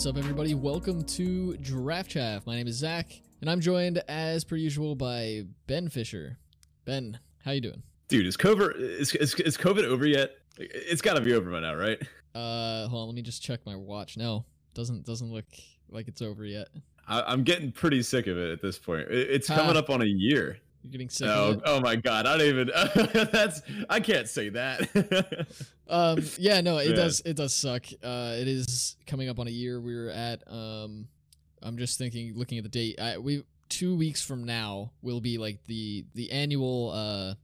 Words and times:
What's 0.00 0.06
up, 0.06 0.16
everybody? 0.16 0.54
Welcome 0.54 1.02
to 1.02 1.58
Draft 1.58 2.12
Chaff. 2.12 2.46
My 2.46 2.54
name 2.54 2.66
is 2.66 2.76
Zach, 2.76 3.20
and 3.42 3.50
I'm 3.50 3.60
joined, 3.60 3.98
as 4.08 4.44
per 4.44 4.56
usual, 4.56 4.94
by 4.94 5.42
Ben 5.66 5.90
Fisher. 5.90 6.38
Ben, 6.86 7.18
how 7.44 7.50
you 7.50 7.60
doing? 7.60 7.82
Dude, 8.08 8.26
is 8.26 8.34
COVID 8.34 8.80
is, 8.80 9.14
is, 9.14 9.34
is 9.34 9.58
COVID 9.58 9.84
over 9.84 10.06
yet? 10.06 10.36
It's 10.56 11.02
got 11.02 11.16
to 11.16 11.20
be 11.20 11.34
over 11.34 11.50
by 11.50 11.60
now, 11.60 11.74
right? 11.74 12.00
Uh, 12.34 12.88
hold 12.88 13.02
on, 13.02 13.08
let 13.08 13.14
me 13.14 13.20
just 13.20 13.42
check 13.42 13.60
my 13.66 13.76
watch. 13.76 14.16
No, 14.16 14.46
doesn't 14.72 15.04
doesn't 15.04 15.30
look 15.30 15.44
like 15.90 16.08
it's 16.08 16.22
over 16.22 16.46
yet. 16.46 16.68
I, 17.06 17.30
am 17.30 17.44
getting 17.44 17.70
pretty 17.70 18.02
sick 18.02 18.26
of 18.26 18.38
it 18.38 18.50
at 18.50 18.62
this 18.62 18.78
point. 18.78 19.06
it's 19.10 19.48
coming 19.48 19.76
up 19.76 19.90
on 19.90 20.00
a 20.00 20.06
year. 20.06 20.60
You're 20.82 20.92
getting 20.92 21.10
sick. 21.10 21.28
Oh, 21.28 21.60
oh 21.64 21.80
my 21.80 21.96
god! 21.96 22.26
I 22.26 22.38
don't 22.38 22.46
even. 22.46 22.70
that's 23.32 23.60
I 23.88 24.00
can't 24.00 24.28
say 24.28 24.48
that. 24.50 25.46
um. 25.88 26.22
Yeah. 26.38 26.60
No. 26.62 26.78
It 26.78 26.90
yeah. 26.90 26.96
does. 26.96 27.20
It 27.24 27.36
does 27.36 27.52
suck. 27.52 27.84
Uh. 28.02 28.36
It 28.38 28.48
is 28.48 28.96
coming 29.06 29.28
up 29.28 29.38
on 29.38 29.46
a 29.46 29.50
year. 29.50 29.80
We're 29.80 30.10
at. 30.10 30.42
Um. 30.50 31.08
I'm 31.62 31.76
just 31.76 31.98
thinking, 31.98 32.32
looking 32.34 32.56
at 32.56 32.64
the 32.64 32.70
date. 32.70 32.98
I, 32.98 33.18
we 33.18 33.44
two 33.68 33.94
weeks 33.94 34.24
from 34.24 34.44
now 34.44 34.92
will 35.02 35.20
be 35.20 35.36
like 35.36 35.64
the 35.66 36.06
the 36.14 36.30
annual. 36.32 36.92
Uh. 36.94 37.34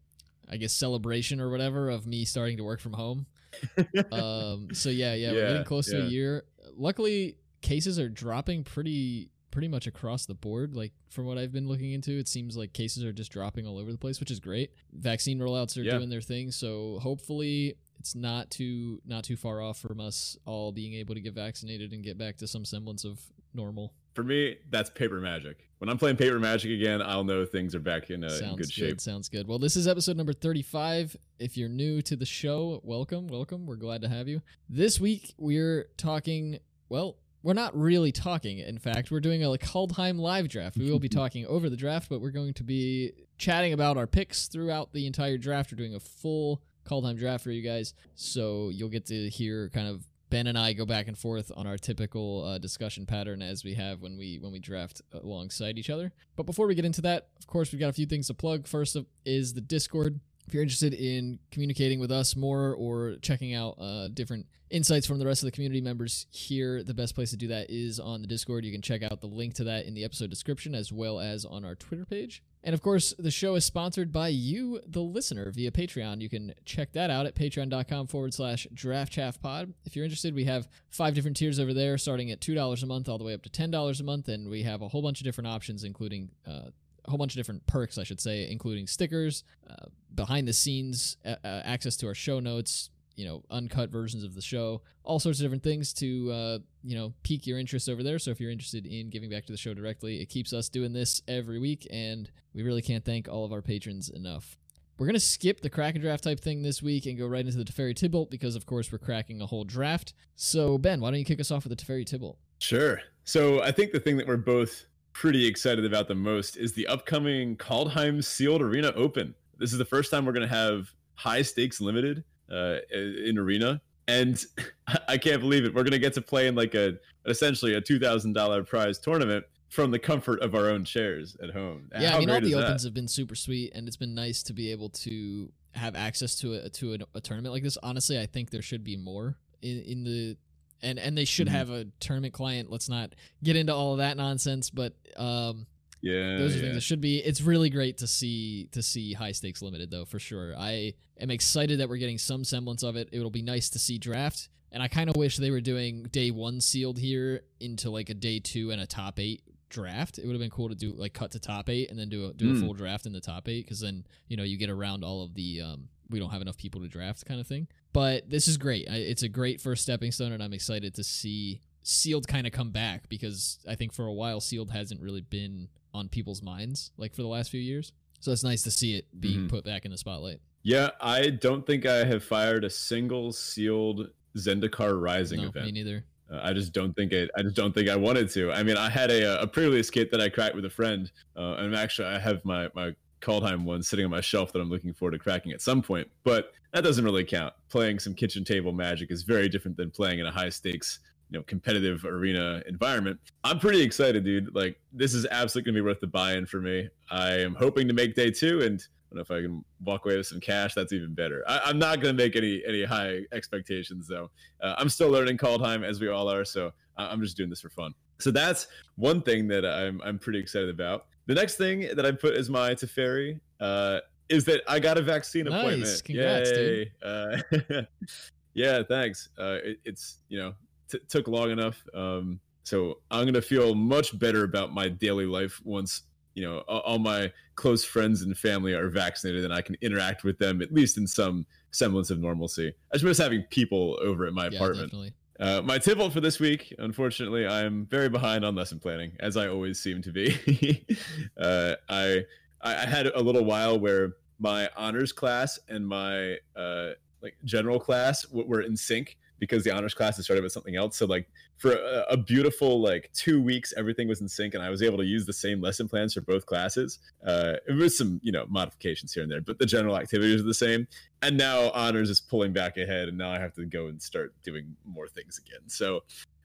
I 0.48 0.58
guess 0.58 0.72
celebration 0.72 1.40
or 1.40 1.50
whatever 1.50 1.90
of 1.90 2.06
me 2.06 2.24
starting 2.24 2.58
to 2.58 2.64
work 2.64 2.80
from 2.80 2.92
home. 2.92 3.26
um. 4.12 4.68
So 4.72 4.88
yeah. 4.88 5.14
Yeah. 5.14 5.28
yeah 5.28 5.32
we're 5.32 5.48
getting 5.48 5.64
close 5.64 5.92
yeah. 5.92 6.00
to 6.00 6.06
a 6.06 6.08
year. 6.08 6.44
Luckily, 6.74 7.36
cases 7.60 7.98
are 7.98 8.08
dropping 8.08 8.64
pretty 8.64 9.30
pretty 9.56 9.68
much 9.68 9.86
across 9.86 10.26
the 10.26 10.34
board. 10.34 10.76
Like 10.76 10.92
from 11.08 11.24
what 11.24 11.38
I've 11.38 11.50
been 11.50 11.66
looking 11.66 11.92
into, 11.92 12.10
it 12.18 12.28
seems 12.28 12.58
like 12.58 12.74
cases 12.74 13.02
are 13.04 13.12
just 13.14 13.32
dropping 13.32 13.66
all 13.66 13.78
over 13.78 13.90
the 13.90 13.96
place, 13.96 14.20
which 14.20 14.30
is 14.30 14.38
great. 14.38 14.70
Vaccine 14.92 15.38
rollouts 15.38 15.78
are 15.78 15.80
yeah. 15.80 15.96
doing 15.96 16.10
their 16.10 16.20
thing, 16.20 16.50
so 16.50 16.98
hopefully 17.00 17.78
it's 17.98 18.14
not 18.14 18.50
too 18.50 19.00
not 19.06 19.24
too 19.24 19.34
far 19.34 19.62
off 19.62 19.78
from 19.78 19.98
us 19.98 20.36
all 20.44 20.72
being 20.72 20.92
able 20.92 21.14
to 21.14 21.22
get 21.22 21.32
vaccinated 21.32 21.94
and 21.94 22.04
get 22.04 22.18
back 22.18 22.36
to 22.36 22.46
some 22.46 22.66
semblance 22.66 23.02
of 23.06 23.18
normal. 23.54 23.94
For 24.12 24.22
me, 24.22 24.58
that's 24.68 24.90
paper 24.90 25.20
magic. 25.20 25.70
When 25.78 25.88
I'm 25.88 25.96
playing 25.96 26.18
paper 26.18 26.38
magic 26.38 26.72
again, 26.72 27.00
I'll 27.00 27.24
know 27.24 27.46
things 27.46 27.74
are 27.74 27.80
back 27.80 28.10
in, 28.10 28.24
uh, 28.24 28.38
in 28.42 28.56
good 28.56 28.70
shape. 28.70 29.00
sounds 29.00 29.30
good. 29.30 29.48
Well, 29.48 29.58
this 29.58 29.74
is 29.74 29.88
episode 29.88 30.18
number 30.18 30.34
35. 30.34 31.16
If 31.38 31.56
you're 31.56 31.70
new 31.70 32.02
to 32.02 32.14
the 32.14 32.26
show, 32.26 32.82
welcome, 32.84 33.26
welcome. 33.26 33.64
We're 33.64 33.76
glad 33.76 34.02
to 34.02 34.08
have 34.10 34.28
you. 34.28 34.42
This 34.68 35.00
week 35.00 35.32
we're 35.38 35.88
talking 35.96 36.58
well, 36.88 37.16
we're 37.46 37.52
not 37.52 37.78
really 37.78 38.10
talking. 38.10 38.58
In 38.58 38.76
fact, 38.76 39.12
we're 39.12 39.20
doing 39.20 39.44
a 39.44 39.48
like 39.48 39.60
Kaldheim 39.60 40.18
live 40.18 40.48
draft. 40.48 40.76
We 40.76 40.90
will 40.90 40.98
be 40.98 41.08
talking 41.20 41.46
over 41.46 41.70
the 41.70 41.76
draft, 41.76 42.08
but 42.08 42.20
we're 42.20 42.32
going 42.32 42.54
to 42.54 42.64
be 42.64 43.12
chatting 43.38 43.72
about 43.72 43.96
our 43.96 44.08
picks 44.08 44.48
throughout 44.48 44.92
the 44.92 45.06
entire 45.06 45.38
draft. 45.38 45.70
We're 45.70 45.76
doing 45.76 45.94
a 45.94 46.00
full 46.00 46.60
Kaldheim 46.84 47.16
draft 47.16 47.44
for 47.44 47.52
you 47.52 47.62
guys, 47.62 47.94
so 48.16 48.70
you'll 48.70 48.88
get 48.88 49.06
to 49.06 49.30
hear 49.30 49.68
kind 49.68 49.86
of 49.86 50.04
Ben 50.28 50.48
and 50.48 50.58
I 50.58 50.72
go 50.72 50.84
back 50.84 51.06
and 51.06 51.16
forth 51.16 51.52
on 51.54 51.68
our 51.68 51.76
typical 51.76 52.44
uh, 52.44 52.58
discussion 52.58 53.06
pattern 53.06 53.42
as 53.42 53.62
we 53.62 53.74
have 53.74 54.02
when 54.02 54.18
we 54.18 54.40
when 54.40 54.50
we 54.50 54.58
draft 54.58 55.00
alongside 55.12 55.78
each 55.78 55.88
other. 55.88 56.12
But 56.34 56.46
before 56.46 56.66
we 56.66 56.74
get 56.74 56.84
into 56.84 57.02
that, 57.02 57.28
of 57.38 57.46
course, 57.46 57.70
we've 57.70 57.78
got 57.78 57.90
a 57.90 57.92
few 57.92 58.06
things 58.06 58.26
to 58.26 58.34
plug. 58.34 58.66
First 58.66 58.96
is 59.24 59.54
the 59.54 59.60
Discord. 59.60 60.18
If 60.46 60.54
you're 60.54 60.62
interested 60.62 60.94
in 60.94 61.40
communicating 61.50 61.98
with 61.98 62.12
us 62.12 62.36
more 62.36 62.74
or 62.74 63.16
checking 63.20 63.54
out 63.54 63.76
uh, 63.80 64.08
different 64.08 64.46
insights 64.70 65.06
from 65.06 65.18
the 65.18 65.26
rest 65.26 65.42
of 65.42 65.46
the 65.46 65.52
community 65.52 65.80
members 65.80 66.26
here, 66.30 66.82
the 66.82 66.94
best 66.94 67.14
place 67.14 67.30
to 67.30 67.36
do 67.36 67.48
that 67.48 67.68
is 67.68 67.98
on 67.98 68.20
the 68.20 68.28
Discord. 68.28 68.64
You 68.64 68.72
can 68.72 68.82
check 68.82 69.02
out 69.02 69.20
the 69.20 69.26
link 69.26 69.54
to 69.54 69.64
that 69.64 69.86
in 69.86 69.94
the 69.94 70.04
episode 70.04 70.30
description 70.30 70.74
as 70.74 70.92
well 70.92 71.18
as 71.18 71.44
on 71.44 71.64
our 71.64 71.74
Twitter 71.74 72.04
page. 72.04 72.42
And 72.62 72.74
of 72.74 72.82
course, 72.82 73.14
the 73.18 73.30
show 73.30 73.54
is 73.54 73.64
sponsored 73.64 74.12
by 74.12 74.28
you, 74.28 74.80
the 74.86 75.00
listener, 75.00 75.50
via 75.52 75.70
Patreon. 75.70 76.20
You 76.20 76.28
can 76.28 76.52
check 76.64 76.92
that 76.92 77.10
out 77.10 77.26
at 77.26 77.34
patreon.com 77.34 78.08
forward 78.08 78.34
slash 78.34 78.66
draftchaffpod. 78.74 79.72
If 79.84 79.94
you're 79.94 80.04
interested, 80.04 80.34
we 80.34 80.44
have 80.44 80.68
five 80.90 81.14
different 81.14 81.36
tiers 81.36 81.60
over 81.60 81.72
there, 81.72 81.96
starting 81.96 82.30
at 82.30 82.40
$2 82.40 82.82
a 82.82 82.86
month 82.86 83.08
all 83.08 83.18
the 83.18 83.24
way 83.24 83.34
up 83.34 83.42
to 83.42 83.50
$10 83.50 84.00
a 84.00 84.02
month. 84.02 84.28
And 84.28 84.48
we 84.48 84.64
have 84.64 84.82
a 84.82 84.88
whole 84.88 85.02
bunch 85.02 85.20
of 85.20 85.24
different 85.24 85.48
options, 85.48 85.84
including 85.84 86.30
uh, 86.46 86.70
a 87.06 87.10
whole 87.10 87.18
bunch 87.18 87.32
of 87.32 87.36
different 87.36 87.66
perks, 87.66 87.98
I 87.98 88.04
should 88.04 88.20
say, 88.20 88.50
including 88.50 88.86
stickers, 88.86 89.44
uh, 89.68 89.86
behind 90.14 90.48
the 90.48 90.52
scenes 90.52 91.16
uh, 91.24 91.36
access 91.44 91.96
to 91.98 92.06
our 92.06 92.14
show 92.14 92.40
notes, 92.40 92.90
you 93.16 93.24
know, 93.24 93.42
uncut 93.50 93.90
versions 93.90 94.24
of 94.24 94.34
the 94.34 94.42
show, 94.42 94.82
all 95.02 95.18
sorts 95.18 95.38
of 95.38 95.44
different 95.44 95.62
things 95.62 95.92
to, 95.94 96.30
uh, 96.30 96.58
you 96.82 96.96
know, 96.96 97.14
pique 97.22 97.46
your 97.46 97.58
interest 97.58 97.88
over 97.88 98.02
there. 98.02 98.18
So 98.18 98.30
if 98.30 98.40
you're 98.40 98.50
interested 98.50 98.86
in 98.86 99.10
giving 99.10 99.30
back 99.30 99.46
to 99.46 99.52
the 99.52 99.58
show 99.58 99.74
directly, 99.74 100.20
it 100.20 100.26
keeps 100.26 100.52
us 100.52 100.68
doing 100.68 100.92
this 100.92 101.22
every 101.26 101.58
week, 101.58 101.86
and 101.90 102.30
we 102.54 102.62
really 102.62 102.82
can't 102.82 103.04
thank 103.04 103.28
all 103.28 103.44
of 103.44 103.52
our 103.52 103.62
patrons 103.62 104.10
enough. 104.10 104.58
We're 104.98 105.12
to 105.12 105.20
skip 105.20 105.60
the 105.60 105.68
Kraken 105.68 106.00
draft 106.00 106.24
type 106.24 106.40
thing 106.40 106.62
this 106.62 106.82
week 106.82 107.04
and 107.04 107.18
go 107.18 107.26
right 107.26 107.44
into 107.44 107.58
the 107.58 107.64
Teferi 107.64 107.94
Tibalt 107.94 108.30
because, 108.30 108.56
of 108.56 108.64
course, 108.64 108.90
we're 108.90 108.98
cracking 108.98 109.42
a 109.42 109.46
whole 109.46 109.64
draft. 109.64 110.14
So, 110.36 110.78
Ben, 110.78 111.00
why 111.00 111.10
don't 111.10 111.18
you 111.18 111.24
kick 111.26 111.38
us 111.38 111.50
off 111.50 111.66
with 111.66 111.78
the 111.78 111.84
Teferi 111.84 112.06
Tibalt? 112.06 112.36
Sure. 112.60 113.00
So, 113.24 113.62
I 113.62 113.72
think 113.72 113.92
the 113.92 114.00
thing 114.00 114.16
that 114.16 114.26
we're 114.26 114.38
both 114.38 114.86
pretty 115.20 115.46
excited 115.46 115.86
about 115.86 116.08
the 116.08 116.14
most 116.14 116.58
is 116.58 116.74
the 116.74 116.86
upcoming 116.88 117.56
Kaldheim 117.56 118.22
Sealed 118.22 118.60
Arena 118.60 118.92
Open. 118.94 119.34
This 119.56 119.72
is 119.72 119.78
the 119.78 119.84
first 119.84 120.10
time 120.10 120.26
we're 120.26 120.32
going 120.32 120.46
to 120.46 120.54
have 120.54 120.92
high 121.14 121.40
stakes 121.40 121.80
limited 121.80 122.22
uh, 122.52 122.76
in 122.92 123.38
arena, 123.38 123.80
and 124.08 124.44
I 125.08 125.16
can't 125.16 125.40
believe 125.40 125.64
it. 125.64 125.74
We're 125.74 125.84
going 125.84 125.92
to 125.92 125.98
get 125.98 126.12
to 126.14 126.22
play 126.22 126.48
in 126.48 126.54
like 126.54 126.74
a 126.74 126.98
essentially 127.24 127.74
a 127.74 127.80
two 127.80 127.98
thousand 127.98 128.34
dollar 128.34 128.62
prize 128.62 128.98
tournament 128.98 129.46
from 129.70 129.90
the 129.90 129.98
comfort 129.98 130.40
of 130.42 130.54
our 130.54 130.68
own 130.68 130.84
chairs 130.84 131.34
at 131.42 131.50
home. 131.50 131.88
Yeah, 131.98 132.10
How 132.10 132.16
I 132.16 132.20
mean, 132.20 132.30
all 132.30 132.40
the 132.42 132.54
opens 132.54 132.82
that? 132.82 132.88
have 132.88 132.94
been 132.94 133.08
super 133.08 133.34
sweet, 133.34 133.72
and 133.74 133.88
it's 133.88 133.96
been 133.96 134.14
nice 134.14 134.42
to 134.44 134.52
be 134.52 134.70
able 134.70 134.90
to 134.90 135.50
have 135.72 135.96
access 135.96 136.36
to 136.40 136.54
a 136.54 136.68
to 136.68 136.92
a, 136.92 136.98
a 137.14 137.20
tournament 137.22 137.54
like 137.54 137.62
this. 137.62 137.78
Honestly, 137.82 138.20
I 138.20 138.26
think 138.26 138.50
there 138.50 138.62
should 138.62 138.84
be 138.84 138.98
more 138.98 139.38
in, 139.62 139.80
in 139.80 140.04
the 140.04 140.36
and 140.82 140.98
and 140.98 141.16
they 141.16 141.24
should 141.24 141.48
mm-hmm. 141.48 141.56
have 141.56 141.70
a 141.70 141.86
tournament 142.00 142.34
client. 142.34 142.70
Let's 142.70 142.88
not 142.88 143.14
get 143.42 143.56
into 143.56 143.74
all 143.74 143.92
of 143.92 143.98
that 143.98 144.16
nonsense, 144.16 144.70
but 144.70 144.94
um, 145.16 145.66
yeah, 146.02 146.36
those 146.38 146.54
are 146.54 146.56
yeah. 146.56 146.62
things 146.62 146.74
that 146.74 146.82
should 146.82 147.00
be. 147.00 147.18
It's 147.18 147.40
really 147.40 147.70
great 147.70 147.98
to 147.98 148.06
see 148.06 148.68
to 148.72 148.82
see 148.82 149.12
high 149.12 149.32
stakes 149.32 149.62
limited 149.62 149.90
though 149.90 150.04
for 150.04 150.18
sure. 150.18 150.54
I 150.56 150.94
am 151.20 151.30
excited 151.30 151.80
that 151.80 151.88
we're 151.88 151.96
getting 151.96 152.18
some 152.18 152.44
semblance 152.44 152.82
of 152.82 152.96
it. 152.96 153.08
It'll 153.12 153.30
be 153.30 153.42
nice 153.42 153.70
to 153.70 153.78
see 153.78 153.98
draft, 153.98 154.48
and 154.72 154.82
I 154.82 154.88
kind 154.88 155.10
of 155.10 155.16
wish 155.16 155.36
they 155.36 155.50
were 155.50 155.60
doing 155.60 156.04
day 156.04 156.30
one 156.30 156.60
sealed 156.60 156.98
here 156.98 157.42
into 157.60 157.90
like 157.90 158.10
a 158.10 158.14
day 158.14 158.38
two 158.38 158.70
and 158.70 158.80
a 158.80 158.86
top 158.86 159.18
eight 159.18 159.42
draft. 159.68 160.18
It 160.18 160.26
would 160.26 160.32
have 160.32 160.40
been 160.40 160.50
cool 160.50 160.68
to 160.68 160.74
do 160.74 160.92
like 160.92 161.12
cut 161.12 161.32
to 161.32 161.40
top 161.40 161.68
eight 161.68 161.90
and 161.90 161.98
then 161.98 162.08
do 162.08 162.26
a 162.26 162.32
do 162.32 162.52
mm. 162.52 162.56
a 162.56 162.60
full 162.60 162.74
draft 162.74 163.06
in 163.06 163.12
the 163.12 163.20
top 163.20 163.48
eight 163.48 163.64
because 163.64 163.80
then 163.80 164.06
you 164.28 164.36
know 164.36 164.42
you 164.42 164.56
get 164.56 164.70
around 164.70 165.04
all 165.04 165.24
of 165.24 165.34
the 165.34 165.62
um, 165.62 165.88
we 166.10 166.18
don't 166.18 166.30
have 166.30 166.42
enough 166.42 166.56
people 166.56 166.80
to 166.80 166.88
draft 166.88 167.26
kind 167.26 167.40
of 167.40 167.46
thing. 167.46 167.66
But 167.96 168.28
this 168.28 168.46
is 168.46 168.58
great. 168.58 168.88
It's 168.88 169.22
a 169.22 169.28
great 169.28 169.58
first 169.58 169.80
stepping 169.80 170.12
stone, 170.12 170.32
and 170.32 170.42
I'm 170.42 170.52
excited 170.52 170.92
to 170.96 171.02
see 171.02 171.62
Sealed 171.82 172.28
kind 172.28 172.46
of 172.46 172.52
come 172.52 172.70
back 172.70 173.08
because 173.08 173.58
I 173.66 173.74
think 173.74 173.94
for 173.94 174.04
a 174.04 174.12
while 174.12 174.38
Sealed 174.38 174.70
hasn't 174.70 175.00
really 175.00 175.22
been 175.22 175.68
on 175.94 176.10
people's 176.10 176.42
minds 176.42 176.90
like 176.98 177.14
for 177.14 177.22
the 177.22 177.28
last 177.28 177.50
few 177.50 177.60
years. 177.60 177.92
So 178.20 178.32
it's 178.32 178.44
nice 178.44 178.62
to 178.64 178.70
see 178.70 178.96
it 178.96 179.06
being 179.18 179.38
mm-hmm. 179.38 179.46
put 179.46 179.64
back 179.64 179.86
in 179.86 179.92
the 179.92 179.96
spotlight. 179.96 180.40
Yeah, 180.62 180.90
I 181.00 181.30
don't 181.30 181.66
think 181.66 181.86
I 181.86 182.04
have 182.04 182.22
fired 182.22 182.64
a 182.64 182.70
single 182.70 183.32
Sealed 183.32 184.10
Zendikar 184.36 185.00
Rising 185.00 185.40
no, 185.40 185.48
event. 185.48 185.64
Me 185.64 185.72
neither. 185.72 186.04
Uh, 186.30 186.40
I 186.42 186.52
just 186.52 186.74
don't 186.74 186.94
think 186.94 187.12
it. 187.12 187.30
I 187.34 187.40
just 187.40 187.56
don't 187.56 187.72
think 187.72 187.88
I 187.88 187.96
wanted 187.96 188.28
to. 188.32 188.52
I 188.52 188.62
mean, 188.62 188.76
I 188.76 188.90
had 188.90 189.10
a, 189.10 189.40
a 189.40 189.46
previous 189.46 189.88
kit 189.88 190.10
that 190.10 190.20
I 190.20 190.28
cracked 190.28 190.54
with 190.54 190.66
a 190.66 190.70
friend, 190.70 191.10
uh, 191.34 191.54
and 191.60 191.74
actually 191.74 192.08
I 192.08 192.18
have 192.18 192.44
my 192.44 192.68
my 192.74 192.94
Kaldheim 193.22 193.64
one 193.64 193.82
sitting 193.82 194.04
on 194.04 194.10
my 194.10 194.20
shelf 194.20 194.52
that 194.52 194.60
I'm 194.60 194.68
looking 194.68 194.92
forward 194.92 195.12
to 195.12 195.18
cracking 195.18 195.52
at 195.52 195.62
some 195.62 195.80
point. 195.80 196.10
But 196.24 196.52
that 196.76 196.84
doesn't 196.84 197.06
really 197.06 197.24
count. 197.24 197.54
Playing 197.70 197.98
some 197.98 198.12
kitchen 198.12 198.44
table 198.44 198.70
magic 198.70 199.10
is 199.10 199.22
very 199.22 199.48
different 199.48 199.78
than 199.78 199.90
playing 199.90 200.18
in 200.18 200.26
a 200.26 200.30
high 200.30 200.50
stakes, 200.50 200.98
you 201.30 201.38
know, 201.38 201.44
competitive 201.44 202.04
arena 202.04 202.62
environment. 202.68 203.18
I'm 203.44 203.58
pretty 203.58 203.80
excited, 203.80 204.24
dude. 204.24 204.54
Like 204.54 204.78
this 204.92 205.14
is 205.14 205.26
absolutely 205.30 205.72
gonna 205.72 205.82
be 205.82 205.88
worth 205.88 206.00
the 206.00 206.06
buy-in 206.06 206.44
for 206.44 206.60
me. 206.60 206.90
I 207.10 207.30
am 207.30 207.54
hoping 207.54 207.88
to 207.88 207.94
make 207.94 208.14
day 208.14 208.30
two, 208.30 208.60
and 208.60 208.78
I 208.78 209.14
don't 209.14 209.16
know 209.16 209.20
if 209.22 209.30
I 209.30 209.40
can 209.40 209.64
walk 209.86 210.04
away 210.04 210.18
with 210.18 210.26
some 210.26 210.38
cash. 210.38 210.74
That's 210.74 210.92
even 210.92 211.14
better. 211.14 211.42
I, 211.48 211.70
am 211.70 211.78
not 211.78 212.02
gonna 212.02 212.12
make 212.12 212.36
any 212.36 212.62
any 212.68 212.84
high 212.84 213.20
expectations 213.32 214.06
though. 214.06 214.30
Uh, 214.60 214.74
I'm 214.76 214.90
still 214.90 215.08
learning 215.08 215.38
Kaldheim 215.38 215.82
as 215.82 215.98
we 215.98 216.08
all 216.08 216.30
are, 216.30 216.44
so 216.44 216.72
I'm 216.98 217.22
just 217.22 217.38
doing 217.38 217.48
this 217.48 217.62
for 217.62 217.70
fun. 217.70 217.94
So 218.20 218.30
that's 218.30 218.66
one 218.96 219.22
thing 219.22 219.48
that 219.48 219.64
I'm 219.64 220.02
I'm 220.04 220.18
pretty 220.18 220.40
excited 220.40 220.68
about. 220.68 221.06
The 221.24 221.34
next 221.34 221.54
thing 221.54 221.88
that 221.96 222.04
I 222.04 222.12
put 222.12 222.34
as 222.34 222.50
my 222.50 222.74
Teferi 222.74 223.40
uh, 223.60 224.00
is 224.28 224.44
that 224.46 224.62
I 224.68 224.78
got 224.78 224.98
a 224.98 225.02
vaccine 225.02 225.44
nice. 225.44 225.60
appointment. 225.60 226.04
Congrats, 226.04 226.50
Yay. 226.50 226.92
Uh, 227.02 227.82
yeah, 228.54 228.82
thanks. 228.82 229.28
Uh, 229.38 229.58
it, 229.62 229.78
it's 229.84 230.18
you 230.28 230.38
know 230.38 230.54
t- 230.90 231.00
took 231.08 231.28
long 231.28 231.50
enough. 231.50 231.82
Um, 231.94 232.40
so 232.64 232.98
I'm 233.10 233.24
gonna 233.24 233.42
feel 233.42 233.74
much 233.74 234.18
better 234.18 234.44
about 234.44 234.72
my 234.72 234.88
daily 234.88 235.26
life 235.26 235.60
once 235.64 236.02
you 236.34 236.42
know 236.42 236.58
all 236.68 236.98
my 236.98 237.32
close 237.54 237.84
friends 237.84 238.22
and 238.22 238.36
family 238.36 238.74
are 238.74 238.88
vaccinated 238.88 239.44
and 239.44 239.52
I 239.52 239.62
can 239.62 239.76
interact 239.80 240.22
with 240.22 240.38
them 240.38 240.60
at 240.60 240.72
least 240.72 240.98
in 240.98 241.06
some 241.06 241.46
semblance 241.70 242.10
of 242.10 242.18
normalcy. 242.18 242.72
I 242.92 242.96
just 242.96 243.04
miss 243.04 243.18
having 243.18 243.42
people 243.50 243.98
over 244.02 244.26
at 244.26 244.32
my 244.32 244.48
yeah, 244.48 244.56
apartment. 244.56 244.90
Definitely. 244.90 245.14
Uh, 245.38 245.60
my 245.62 245.78
Tibalt 245.78 246.12
for 246.12 246.20
this 246.20 246.40
week, 246.40 246.74
unfortunately, 246.78 247.46
I'm 247.46 247.84
very 247.86 248.08
behind 248.08 248.44
on 248.44 248.54
lesson 248.54 248.78
planning, 248.78 249.12
as 249.20 249.36
I 249.36 249.48
always 249.48 249.78
seem 249.78 250.00
to 250.02 250.12
be. 250.12 250.86
uh, 251.38 251.74
I 251.88 252.24
I 252.60 252.86
had 252.86 253.06
a 253.06 253.20
little 253.20 253.44
while 253.44 253.78
where 253.78 254.14
my 254.38 254.68
honors 254.76 255.12
class 255.12 255.58
and 255.68 255.86
my 255.86 256.36
uh, 256.56 256.90
like 257.22 257.36
general 257.44 257.78
class 257.78 258.22
w- 258.22 258.46
were 258.46 258.62
in 258.62 258.76
sync, 258.76 259.16
because 259.38 259.64
the 259.64 259.70
honors 259.70 259.94
classes 259.94 260.24
started 260.24 260.42
with 260.42 260.52
something 260.52 260.76
else. 260.76 260.96
So 260.96 261.06
like 261.06 261.28
for 261.56 261.72
a, 261.72 262.04
a, 262.10 262.16
beautiful 262.16 262.80
like 262.80 263.10
two 263.12 263.40
weeks, 263.40 263.74
everything 263.76 264.08
was 264.08 264.20
in 264.20 264.28
sync, 264.28 264.54
and 264.54 264.62
I 264.62 264.70
was 264.70 264.82
able 264.82 264.98
to 264.98 265.04
use 265.04 265.26
the 265.26 265.32
same 265.32 265.60
lesson 265.60 265.88
plans 265.88 266.14
for 266.14 266.20
both 266.20 266.46
classes. 266.46 266.98
Uh, 267.26 267.54
it 267.68 267.72
was 267.72 267.96
some 267.96 268.20
you 268.22 268.32
know 268.32 268.46
modifications 268.48 269.12
here 269.12 269.22
and 269.22 269.30
there, 269.30 269.40
but 269.40 269.58
the 269.58 269.66
general 269.66 269.96
activities 269.96 270.40
are 270.40 270.44
the 270.44 270.54
same. 270.54 270.86
And 271.22 271.36
now 271.36 271.70
honors 271.70 272.10
is 272.10 272.20
pulling 272.20 272.52
back 272.52 272.76
ahead, 272.76 273.08
and 273.08 273.18
now 273.18 273.30
I 273.30 273.38
have 273.38 273.54
to 273.54 273.64
go 273.64 273.86
and 273.86 274.00
start 274.00 274.34
doing 274.42 274.76
more 274.84 275.08
things 275.08 275.38
again. 275.38 275.68
So. 275.68 276.02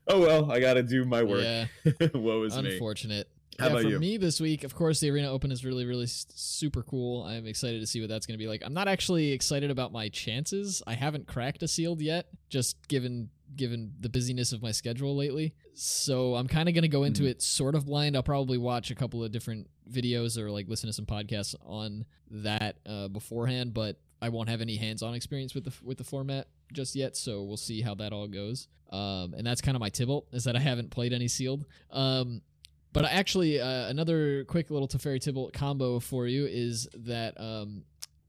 Oh 0.08 0.20
well, 0.20 0.52
I 0.52 0.60
got 0.60 0.74
to 0.74 0.84
do 0.84 1.06
my 1.06 1.22
work. 1.22 1.44
Yeah. 1.44 1.68
Woe 2.16 2.42
is 2.42 2.58
me. 2.58 2.74
Unfortunate. 2.74 3.30
How 3.62 3.68
yeah, 3.68 3.74
about 3.74 3.84
for 3.84 3.90
you? 3.90 4.00
me 4.00 4.18
this 4.18 4.42
week, 4.42 4.64
of 4.64 4.74
course, 4.74 5.00
the 5.00 5.12
Arena 5.12 5.32
Open 5.32 5.52
is 5.52 5.64
really, 5.64 5.86
really 5.86 6.08
super 6.08 6.82
cool. 6.82 7.24
I'm 7.24 7.46
excited 7.46 7.80
to 7.80 7.88
see 7.88 8.00
what 8.00 8.10
that's 8.10 8.26
going 8.26 8.38
to 8.38 8.44
be 8.44 8.48
like. 8.48 8.64
I'm 8.66 8.74
not 8.74 8.88
actually 8.88 9.32
excited 9.32 9.70
about 9.70 9.92
my 9.92 10.10
chances. 10.10 10.82
I 10.88 10.94
haven't 10.94 11.28
cracked 11.28 11.62
a 11.62 11.68
sealed 11.68 12.02
yet, 12.02 12.28
just 12.50 12.88
given 12.88 13.30
given 13.56 13.94
the 14.00 14.10
busyness 14.10 14.54
of 14.54 14.62
my 14.62 14.72
schedule 14.72 15.16
lately. 15.16 15.54
So 15.74 16.36
I'm 16.36 16.48
kind 16.48 16.70
of 16.70 16.76
going 16.76 16.84
to 16.84 16.88
go 16.88 17.04
into 17.04 17.24
mm-hmm. 17.24 17.32
it 17.32 17.42
sort 17.42 17.76
of 17.76 17.86
blind. 17.86 18.16
I'll 18.16 18.24
probably 18.24 18.58
watch 18.58 18.92
a 18.92 18.96
couple 18.96 19.24
of 19.24 19.32
different 19.32 19.68
videos 19.92 20.38
or 20.38 20.50
like 20.50 20.68
listen 20.68 20.88
to 20.88 20.94
some 20.94 21.06
podcasts 21.06 21.54
on 21.66 22.06
that 22.30 22.78
uh, 22.86 23.10
beforehand, 23.10 23.74
but 23.74 24.00
I 24.22 24.30
won't 24.30 24.50
have 24.50 24.62
any 24.62 24.76
hands-on 24.78 25.14
experience 25.14 25.54
with 25.54 25.66
the 25.66 25.74
with 25.84 25.98
the 25.98 26.04
format 26.04 26.48
just 26.74 26.96
yet. 26.96 27.18
So 27.18 27.44
we'll 27.44 27.58
see 27.58 27.82
how 27.82 27.96
that 27.96 28.14
all 28.14 28.28
goes. 28.28 28.68
Um, 28.92 29.34
and 29.38 29.48
that's 29.48 29.62
kind 29.62 29.76
of 29.76 29.80
my 29.80 29.90
Tibalt 29.90 30.26
is 30.34 30.44
that 30.44 30.56
I 30.56 30.60
haven't 30.60 30.92
played 30.92 31.14
any 31.14 31.28
sealed. 31.28 31.66
Um, 31.92 32.42
but 32.94 33.06
actually, 33.06 33.60
uh, 33.60 33.88
another 33.88 34.44
quick 34.46 34.70
little 34.70 34.88
Teferi 34.88 35.20
Tibalt 35.20 35.54
combo 35.54 36.00
for 36.00 36.28
you 36.28 36.46
is 36.46 36.88
that. 36.94 37.40
Um, 37.40 37.84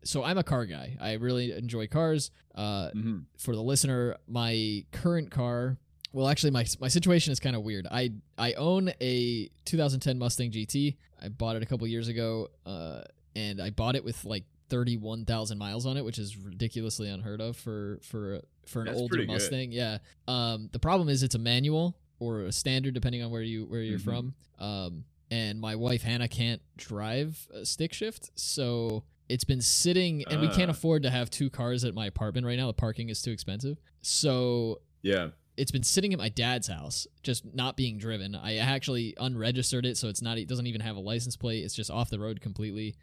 so 0.05 0.25
I'm 0.25 0.37
a 0.37 0.43
car 0.43 0.67
guy. 0.67 0.97
I 1.01 1.13
really 1.13 1.53
enjoy 1.53 1.87
cars. 1.87 2.33
Uh, 2.55 2.91
mm-hmm. 2.95 3.19
For 3.39 3.55
the 3.55 3.63
listener, 3.63 4.17
my 4.27 4.85
current 4.91 5.31
car. 5.31 5.79
Well, 6.13 6.29
actually, 6.29 6.51
my 6.51 6.67
my 6.81 6.89
situation 6.89 7.33
is 7.33 7.41
kind 7.41 7.57
of 7.57 7.63
weird. 7.63 7.87
I 7.91 8.11
I 8.37 8.53
own 8.55 8.93
a 9.01 9.49
2010 9.65 10.19
Mustang 10.19 10.51
GT. 10.51 10.97
I 11.23 11.29
bought 11.29 11.57
it 11.57 11.63
a 11.63 11.67
couple 11.67 11.87
years 11.87 12.09
ago, 12.09 12.49
uh, 12.67 13.03
and 13.37 13.61
I 13.61 13.71
bought 13.71 13.95
it 13.95 14.05
with 14.05 14.25
like 14.25 14.45
31,000 14.73 15.59
miles 15.59 15.85
on 15.85 15.99
it, 15.99 16.05
which 16.05 16.19
is 16.19 16.37
ridiculously 16.37 17.09
unheard 17.09 17.41
of 17.41 17.57
for 17.57 17.99
for 18.03 18.41
for 18.67 18.81
an 18.81 18.87
That's 18.87 18.99
older 18.99 19.25
Mustang. 19.27 19.71
Good. 19.71 19.77
Yeah. 19.77 19.99
Um, 20.27 20.71
the 20.73 20.79
problem 20.79 21.09
is 21.09 21.23
it's 21.23 21.35
a 21.35 21.39
manual, 21.39 21.97
or 22.23 22.43
a 22.43 22.53
standard 22.53 22.95
depending 22.95 23.23
on 23.23 23.31
where 23.31 23.43
you 23.43 23.67
where 23.67 23.83
you're 23.83 23.99
mm-hmm. 23.99 24.11
from. 24.11 24.35
Um, 24.59 25.05
and 25.31 25.61
my 25.61 25.77
wife 25.77 26.03
Hannah 26.03 26.29
can't 26.29 26.63
drive 26.77 27.49
a 27.53 27.65
stick 27.67 27.93
shift, 27.93 28.31
so 28.35 29.03
it's 29.29 29.45
been 29.45 29.61
sitting, 29.61 30.25
and 30.29 30.39
uh. 30.39 30.41
we 30.43 30.49
can't 30.49 30.69
ah. 30.69 30.73
afford 30.73 31.03
to 31.03 31.11
have 31.11 31.31
two 31.31 31.51
cars 31.51 31.85
at 31.85 31.95
my 31.95 32.07
apartment 32.07 32.47
right 32.47 32.57
now. 32.57 32.69
The 32.69 32.75
parking 32.75 33.09
is 33.09 33.21
too 33.21 33.33
expensive, 33.33 33.79
so 34.01 34.81
yeah. 35.03 35.29
It's 35.55 35.71
been 35.71 35.83
sitting 35.83 36.15
at 36.15 36.19
my 36.19 36.31
dad's 36.31 36.67
house, 36.67 37.07
just 37.23 37.45
not 37.55 37.77
being 37.77 37.99
driven. 37.99 38.35
I 38.35 38.57
actually 38.57 39.15
unregistered 39.21 39.85
it, 39.85 39.99
so 39.99 40.09
it's 40.09 40.23
not. 40.23 40.39
It 40.39 40.49
doesn't 40.49 40.67
even 40.67 40.81
have 40.81 40.97
a 40.97 41.01
license 41.01 41.37
plate. 41.37 41.63
It's 41.63 41.75
just 41.75 41.91
off 41.91 42.09
the 42.09 42.19
road 42.19 42.41
completely. 42.41 42.95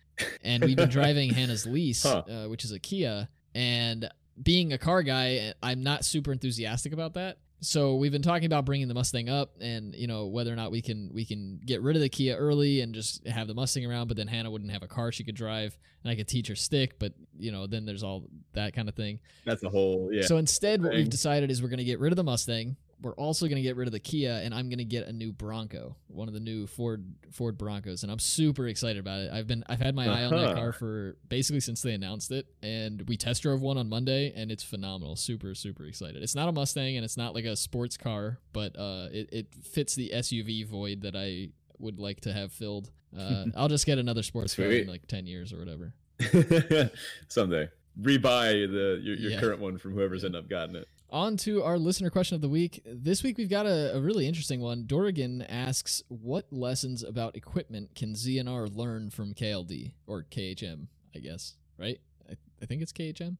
And 0.43 0.63
we've 0.63 0.75
been 0.75 0.89
driving 0.99 1.31
Hannah's 1.31 1.67
lease, 1.67 2.01
huh. 2.01 2.23
uh, 2.27 2.45
which 2.49 2.65
is 2.65 2.71
a 2.71 2.79
Kia. 2.79 3.29
And 3.53 4.09
being 4.41 4.73
a 4.73 4.79
car 4.79 5.03
guy, 5.03 5.53
I'm 5.61 5.83
not 5.83 6.05
super 6.05 6.31
enthusiastic 6.31 6.91
about 6.91 7.13
that 7.13 7.37
so 7.61 7.95
we've 7.95 8.11
been 8.11 8.21
talking 8.21 8.45
about 8.45 8.65
bringing 8.65 8.87
the 8.87 8.93
Mustang 8.93 9.29
up, 9.29 9.51
and 9.59 9.93
you 9.95 10.07
know 10.07 10.27
whether 10.27 10.51
or 10.51 10.55
not 10.55 10.71
we 10.71 10.81
can 10.81 11.09
we 11.13 11.25
can 11.25 11.59
get 11.65 11.81
rid 11.81 11.95
of 11.95 12.01
the 12.01 12.09
Kia 12.09 12.35
early 12.35 12.81
and 12.81 12.93
just 12.93 13.25
have 13.27 13.47
the 13.47 13.53
Mustang 13.53 13.85
around. 13.85 14.07
But 14.07 14.17
then 14.17 14.27
Hannah 14.27 14.51
wouldn't 14.51 14.71
have 14.71 14.83
a 14.83 14.87
car 14.87 15.11
she 15.11 15.23
could 15.23 15.35
drive, 15.35 15.77
and 16.03 16.11
I 16.11 16.15
could 16.15 16.27
teach 16.27 16.47
her 16.47 16.55
stick. 16.55 16.99
But 16.99 17.13
you 17.37 17.51
know 17.51 17.67
then 17.67 17.85
there's 17.85 18.03
all 18.03 18.23
that 18.53 18.73
kind 18.73 18.87
of 18.87 18.95
thing. 18.95 19.19
That's 19.45 19.63
a 19.63 19.69
whole 19.69 20.09
yeah. 20.11 20.23
So 20.23 20.37
instead, 20.37 20.81
what 20.81 20.93
we've 20.93 21.09
decided 21.09 21.51
is 21.51 21.61
we're 21.61 21.69
going 21.69 21.79
to 21.79 21.83
get 21.83 21.99
rid 21.99 22.13
of 22.13 22.17
the 22.17 22.23
Mustang 22.23 22.77
we're 23.01 23.13
also 23.13 23.45
going 23.45 23.55
to 23.55 23.61
get 23.61 23.75
rid 23.75 23.87
of 23.87 23.91
the 23.91 23.99
Kia 23.99 24.41
and 24.43 24.53
I'm 24.53 24.67
going 24.69 24.79
to 24.79 24.85
get 24.85 25.07
a 25.07 25.13
new 25.13 25.31
Bronco, 25.31 25.95
one 26.07 26.27
of 26.27 26.33
the 26.33 26.39
new 26.39 26.67
Ford 26.67 27.05
Ford 27.31 27.57
Broncos 27.57 28.03
and 28.03 28.11
I'm 28.11 28.19
super 28.19 28.67
excited 28.67 28.99
about 28.99 29.19
it. 29.21 29.31
I've 29.31 29.47
been 29.47 29.63
I've 29.67 29.79
had 29.79 29.95
my 29.95 30.07
uh-huh. 30.07 30.19
eye 30.19 30.23
on 30.25 30.31
that 30.31 30.45
uh-huh. 30.45 30.55
car 30.55 30.73
for 30.73 31.17
basically 31.27 31.61
since 31.61 31.81
they 31.81 31.93
announced 31.93 32.31
it 32.31 32.47
and 32.61 33.07
we 33.07 33.15
test 33.15 33.43
drove 33.43 33.61
one 33.61 33.77
on 33.77 33.87
Monday 33.87 34.33
and 34.35 34.51
it's 34.51 34.63
phenomenal. 34.63 35.15
Super 35.15 35.55
super 35.55 35.85
excited. 35.85 36.21
It's 36.21 36.35
not 36.35 36.49
a 36.49 36.51
Mustang 36.51 36.97
and 36.97 37.05
it's 37.05 37.17
not 37.17 37.33
like 37.33 37.45
a 37.45 37.55
sports 37.55 37.95
car, 37.95 38.39
but 38.53 38.77
uh 38.77 39.07
it 39.11 39.29
it 39.31 39.47
fits 39.63 39.95
the 39.95 40.11
SUV 40.13 40.67
void 40.67 41.01
that 41.01 41.15
I 41.15 41.49
would 41.77 41.99
like 41.99 42.21
to 42.21 42.33
have 42.33 42.51
filled. 42.51 42.91
Uh 43.17 43.45
I'll 43.55 43.69
just 43.69 43.85
get 43.85 43.97
another 43.97 44.23
sports 44.23 44.55
car 44.55 44.65
in 44.65 44.87
like 44.87 45.07
10 45.07 45.25
years 45.25 45.53
or 45.53 45.59
whatever. 45.59 45.93
Someday. 47.29 47.69
Rebuy 47.99 48.71
the 48.71 48.99
your, 49.01 49.15
your 49.15 49.31
yeah. 49.31 49.39
current 49.39 49.59
one 49.59 49.77
from 49.77 49.93
whoever's 49.93 50.23
yeah. 50.23 50.27
ended 50.27 50.43
up 50.43 50.49
gotten 50.49 50.75
it. 50.75 50.87
On 51.11 51.37
to 51.37 51.63
our 51.63 51.79
listener 51.79 52.11
question 52.11 52.35
of 52.35 52.41
the 52.41 52.49
week. 52.49 52.83
This 52.85 53.23
week 53.23 53.39
we've 53.39 53.49
got 53.49 53.65
a, 53.65 53.95
a, 53.95 53.99
really 53.99 54.27
interesting 54.27 54.61
one. 54.61 54.85
Dorrigan 54.85 55.41
asks, 55.41 56.03
"What 56.07 56.45
lessons 56.51 57.01
about 57.01 57.35
equipment 57.35 57.95
can 57.95 58.13
ZNR 58.13 58.75
learn 58.75 59.09
from 59.09 59.33
KLD 59.33 59.93
or 60.05 60.23
KHM? 60.29 60.85
I 61.15 61.19
guess 61.19 61.55
right. 61.79 61.99
I, 62.29 62.33
I 62.61 62.65
think 62.67 62.83
it's 62.83 62.93
KHM. 62.93 63.37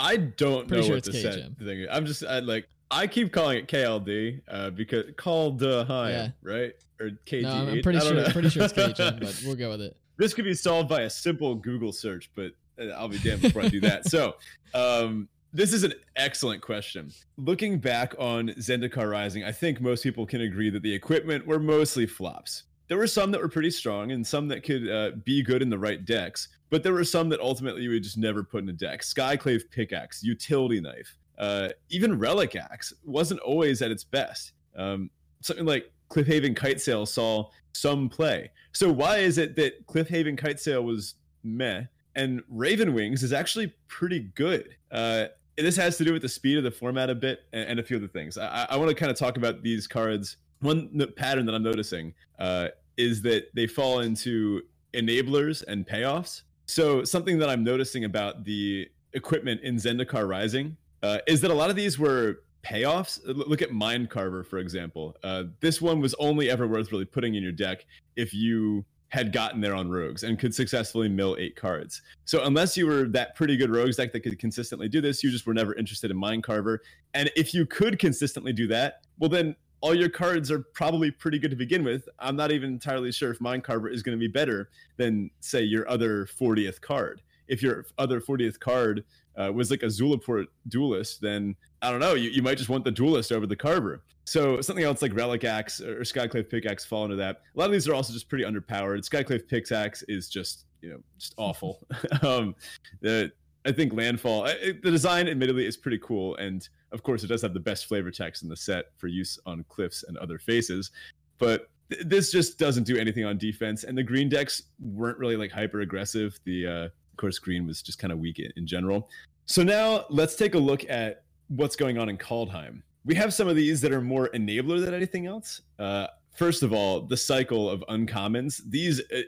I 0.00 0.16
don't 0.16 0.66
Pretty 0.66 0.82
know 0.82 0.86
sure 0.88 0.96
what 0.96 1.04
the 1.04 1.12
KHM. 1.12 1.56
thing 1.56 1.80
is. 1.82 1.88
I'm 1.88 2.04
just 2.04 2.24
I, 2.24 2.40
like 2.40 2.66
I 2.90 3.06
keep 3.06 3.32
calling 3.32 3.58
it 3.58 3.68
KLD 3.68 4.40
uh, 4.48 4.70
because 4.70 5.04
called 5.16 5.62
uh, 5.62 5.84
high, 5.84 6.10
yeah. 6.10 6.28
right? 6.42 6.72
Or 7.00 7.10
KG. 7.26 7.42
No, 7.42 7.50
I'm 7.50 7.82
pretty 7.82 8.00
sure. 8.00 8.24
Pretty 8.30 8.48
sure 8.50 8.64
it's 8.64 8.72
KHM, 8.72 9.20
but 9.20 9.40
we'll 9.46 9.56
go 9.56 9.70
with 9.70 9.82
it. 9.82 9.96
This 10.16 10.34
could 10.34 10.44
be 10.44 10.54
solved 10.54 10.88
by 10.88 11.02
a 11.02 11.10
simple 11.10 11.54
Google 11.54 11.92
search, 11.92 12.30
but 12.34 12.52
uh, 12.80 12.86
I'll 12.88 13.08
be 13.08 13.18
damned 13.18 13.42
before 13.42 13.62
I 13.62 13.68
do 13.68 13.80
that. 13.80 14.08
So, 14.08 14.34
um, 14.74 15.28
this 15.54 15.72
is 15.72 15.84
an 15.84 15.94
excellent 16.16 16.60
question. 16.60 17.12
Looking 17.36 17.78
back 17.78 18.14
on 18.18 18.48
Zendikar 18.58 19.08
Rising, 19.08 19.44
I 19.44 19.52
think 19.52 19.80
most 19.80 20.02
people 20.02 20.26
can 20.26 20.40
agree 20.40 20.68
that 20.68 20.82
the 20.82 20.92
equipment 20.92 21.46
were 21.46 21.60
mostly 21.60 22.06
flops. 22.06 22.64
There 22.88 22.98
were 22.98 23.06
some 23.06 23.30
that 23.30 23.40
were 23.40 23.48
pretty 23.48 23.70
strong 23.70 24.10
and 24.10 24.26
some 24.26 24.48
that 24.48 24.64
could 24.64 24.90
uh, 24.90 25.12
be 25.24 25.42
good 25.42 25.62
in 25.62 25.70
the 25.70 25.78
right 25.78 26.04
decks, 26.04 26.48
but 26.70 26.82
there 26.82 26.92
were 26.92 27.04
some 27.04 27.28
that 27.28 27.40
ultimately 27.40 27.82
you 27.82 27.90
would 27.90 28.02
just 28.02 28.18
never 28.18 28.42
put 28.42 28.64
in 28.64 28.68
a 28.68 28.72
deck. 28.72 29.02
Skyclave 29.02 29.70
Pickaxe, 29.70 30.24
Utility 30.24 30.80
Knife, 30.80 31.16
uh, 31.38 31.68
even 31.88 32.18
Relic 32.18 32.56
Axe 32.56 32.92
wasn't 33.04 33.40
always 33.40 33.80
at 33.80 33.92
its 33.92 34.02
best. 34.02 34.52
Um, 34.76 35.08
something 35.40 35.66
like 35.66 35.90
Cliffhaven 36.10 36.56
Kitesail 36.56 37.06
saw 37.06 37.48
some 37.72 38.08
play. 38.08 38.50
So 38.72 38.90
why 38.90 39.18
is 39.18 39.38
it 39.38 39.54
that 39.54 39.86
Cliffhaven 39.86 40.38
Kitesail 40.38 40.82
was 40.82 41.14
meh 41.44 41.84
and 42.16 42.42
Raven 42.48 42.92
Wings 42.92 43.22
is 43.22 43.32
actually 43.32 43.72
pretty 43.86 44.20
good? 44.34 44.76
Uh, 44.90 45.26
this 45.56 45.76
has 45.76 45.96
to 45.98 46.04
do 46.04 46.12
with 46.12 46.22
the 46.22 46.28
speed 46.28 46.58
of 46.58 46.64
the 46.64 46.70
format 46.70 47.10
a 47.10 47.14
bit 47.14 47.44
and, 47.52 47.68
and 47.70 47.80
a 47.80 47.82
few 47.82 47.96
other 47.96 48.08
things. 48.08 48.36
I, 48.38 48.66
I 48.70 48.76
want 48.76 48.88
to 48.88 48.94
kind 48.94 49.10
of 49.10 49.18
talk 49.18 49.36
about 49.36 49.62
these 49.62 49.86
cards. 49.86 50.36
One 50.60 51.08
pattern 51.16 51.46
that 51.46 51.54
I'm 51.54 51.62
noticing 51.62 52.14
uh, 52.38 52.68
is 52.96 53.22
that 53.22 53.54
they 53.54 53.66
fall 53.66 54.00
into 54.00 54.62
enablers 54.94 55.62
and 55.66 55.86
payoffs. 55.86 56.42
So 56.66 57.04
something 57.04 57.38
that 57.38 57.48
I'm 57.48 57.62
noticing 57.62 58.04
about 58.04 58.44
the 58.44 58.88
equipment 59.12 59.60
in 59.62 59.76
Zendikar 59.76 60.28
Rising 60.28 60.76
uh, 61.02 61.18
is 61.26 61.40
that 61.42 61.50
a 61.50 61.54
lot 61.54 61.70
of 61.70 61.76
these 61.76 61.98
were 61.98 62.40
payoffs. 62.64 63.20
Look 63.24 63.60
at 63.62 63.72
Mind 63.72 64.10
Carver, 64.10 64.42
for 64.42 64.58
example. 64.58 65.16
Uh, 65.22 65.44
this 65.60 65.82
one 65.82 66.00
was 66.00 66.14
only 66.14 66.50
ever 66.50 66.66
worth 66.66 66.90
really 66.90 67.04
putting 67.04 67.34
in 67.34 67.42
your 67.42 67.52
deck 67.52 67.84
if 68.16 68.32
you 68.32 68.84
had 69.08 69.32
gotten 69.32 69.60
there 69.60 69.74
on 69.74 69.88
rogues 69.88 70.24
and 70.24 70.38
could 70.38 70.54
successfully 70.54 71.08
mill 71.08 71.36
eight 71.38 71.54
cards. 71.54 72.02
So 72.24 72.44
unless 72.44 72.76
you 72.76 72.86
were 72.86 73.04
that 73.08 73.36
pretty 73.36 73.56
good 73.56 73.70
rogues 73.70 73.96
deck 73.96 74.12
that 74.12 74.20
could 74.20 74.38
consistently 74.38 74.88
do 74.88 75.00
this, 75.00 75.22
you 75.22 75.30
just 75.30 75.46
were 75.46 75.54
never 75.54 75.74
interested 75.74 76.10
in 76.10 76.16
Mind 76.16 76.42
Carver. 76.42 76.82
And 77.14 77.30
if 77.36 77.54
you 77.54 77.64
could 77.64 77.98
consistently 77.98 78.52
do 78.52 78.66
that, 78.68 79.02
well 79.18 79.30
then 79.30 79.54
all 79.84 79.94
your 79.94 80.08
cards 80.08 80.50
are 80.50 80.60
probably 80.60 81.10
pretty 81.10 81.38
good 81.38 81.50
to 81.50 81.56
begin 81.56 81.84
with. 81.84 82.08
I'm 82.18 82.36
not 82.36 82.50
even 82.50 82.70
entirely 82.70 83.12
sure 83.12 83.30
if 83.30 83.40
Mind 83.40 83.64
Carver 83.64 83.88
is 83.88 84.02
going 84.02 84.16
to 84.16 84.20
be 84.20 84.28
better 84.32 84.70
than 84.96 85.30
say 85.40 85.62
your 85.62 85.86
other 85.90 86.24
40th 86.24 86.80
card. 86.80 87.20
If 87.48 87.62
your 87.62 87.84
other 87.98 88.18
40th 88.20 88.58
card 88.58 89.04
uh, 89.36 89.52
was 89.52 89.70
like 89.70 89.82
a 89.82 89.86
Zulaport 89.86 90.46
duelist, 90.68 91.20
then 91.20 91.54
I 91.82 91.90
don't 91.90 92.00
know, 92.00 92.14
you, 92.14 92.30
you 92.30 92.42
might 92.42 92.56
just 92.56 92.70
want 92.70 92.84
the 92.84 92.90
duelist 92.90 93.30
over 93.30 93.46
the 93.46 93.56
Carver. 93.56 94.02
So 94.24 94.60
something 94.60 94.84
else 94.84 95.02
like 95.02 95.14
Relic 95.14 95.44
Axe 95.44 95.80
or 95.80 96.00
Skyclave 96.00 96.48
Pickaxe 96.48 96.84
fall 96.84 97.04
into 97.04 97.16
that. 97.16 97.42
A 97.54 97.58
lot 97.58 97.66
of 97.66 97.72
these 97.72 97.86
are 97.88 97.94
also 97.94 98.12
just 98.12 98.28
pretty 98.28 98.44
underpowered. 98.44 99.08
Skyclave 99.08 99.46
Pickaxe 99.46 100.02
is 100.08 100.28
just 100.28 100.64
you 100.80 100.90
know 100.90 101.00
just 101.18 101.34
awful. 101.36 101.86
um, 102.22 102.54
the, 103.00 103.30
I 103.66 103.72
think 103.72 103.92
Landfall, 103.92 104.46
it, 104.46 104.82
the 104.82 104.90
design 104.90 105.28
admittedly 105.28 105.66
is 105.66 105.76
pretty 105.76 105.98
cool, 105.98 106.36
and 106.36 106.66
of 106.92 107.02
course 107.02 107.22
it 107.24 107.28
does 107.28 107.42
have 107.42 107.54
the 107.54 107.60
best 107.60 107.86
flavor 107.86 108.10
text 108.10 108.42
in 108.42 108.48
the 108.48 108.56
set 108.56 108.86
for 108.96 109.08
use 109.08 109.38
on 109.46 109.64
cliffs 109.68 110.04
and 110.06 110.16
other 110.18 110.38
faces. 110.38 110.90
But 111.38 111.70
th- 111.90 112.04
this 112.06 112.30
just 112.30 112.58
doesn't 112.58 112.84
do 112.84 112.96
anything 112.96 113.24
on 113.24 113.36
defense, 113.36 113.84
and 113.84 113.96
the 113.96 114.02
green 114.02 114.28
decks 114.28 114.62
weren't 114.80 115.18
really 115.18 115.36
like 115.36 115.50
hyper 115.50 115.80
aggressive. 115.80 116.38
The 116.44 116.66
uh, 116.66 116.84
of 116.84 117.16
course 117.18 117.38
green 117.38 117.66
was 117.66 117.82
just 117.82 117.98
kind 117.98 118.12
of 118.12 118.18
weak 118.18 118.38
in, 118.38 118.52
in 118.56 118.66
general. 118.66 119.10
So 119.46 119.62
now 119.62 120.06
let's 120.08 120.34
take 120.34 120.54
a 120.54 120.58
look 120.58 120.88
at 120.88 121.24
what's 121.48 121.76
going 121.76 121.98
on 121.98 122.08
in 122.08 122.16
Kaldheim 122.16 122.82
we 123.04 123.14
have 123.14 123.34
some 123.34 123.48
of 123.48 123.56
these 123.56 123.80
that 123.82 123.92
are 123.92 124.00
more 124.00 124.30
enabler 124.34 124.84
than 124.84 124.94
anything 124.94 125.26
else. 125.26 125.62
Uh, 125.78 126.06
first 126.34 126.62
of 126.62 126.72
all, 126.72 127.00
the 127.00 127.16
cycle 127.16 127.68
of 127.68 127.84
uncommons. 127.88 128.62
These 128.68 129.00
uh, 129.00 129.22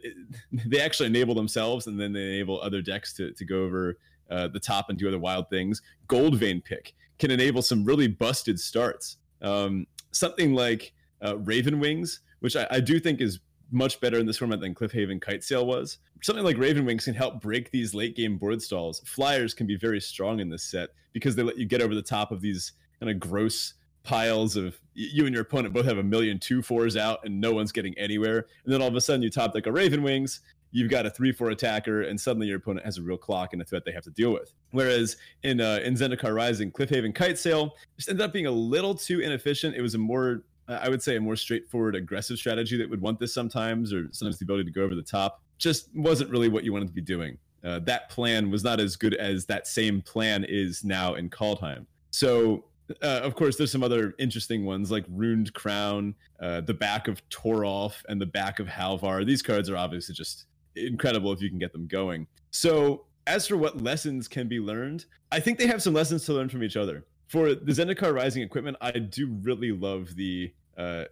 they 0.66 0.80
actually 0.80 1.06
enable 1.06 1.34
themselves, 1.34 1.86
and 1.86 1.98
then 1.98 2.12
they 2.12 2.22
enable 2.22 2.60
other 2.60 2.82
decks 2.82 3.12
to 3.14 3.32
to 3.32 3.44
go 3.44 3.62
over 3.62 3.98
uh, 4.30 4.48
the 4.48 4.60
top 4.60 4.90
and 4.90 4.98
do 4.98 5.08
other 5.08 5.18
wild 5.18 5.48
things. 5.50 5.82
Gold 6.08 6.36
Vein 6.36 6.60
pick 6.60 6.94
can 7.18 7.30
enable 7.30 7.62
some 7.62 7.84
really 7.84 8.08
busted 8.08 8.58
starts. 8.58 9.18
Um, 9.42 9.86
something 10.12 10.54
like 10.54 10.92
uh, 11.24 11.38
Raven 11.38 11.78
Wings, 11.78 12.20
which 12.40 12.56
I, 12.56 12.66
I 12.70 12.80
do 12.80 12.98
think 12.98 13.20
is 13.20 13.40
much 13.70 14.00
better 14.00 14.18
in 14.18 14.26
this 14.26 14.38
format 14.38 14.60
than 14.60 14.74
Cliffhaven 14.74 15.20
Kite 15.20 15.42
Sail 15.42 15.66
was. 15.66 15.98
Something 16.22 16.44
like 16.44 16.56
Raven 16.56 16.84
Wings 16.84 17.04
can 17.04 17.14
help 17.14 17.40
break 17.40 17.70
these 17.70 17.94
late 17.94 18.16
game 18.16 18.38
board 18.38 18.62
stalls. 18.62 19.00
Flyers 19.04 19.54
can 19.54 19.66
be 19.66 19.76
very 19.76 20.00
strong 20.00 20.40
in 20.40 20.48
this 20.48 20.62
set 20.62 20.90
because 21.12 21.34
they 21.34 21.42
let 21.42 21.58
you 21.58 21.66
get 21.66 21.82
over 21.82 21.94
the 21.94 22.02
top 22.02 22.30
of 22.30 22.40
these 22.40 22.72
kind 23.00 23.10
of 23.10 23.20
gross 23.20 23.74
piles 24.02 24.56
of 24.56 24.78
you 24.94 25.26
and 25.26 25.34
your 25.34 25.42
opponent 25.42 25.74
both 25.74 25.84
have 25.84 25.98
a 25.98 26.02
million 26.02 26.38
two 26.38 26.62
fours 26.62 26.96
out 26.96 27.18
and 27.24 27.40
no 27.40 27.52
one's 27.52 27.72
getting 27.72 27.96
anywhere. 27.98 28.46
And 28.64 28.72
then 28.72 28.80
all 28.80 28.88
of 28.88 28.94
a 28.94 29.00
sudden 29.00 29.22
you 29.22 29.30
top 29.30 29.54
like 29.54 29.66
a 29.66 29.72
Raven 29.72 30.02
Wings, 30.02 30.40
you've 30.70 30.90
got 30.90 31.06
a 31.06 31.10
three 31.10 31.32
four 31.32 31.50
attacker, 31.50 32.02
and 32.02 32.20
suddenly 32.20 32.46
your 32.46 32.58
opponent 32.58 32.84
has 32.84 32.98
a 32.98 33.02
real 33.02 33.16
clock 33.16 33.52
and 33.52 33.60
a 33.60 33.64
threat 33.64 33.84
they 33.84 33.92
have 33.92 34.04
to 34.04 34.10
deal 34.10 34.32
with. 34.32 34.52
Whereas 34.70 35.16
in 35.42 35.60
uh, 35.60 35.80
in 35.84 35.94
Zendikar 35.94 36.34
Rising, 36.34 36.70
Cliffhaven 36.70 37.14
Kitesail 37.14 37.70
just 37.96 38.08
ended 38.08 38.24
up 38.24 38.32
being 38.32 38.46
a 38.46 38.50
little 38.50 38.94
too 38.94 39.20
inefficient. 39.20 39.74
It 39.74 39.82
was 39.82 39.94
a 39.94 39.98
more 39.98 40.44
I 40.68 40.88
would 40.88 41.02
say 41.02 41.16
a 41.16 41.20
more 41.20 41.36
straightforward 41.36 41.94
aggressive 41.94 42.38
strategy 42.38 42.76
that 42.76 42.90
would 42.90 43.00
want 43.00 43.18
this 43.18 43.32
sometimes, 43.32 43.92
or 43.92 44.08
sometimes 44.12 44.38
the 44.38 44.44
ability 44.44 44.64
to 44.64 44.70
go 44.70 44.82
over 44.82 44.94
the 44.94 45.02
top. 45.02 45.42
Just 45.58 45.88
wasn't 45.94 46.30
really 46.30 46.48
what 46.48 46.64
you 46.64 46.72
wanted 46.72 46.88
to 46.88 46.94
be 46.94 47.00
doing. 47.00 47.38
Uh, 47.64 47.78
that 47.80 48.10
plan 48.10 48.50
was 48.50 48.62
not 48.62 48.78
as 48.78 48.96
good 48.96 49.14
as 49.14 49.46
that 49.46 49.66
same 49.66 50.02
plan 50.02 50.44
is 50.44 50.84
now 50.84 51.14
in 51.14 51.30
Kaldheim. 51.30 51.86
So 52.10 52.64
uh, 53.02 53.20
of 53.22 53.34
course, 53.34 53.56
there's 53.56 53.72
some 53.72 53.82
other 53.82 54.14
interesting 54.18 54.64
ones 54.64 54.90
like 54.90 55.04
Runed 55.08 55.52
Crown, 55.54 56.14
uh, 56.40 56.60
the 56.60 56.74
back 56.74 57.08
of 57.08 57.26
Toralf, 57.28 58.02
and 58.08 58.20
the 58.20 58.26
back 58.26 58.58
of 58.60 58.66
Halvar. 58.66 59.26
These 59.26 59.42
cards 59.42 59.68
are 59.68 59.76
obviously 59.76 60.14
just 60.14 60.46
incredible 60.76 61.32
if 61.32 61.40
you 61.40 61.48
can 61.48 61.58
get 61.58 61.72
them 61.72 61.86
going. 61.86 62.26
So, 62.50 63.06
as 63.26 63.46
for 63.46 63.56
what 63.56 63.82
lessons 63.82 64.28
can 64.28 64.46
be 64.46 64.60
learned, 64.60 65.06
I 65.32 65.40
think 65.40 65.58
they 65.58 65.66
have 65.66 65.82
some 65.82 65.94
lessons 65.94 66.24
to 66.26 66.32
learn 66.32 66.48
from 66.48 66.62
each 66.62 66.76
other. 66.76 67.04
For 67.26 67.54
the 67.54 67.72
Zendikar 67.72 68.14
Rising 68.14 68.42
equipment, 68.42 68.76
I 68.80 68.92
do 68.92 69.26
really 69.42 69.72
love 69.72 70.14
the 70.14 70.52
uh, 70.78 71.04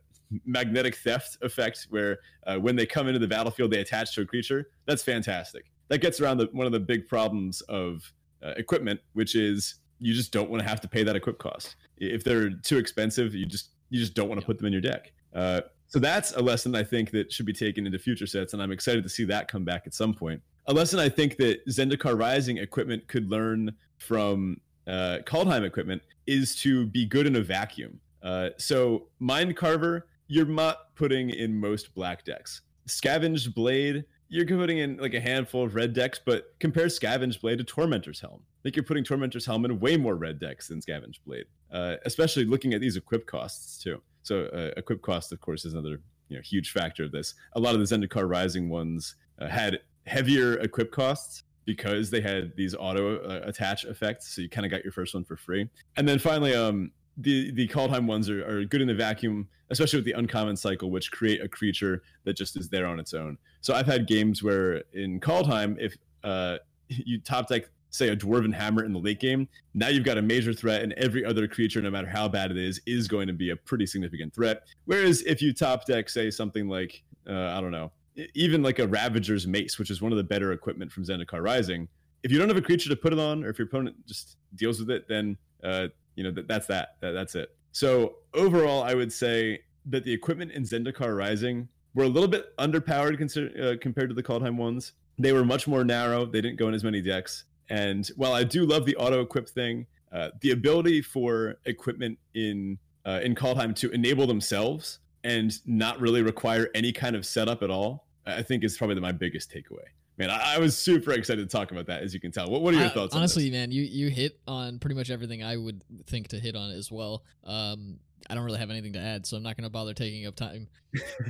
magnetic 0.46 0.96
theft 0.96 1.38
effect, 1.42 1.88
where 1.90 2.18
uh, 2.46 2.56
when 2.56 2.76
they 2.76 2.86
come 2.86 3.08
into 3.08 3.18
the 3.18 3.26
battlefield, 3.26 3.72
they 3.72 3.80
attach 3.80 4.14
to 4.14 4.20
a 4.20 4.26
creature. 4.26 4.68
That's 4.86 5.02
fantastic. 5.02 5.64
That 5.88 5.98
gets 5.98 6.20
around 6.20 6.38
the, 6.38 6.48
one 6.52 6.66
of 6.66 6.72
the 6.72 6.80
big 6.80 7.08
problems 7.08 7.60
of 7.62 8.12
uh, 8.44 8.52
equipment, 8.56 9.00
which 9.14 9.34
is 9.34 9.76
you 10.04 10.12
just 10.12 10.32
don't 10.32 10.50
want 10.50 10.62
to 10.62 10.68
have 10.68 10.82
to 10.82 10.88
pay 10.88 11.02
that 11.02 11.16
equip 11.16 11.38
cost. 11.38 11.76
If 11.96 12.24
they're 12.24 12.50
too 12.50 12.76
expensive, 12.76 13.34
you 13.34 13.46
just 13.46 13.70
you 13.88 13.98
just 13.98 14.14
don't 14.14 14.28
want 14.28 14.38
to 14.38 14.46
put 14.46 14.58
them 14.58 14.66
in 14.66 14.72
your 14.72 14.82
deck. 14.82 15.12
Uh, 15.34 15.62
so 15.86 15.98
that's 15.98 16.32
a 16.32 16.42
lesson 16.42 16.74
I 16.74 16.82
think 16.82 17.10
that 17.12 17.32
should 17.32 17.46
be 17.46 17.54
taken 17.54 17.86
into 17.86 17.98
future 17.98 18.26
sets, 18.26 18.52
and 18.52 18.62
I'm 18.62 18.70
excited 18.70 19.02
to 19.02 19.08
see 19.08 19.24
that 19.24 19.48
come 19.48 19.64
back 19.64 19.84
at 19.86 19.94
some 19.94 20.12
point. 20.12 20.42
A 20.66 20.74
lesson 20.74 20.98
I 20.98 21.08
think 21.08 21.38
that 21.38 21.66
Zendikar 21.68 22.18
Rising 22.18 22.58
equipment 22.58 23.08
could 23.08 23.30
learn 23.30 23.74
from 23.98 24.60
uh, 24.86 25.18
Kaldheim 25.24 25.64
equipment 25.64 26.02
is 26.26 26.54
to 26.56 26.86
be 26.86 27.06
good 27.06 27.26
in 27.26 27.36
a 27.36 27.40
vacuum. 27.40 27.98
Uh, 28.22 28.50
so 28.58 29.08
Mind 29.20 29.56
Carver, 29.56 30.06
you're 30.26 30.44
not 30.44 30.94
putting 30.96 31.30
in 31.30 31.58
most 31.58 31.94
black 31.94 32.24
decks. 32.24 32.60
Scavenged 32.86 33.54
Blade, 33.54 34.04
you're 34.28 34.46
putting 34.46 34.78
in 34.78 34.96
like 34.96 35.14
a 35.14 35.20
handful 35.20 35.64
of 35.64 35.74
red 35.74 35.92
decks, 35.92 36.20
but 36.24 36.54
compare 36.58 36.88
Scavenged 36.88 37.40
Blade 37.40 37.58
to 37.58 37.64
Tormentor's 37.64 38.20
Helm. 38.20 38.42
Like 38.64 38.76
you're 38.76 38.84
putting 38.84 39.04
Tormentor's 39.04 39.46
Helm 39.46 39.64
in 39.64 39.78
way 39.78 39.96
more 39.96 40.16
red 40.16 40.40
decks 40.40 40.68
than 40.68 40.80
Scavenged 40.80 41.20
Blade, 41.24 41.46
uh, 41.72 41.96
especially 42.04 42.44
looking 42.44 42.74
at 42.74 42.80
these 42.80 42.96
equip 42.96 43.26
costs 43.26 43.82
too. 43.82 44.00
So 44.22 44.46
uh, 44.46 44.70
equip 44.76 45.02
cost, 45.02 45.32
of 45.32 45.40
course, 45.40 45.64
is 45.64 45.74
another 45.74 46.00
you 46.28 46.36
know 46.36 46.42
huge 46.42 46.72
factor 46.72 47.04
of 47.04 47.12
this. 47.12 47.34
A 47.54 47.60
lot 47.60 47.74
of 47.74 47.86
the 47.86 47.96
Zendikar 47.96 48.28
Rising 48.28 48.68
ones 48.68 49.14
uh, 49.38 49.48
had 49.48 49.80
heavier 50.06 50.54
equip 50.58 50.90
costs 50.90 51.44
because 51.64 52.10
they 52.10 52.20
had 52.20 52.52
these 52.56 52.74
auto 52.74 53.18
uh, 53.18 53.40
attach 53.44 53.84
effects. 53.84 54.34
So 54.34 54.42
you 54.42 54.48
kind 54.48 54.64
of 54.64 54.70
got 54.70 54.82
your 54.82 54.92
first 54.92 55.14
one 55.14 55.24
for 55.24 55.36
free. 55.36 55.68
And 55.96 56.06
then 56.06 56.18
finally, 56.18 56.54
um, 56.54 56.92
the 57.16 57.52
the 57.52 57.68
Kaldheim 57.68 58.06
ones 58.06 58.28
are, 58.28 58.46
are 58.46 58.64
good 58.64 58.80
in 58.80 58.88
the 58.88 58.94
vacuum, 58.94 59.48
especially 59.70 59.98
with 59.98 60.06
the 60.06 60.12
uncommon 60.12 60.56
cycle, 60.56 60.90
which 60.90 61.12
create 61.12 61.42
a 61.42 61.48
creature 61.48 62.02
that 62.24 62.36
just 62.36 62.56
is 62.56 62.68
there 62.68 62.86
on 62.86 62.98
its 62.98 63.14
own. 63.14 63.38
So 63.64 63.72
I've 63.72 63.86
had 63.86 64.06
games 64.06 64.42
where 64.42 64.82
in 64.92 65.18
Kaldheim, 65.20 65.78
if 65.80 65.96
uh, 66.22 66.58
you 66.88 67.18
top 67.18 67.48
deck 67.48 67.62
say 67.88 68.08
a 68.08 68.16
dwarven 68.16 68.52
hammer 68.52 68.84
in 68.84 68.92
the 68.92 68.98
late 68.98 69.20
game, 69.20 69.48
now 69.72 69.88
you've 69.88 70.04
got 70.04 70.18
a 70.18 70.22
major 70.22 70.52
threat, 70.52 70.82
and 70.82 70.92
every 70.94 71.24
other 71.24 71.48
creature, 71.48 71.80
no 71.80 71.90
matter 71.90 72.06
how 72.06 72.28
bad 72.28 72.50
it 72.50 72.58
is, 72.58 72.78
is 72.84 73.08
going 73.08 73.26
to 73.26 73.32
be 73.32 73.50
a 73.50 73.56
pretty 73.56 73.86
significant 73.86 74.34
threat. 74.34 74.64
Whereas 74.84 75.22
if 75.22 75.40
you 75.40 75.54
top 75.54 75.86
deck, 75.86 76.10
say 76.10 76.30
something 76.30 76.68
like 76.68 77.02
uh, 77.26 77.56
I 77.56 77.62
don't 77.62 77.70
know, 77.70 77.90
even 78.34 78.62
like 78.62 78.80
a 78.80 78.86
Ravager's 78.86 79.46
Mace, 79.46 79.78
which 79.78 79.90
is 79.90 80.02
one 80.02 80.12
of 80.12 80.18
the 80.18 80.24
better 80.24 80.52
equipment 80.52 80.92
from 80.92 81.04
Zendikar 81.04 81.42
Rising, 81.42 81.88
if 82.22 82.30
you 82.30 82.38
don't 82.38 82.48
have 82.48 82.58
a 82.58 82.62
creature 82.62 82.90
to 82.90 82.96
put 82.96 83.14
it 83.14 83.18
on, 83.18 83.44
or 83.44 83.48
if 83.48 83.58
your 83.58 83.66
opponent 83.66 83.96
just 84.06 84.36
deals 84.56 84.78
with 84.78 84.90
it, 84.90 85.08
then 85.08 85.38
uh, 85.62 85.88
you 86.16 86.24
know 86.24 86.32
that, 86.32 86.48
that's 86.48 86.66
that. 86.66 86.96
that. 87.00 87.12
That's 87.12 87.34
it. 87.34 87.56
So 87.72 88.16
overall, 88.34 88.82
I 88.82 88.92
would 88.92 89.10
say 89.10 89.62
that 89.86 90.04
the 90.04 90.12
equipment 90.12 90.52
in 90.52 90.64
Zendikar 90.64 91.16
Rising 91.16 91.68
were 91.94 92.04
a 92.04 92.08
little 92.08 92.28
bit 92.28 92.56
underpowered 92.58 93.16
consider, 93.18 93.72
uh, 93.72 93.76
compared 93.80 94.10
to 94.10 94.14
the 94.14 94.22
Kaldheim 94.22 94.56
ones. 94.56 94.92
They 95.18 95.32
were 95.32 95.44
much 95.44 95.66
more 95.68 95.84
narrow. 95.84 96.26
They 96.26 96.40
didn't 96.40 96.58
go 96.58 96.68
in 96.68 96.74
as 96.74 96.82
many 96.82 97.00
decks. 97.00 97.44
And 97.68 98.06
while 98.16 98.32
I 98.32 98.44
do 98.44 98.66
love 98.66 98.84
the 98.84 98.96
auto 98.96 99.20
equip 99.20 99.48
thing, 99.48 99.86
uh, 100.12 100.30
the 100.40 100.50
ability 100.50 101.02
for 101.02 101.56
equipment 101.64 102.18
in 102.34 102.78
uh, 103.06 103.20
in 103.22 103.34
Kaldheim 103.34 103.74
to 103.76 103.90
enable 103.90 104.26
themselves 104.26 105.00
and 105.24 105.52
not 105.66 106.00
really 106.00 106.22
require 106.22 106.70
any 106.74 106.92
kind 106.92 107.16
of 107.16 107.26
setup 107.26 107.62
at 107.62 107.70
all, 107.70 108.06
I 108.26 108.42
think 108.42 108.64
is 108.64 108.76
probably 108.76 109.00
my 109.00 109.12
biggest 109.12 109.50
takeaway. 109.50 109.84
Man, 110.16 110.30
I, 110.30 110.54
I 110.54 110.58
was 110.58 110.76
super 110.76 111.12
excited 111.12 111.48
to 111.48 111.56
talk 111.56 111.72
about 111.72 111.86
that, 111.86 112.02
as 112.02 112.14
you 112.14 112.20
can 112.20 112.30
tell. 112.30 112.48
What, 112.48 112.62
what 112.62 112.72
are 112.74 112.76
your 112.76 112.86
I, 112.86 112.90
thoughts? 112.90 113.14
Honestly, 113.14 113.50
man, 113.50 113.72
you 113.72 113.82
you 113.82 114.08
hit 114.08 114.38
on 114.46 114.78
pretty 114.78 114.94
much 114.94 115.10
everything 115.10 115.42
I 115.42 115.56
would 115.56 115.82
think 116.06 116.28
to 116.28 116.38
hit 116.38 116.54
on 116.54 116.70
as 116.70 116.90
well. 116.92 117.24
Um, 117.42 117.98
I 118.28 118.34
don't 118.34 118.44
really 118.44 118.58
have 118.58 118.70
anything 118.70 118.94
to 118.94 118.98
add, 118.98 119.26
so 119.26 119.36
I'm 119.36 119.42
not 119.42 119.56
going 119.56 119.64
to 119.64 119.70
bother 119.70 119.92
taking 119.92 120.26
up 120.26 120.34
time. 120.34 120.68